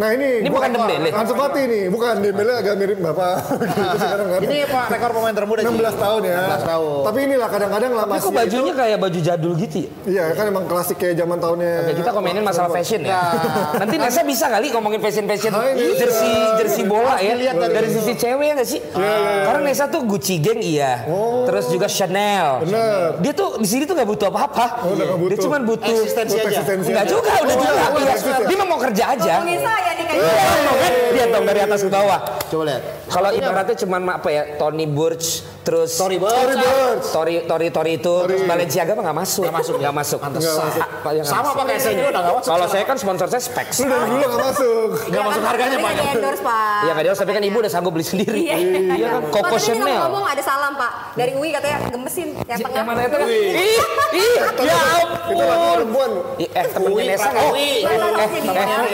Nah 0.00 0.08
ini. 0.16 0.30
Ini 0.44 0.48
bukan 0.48 0.68
Dembele. 0.72 1.08
Ansu 1.12 1.36
Fati 1.36 1.60
nih. 1.68 1.84
Bukan 1.92 2.24
Dembele 2.24 2.52
agak 2.56 2.74
mirip 2.80 3.04
Bapak. 3.04 3.36
gitu. 4.40 4.48
Ini 4.48 4.64
Pak 4.64 4.86
rekor 4.96 5.10
pemain 5.12 5.36
termuda. 5.36 5.60
Ji. 5.60 5.68
16 5.68 5.92
tahun 5.92 6.20
ya. 6.24 6.40
16 6.56 6.72
tahun. 6.72 7.00
Tapi 7.04 7.18
inilah 7.28 7.48
kadang-kadang 7.52 7.92
lah 7.92 8.04
Tapi 8.08 8.20
kok 8.24 8.32
bajunya 8.32 8.77
kayak 8.80 8.98
baju 8.98 9.18
jadul 9.18 9.52
gitu 9.54 9.76
ya? 9.78 9.88
Iya 10.04 10.24
kan 10.32 10.44
emang 10.46 10.64
klasik 10.64 10.96
kayak 10.96 11.16
zaman 11.16 11.36
tahunnya. 11.36 11.72
Oke, 11.80 11.92
kita 11.96 12.10
komenin 12.10 12.42
masalah 12.42 12.70
fashion 12.70 13.00
ya. 13.02 13.20
Nanti 13.80 13.96
Nesa 13.96 14.22
bisa 14.22 14.46
kali 14.46 14.68
ngomongin 14.68 14.98
fashion-fashion 14.98 15.50
Ah, 15.50 15.70
ini 15.70 15.94
jersey 15.94 16.32
jersey 16.56 16.84
bola 16.84 17.18
ya. 17.18 17.32
dilihat 17.32 17.56
dari- 17.56 17.74
Dari 17.74 17.88
sisi 17.90 18.12
cewek 18.12 18.48
nggak 18.54 18.68
sih? 18.68 18.80
Karena 18.90 19.60
Nesa 19.60 19.86
tuh 19.86 20.02
Gucci 20.02 20.38
Gang 20.38 20.58
iya. 20.58 21.02
Terus 21.44 21.66
juga 21.68 21.86
Chanel. 21.86 22.62
Bener. 22.62 23.18
Dia 23.18 23.32
tuh 23.32 23.56
di 23.56 23.66
sini 23.66 23.82
tuh 23.82 23.94
nggak 23.94 24.08
butuh 24.08 24.28
apa-apa. 24.28 24.66
Oh. 24.84 24.94
Dia 25.26 25.38
cuma 25.38 25.58
butuh 25.58 25.86
Eksistensi 25.88 26.36
aja. 26.36 26.60
Enggak 26.64 27.06
juga, 27.06 27.32
udah 27.36 27.54
Oh, 27.54 27.60
juga. 27.60 27.70
Iya. 27.98 28.14
ya? 28.14 28.36
Dia 28.44 28.56
mah 28.56 28.66
mau 28.66 28.78
kerja 28.78 29.04
aja. 29.14 29.32
Ngomongin 29.38 29.60
saya 29.60 29.90
Iya, 30.10 30.24
kayaknya. 30.24 30.72
kan? 30.72 30.92
Lihat 31.08 31.28
dong 31.30 31.44
dari 31.44 31.60
atas 31.62 31.80
ke 31.80 31.90
bawah. 31.90 32.18
Coba 32.46 32.62
lihat. 32.64 32.82
Kalau 33.08 33.30
ibaratnya 33.30 33.76
cuman 33.78 34.00
apa 34.10 34.28
ya 34.28 34.42
Tony 34.56 34.86
Burch 34.86 35.26
terus 35.58 35.92
Sorry 35.92 36.16
Sorry 36.16 36.24
banget. 36.48 36.56
Birds. 36.58 37.08
Tori 37.10 37.34
Tori 37.42 37.68
Tori 37.68 37.92
itu 37.94 38.14
terus 38.22 38.40
Balenciaga 38.42 38.92
mah 38.92 39.02
nggak 39.04 39.18
masuk. 39.18 39.42
Nggak 39.42 39.56
masuk. 39.58 39.74
Nggak 39.78 39.94
masuk. 39.94 40.18
Pantesan. 40.18 40.64
Apa 40.78 41.08
nggak 41.10 41.24
Sama 41.24 41.40
masuk? 41.42 41.54
pakai 41.58 41.76
saya 41.76 41.94
juga 41.94 42.08
udah 42.08 42.22
nggak 42.22 42.36
masuk. 42.38 42.48
Kalau 42.48 42.66
saya 42.66 42.84
kan 42.84 42.96
sponsor 42.96 43.26
saya 43.26 43.42
Specs. 43.42 43.76
Lu 43.78 43.86
dari 43.86 44.04
dulu 44.06 44.24
gak 44.26 44.40
masuk. 44.46 44.88
Nggak 45.08 45.22
masuk 45.24 45.42
harganya 45.44 45.76
Pak. 45.76 45.88
nggak 45.88 45.96
di 45.98 46.12
endorse 46.14 46.42
pak. 46.42 46.78
Iya 46.78 46.90
nggak 46.90 47.04
dia 47.04 47.12
tapi 47.14 47.30
kan 47.30 47.42
ibu 47.42 47.56
udah 47.58 47.70
sanggup 47.70 47.92
beli 47.92 48.06
sendiri. 48.06 48.38
Iya, 48.38 48.56
Iya 48.94 49.06
kan 49.10 49.22
Coco 49.28 49.56
Chanel. 49.58 49.98
ngomong 50.00 50.24
ada 50.24 50.42
salam 50.42 50.72
pak 50.74 50.92
dari 51.14 51.32
UI 51.34 51.50
katanya 51.50 51.78
gemesin 51.90 52.28
yang 52.38 52.58
tengah. 52.58 52.72
Yang 52.74 52.86
mana 52.86 53.00
itu? 53.02 53.16
Ih, 53.18 53.76
ih, 54.14 54.34
ya 54.38 54.48
Itu 54.48 54.62
ampun. 54.64 55.36
perempuan. 55.74 56.10
Eh 56.38 56.64
temennya 56.66 56.88
Ui, 56.90 57.02
Nesa 57.04 57.28
nggak? 57.28 57.44
Eh, 57.44 57.52
eh, 57.52 57.98
eh, 58.16 58.28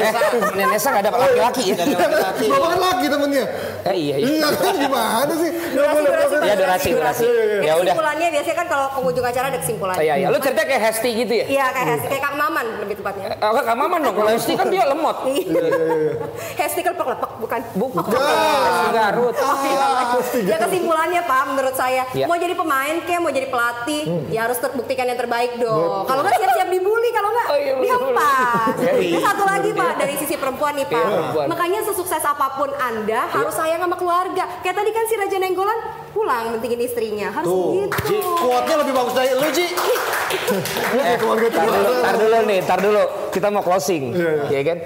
eh, 0.02 0.12
temennya 0.32 0.66
Nesa 0.68 0.88
nggak 0.90 1.03
ada 1.04 1.18
laki-laki 1.20 1.62
ya? 1.66 1.76
Laki-laki. 1.76 2.46
Bapak 2.48 2.68
kan 2.68 2.78
laki 2.80 3.06
temennya. 3.06 3.44
Eh 3.84 3.96
iya 3.96 4.16
iya. 4.16 4.26
Iya 4.34 4.48
kan 4.50 4.74
gimana 4.74 5.32
sih? 5.34 5.50
Gak 5.50 5.72
Durasi, 5.74 5.94
boleh 5.94 6.10
durasi, 6.10 6.34
Iya, 6.40 6.54
durasi, 6.56 6.88
durasi. 6.90 7.24
Jadi 7.24 7.64
Ya 7.64 7.72
udah. 7.74 7.84
Kesimpulannya 7.84 8.28
biasanya 8.30 8.56
kan 8.56 8.66
kalau 8.66 8.86
pengunjung 8.92 9.24
acara 9.24 9.46
ada 9.48 9.58
kesimpulan. 9.58 9.94
Iya 9.96 10.14
iya. 10.16 10.26
Lu 10.28 10.38
cerita 10.38 10.62
kayak 10.62 10.82
Hesti 10.82 11.10
gitu 11.14 11.32
ya? 11.34 11.44
Iya 11.46 11.64
kayak 11.70 11.86
Hesti, 11.90 12.06
kayak 12.08 12.22
Kang 12.22 12.36
Maman 12.36 12.66
lebih 12.80 12.94
tepatnya. 12.96 13.26
Eh, 13.30 13.62
Kak 13.62 13.76
Maman 13.76 13.98
dong. 14.00 14.14
Kalau 14.14 14.30
Hesti 14.30 14.52
kan 14.54 14.66
dia 14.68 14.84
lemot. 14.86 15.16
Hesti 16.54 16.80
kan 16.80 16.92
lepek-lepek 16.94 17.30
bukan? 17.38 17.60
Bukan. 17.74 18.02
Hesti 18.06 18.88
Garut. 18.90 19.34
Ya 20.44 20.56
kesimpulannya 20.58 21.20
Pak, 21.22 21.42
menurut 21.46 21.74
saya 21.74 22.02
Iya. 22.12 22.26
mau 22.26 22.36
jadi 22.36 22.54
pemain 22.54 22.94
kayak 23.00 23.20
mau 23.20 23.28
jadi 23.28 23.48
pelatih, 23.48 24.02
ya 24.28 24.46
harus 24.46 24.56
terbuktikan 24.56 25.04
yang 25.04 25.16
terbaik 25.16 25.56
dong. 25.56 26.04
Kalau 26.04 26.20
nggak 26.22 26.36
siap-siap 26.36 26.68
dibully, 26.68 27.10
kalau 27.10 27.28
nggak 27.28 27.42
Oh, 27.44 27.56
iya. 27.56 27.72
Iya, 27.76 27.94
iya. 28.00 28.26
Terus 28.74 29.22
satu 29.22 29.44
lagi 29.44 29.70
Pak 29.70 29.92
dari 29.96 30.14
sisi 30.16 30.34
perempuan 30.34 30.72
nih 30.74 30.86
Pak. 30.94 31.00
Iya, 31.00 31.10
perempuan. 31.10 31.46
Makanya 31.50 31.80
sesukses 31.82 32.22
apa 32.22 32.46
pun 32.54 32.70
Anda 32.72 33.20
harus 33.26 33.52
sayang 33.52 33.80
sama 33.80 33.96
keluarga. 33.96 34.44
Kayak 34.60 34.76
tadi 34.76 34.90
kan 34.90 35.04
si 35.04 35.14
Raja 35.14 35.36
Nenggolan 35.36 35.78
pulang 36.10 36.44
mentingin 36.52 36.78
istrinya, 36.80 37.28
harus 37.28 37.44
Tuh, 37.44 37.74
gitu. 37.74 38.18
Kuatnya 38.38 38.76
lebih 38.80 38.94
bagus 38.94 39.12
dari 39.12 39.34
lu, 39.34 39.48
Ji. 39.50 39.66
Eh, 40.34 41.14
tar 41.46 41.62
dulu, 41.62 41.92
tar 42.02 42.14
dulu 42.18 42.38
nih, 42.44 42.58
tar 42.66 42.78
dulu. 42.78 43.02
Kita 43.30 43.54
mau 43.54 43.62
closing, 43.62 44.10
ya 44.48 44.60
kan? 44.62 44.78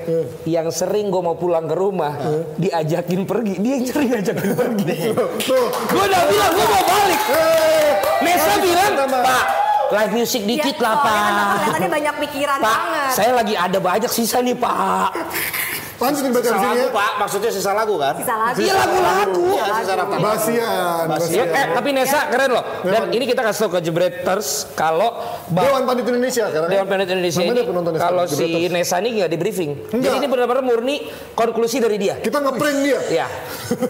Yang 0.45 0.77
sering 0.77 1.09
gue 1.09 1.23
mau 1.23 1.37
pulang 1.37 1.65
ke 1.65 1.73
rumah, 1.73 2.13
diajakin 2.57 3.25
pergi, 3.25 3.57
dia 3.57 3.81
yang 3.81 3.87
sering 3.87 4.09
ngajakin 4.13 4.53
pergi. 4.53 4.99
Tuh. 5.41 5.67
gue 5.73 6.05
udah 6.05 6.23
bilang 6.27 6.53
gue 6.53 6.67
mau 6.67 6.83
balik. 6.85 7.21
Eh, 7.33 7.93
Nesa 8.21 8.55
bilang. 8.61 8.93
Pak, 9.09 9.45
live 9.89 10.13
music 10.13 10.43
dikit 10.45 10.77
Ya, 10.77 10.85
lah 10.85 10.95
soalnya 10.95 11.17
kan 11.17 11.33
Pak. 11.33 11.49
kelihatannya 11.49 11.91
banyak 11.91 12.15
pikiran 12.29 12.59
Pak, 12.61 12.69
banget. 12.69 13.11
saya 13.17 13.31
lagi 13.33 13.55
ada 13.57 13.79
banyak 13.81 14.11
sisa 14.11 14.39
nih 14.39 14.53
Pak. 14.53 15.11
Lanjutin 15.99 16.31
baca 16.31 16.39
di 16.39 16.47
Sisa 16.47 16.55
sini 16.55 16.69
lagu, 16.71 16.79
ya. 16.81 16.95
Pak. 16.95 17.13
Maksudnya 17.19 17.51
sisa 17.51 17.73
lagu 17.75 17.95
kan? 17.97 18.15
Sisa 18.15 18.35
lagi. 18.35 18.63
Iya 18.63 18.75
lagu-lagu. 18.77 19.43
Iya, 19.51 19.65
sisa 19.75 19.95
lagu. 19.95 20.13
Basian. 20.15 20.55
Ya, 20.55 21.11
Basian. 21.11 21.47
eh, 21.51 21.67
tapi 21.75 21.89
Nesa 21.91 22.21
keren 22.29 22.51
loh. 22.51 22.65
Dan 22.81 23.03
ini 23.11 23.25
kita 23.25 23.43
kasih 23.43 23.61
tau 23.61 23.71
ke 23.71 23.81
Jebreters 23.81 24.49
kalau 24.73 25.11
Dewan 25.49 25.83
Pandit 25.85 26.07
Indonesia 26.07 26.47
sekarang. 26.47 26.69
Dewan 26.71 26.87
Planet 26.87 27.09
Indonesia 27.11 27.43
ini 27.43 27.61
kalau 27.99 28.25
si. 28.25 28.47
Nesa 28.69 28.97
ini 28.99 29.19
nggak 29.19 29.29
di 29.29 29.37
briefing. 29.37 29.71
Enggak. 29.91 30.03
Jadi 30.05 30.17
ini 30.17 30.27
benar-benar 30.29 30.63
murni 30.63 30.97
konklusi 31.35 31.79
dari 31.79 31.99
dia. 31.99 32.15
Kita 32.17 32.39
ngeprank 32.39 32.77
dia. 32.79 32.99
Ya, 33.11 33.27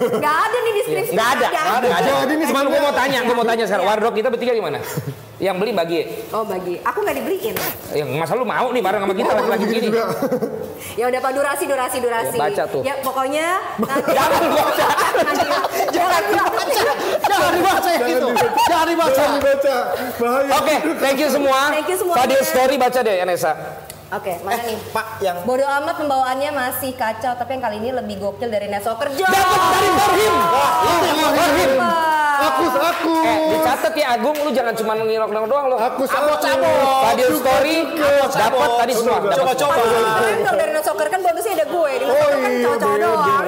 Nggak 0.08 0.36
ada 0.40 0.56
nih 0.58 0.72
deskripsi. 0.74 1.12
ada, 1.12 1.46
nggak 1.46 1.66
ada, 1.68 1.86
nggak 1.86 2.00
ada. 2.00 2.10
Jadi 2.18 2.32
ini 2.32 2.44
Cuman 2.46 2.64
gue 2.64 2.72
sebenarnya- 2.72 2.82
mau 2.82 2.92
tanya, 2.94 3.18
gue 3.20 3.34
mau 3.36 3.46
tanya 3.46 3.64
sekarang. 3.64 3.84
Wardrobe 3.84 4.16
kita 4.16 4.28
bertiga 4.28 4.52
gimana? 4.54 4.78
Yang 5.38 5.56
beli 5.62 5.72
bagi. 5.72 6.00
Oh 6.34 6.42
bagi, 6.42 6.82
aku 6.82 6.98
nggak 7.06 7.16
dibeliin. 7.22 7.54
Yang 7.94 8.08
masa 8.18 8.34
lu 8.34 8.42
mau 8.42 8.74
nih 8.74 8.82
bareng 8.82 9.06
sama 9.06 9.14
kita 9.14 9.32
lagi-lagi 9.38 9.64
Gini 9.70 9.80
juga. 9.86 10.04
Ya 10.98 11.04
udah 11.06 11.20
pak 11.22 11.32
durasi 11.34 11.64
durasi 11.70 11.96
durasi. 12.02 12.34
Ya, 12.34 12.42
baca 12.42 12.64
tuh. 12.66 12.82
Ya 12.82 12.94
pokoknya 12.98 13.46
nanti. 13.78 14.10
Jangan 14.18 14.42
baca. 14.50 14.86
Jangan 15.94 16.22
dibaca. 16.26 16.82
Jangan 17.22 17.50
dibaca 17.54 17.88
yang 17.94 18.08
itu. 18.10 18.28
Jangan 18.66 18.86
dibaca. 18.90 19.14
Jangan 19.14 19.32
dibaca. 19.38 19.76
Bahaya. 20.18 20.50
Oke, 20.58 20.74
thank 20.98 21.18
you 21.22 21.28
semua. 21.30 21.60
Thank 21.70 21.86
you 21.86 21.96
semuanya. 22.02 22.18
Fadil 22.18 22.42
Story 22.42 22.74
baca 22.74 22.98
deh 23.06 23.16
Nesa. 23.22 23.52
Oke, 24.08 24.40
mana 24.40 24.64
nih? 24.64 24.78
Pak, 24.88 25.06
yang 25.20 25.36
Bodoh 25.44 25.68
amat 25.68 26.00
pembawaannya 26.00 26.48
masih 26.56 26.96
kacau, 26.96 27.36
tapi 27.36 27.60
yang 27.60 27.62
kali 27.62 27.76
ini 27.76 27.92
lebih 27.92 28.16
gokil 28.16 28.48
dari 28.48 28.64
Neso 28.72 28.96
kerja. 28.96 29.28
Dapat 29.28 29.60
dari 29.68 29.88
Farhim. 29.92 30.34
Farhim. 31.36 32.17
Akus 32.38 32.74
aku. 32.78 33.14
Eh, 33.26 33.36
dicatat 33.50 33.94
ya 33.98 34.06
Agung, 34.14 34.36
lu 34.38 34.50
jangan 34.54 34.74
cuma 34.78 34.92
ngirok 34.94 35.30
doang 35.30 35.66
lo. 35.70 35.76
Akus 35.76 36.10
aku. 36.10 36.30
cabut. 36.38 36.86
Fadil 37.02 37.30
Story 37.34 37.76
dapat 38.30 38.70
tadi 38.78 38.92
semua. 38.94 39.18
Coba-coba. 39.26 39.82
Keren 39.82 40.38
dong 40.46 40.56
dari 40.56 40.72
Neso 40.72 40.92
kan 40.94 41.20
bonusnya 41.24 41.52
ada 41.58 41.66
gue. 41.66 41.90
Di 41.98 42.04
Oh 42.04 42.14
kan 42.14 42.50
iya, 42.50 42.60
cowok-cowok 42.62 42.94
beda. 42.94 43.06
doang. 43.06 43.46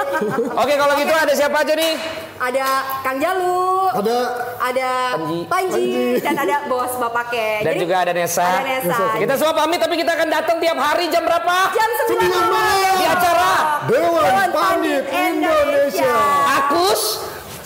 Oke, 0.62 0.74
kalau 0.76 0.92
gitu 1.00 1.12
ada 1.12 1.32
siapa 1.32 1.56
aja 1.64 1.74
nih? 1.76 1.94
ada 2.36 2.66
Kang 3.00 3.16
Jalu. 3.16 3.88
Ada 3.96 4.16
ada 4.60 4.88
Panji. 5.16 5.40
Panji, 5.48 5.86
dan 6.20 6.36
ada 6.36 6.56
bos 6.68 6.92
bapaknya. 7.00 7.64
Dan 7.64 7.72
Jadi, 7.72 7.80
juga 7.80 7.94
ada 8.04 8.12
Nesa. 8.12 8.44
Ada 8.44 8.60
Nesa. 8.62 8.96
Kita 9.16 9.34
semua 9.40 9.54
pamit 9.56 9.78
tapi 9.80 9.94
kita 9.96 10.12
akan 10.12 10.28
datang 10.28 10.56
tiap 10.60 10.76
hari 10.76 11.08
jam 11.08 11.24
berapa? 11.24 11.56
jam 11.72 11.88
9 11.88 12.08
Sembilan 12.12 12.28
malam 12.28 12.48
malam. 12.52 12.94
Di 13.00 13.06
acara 13.08 13.52
Dewan 13.88 14.48
Pandit 14.52 15.04
Indonesia. 15.08 16.14
Akus. 16.60 17.02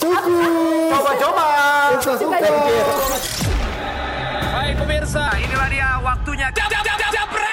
Cukup. 0.01 0.25
Coba-coba. 0.89 1.47
Baik 4.51 4.75
pemirsa, 4.81 5.25
inilah 5.37 5.69
dia 5.69 5.89
waktunya. 6.01 6.49
Jab, 6.57 6.73
jab, 6.73 6.81
jab, 6.81 6.97
jab, 6.97 7.13
jab, 7.13 7.50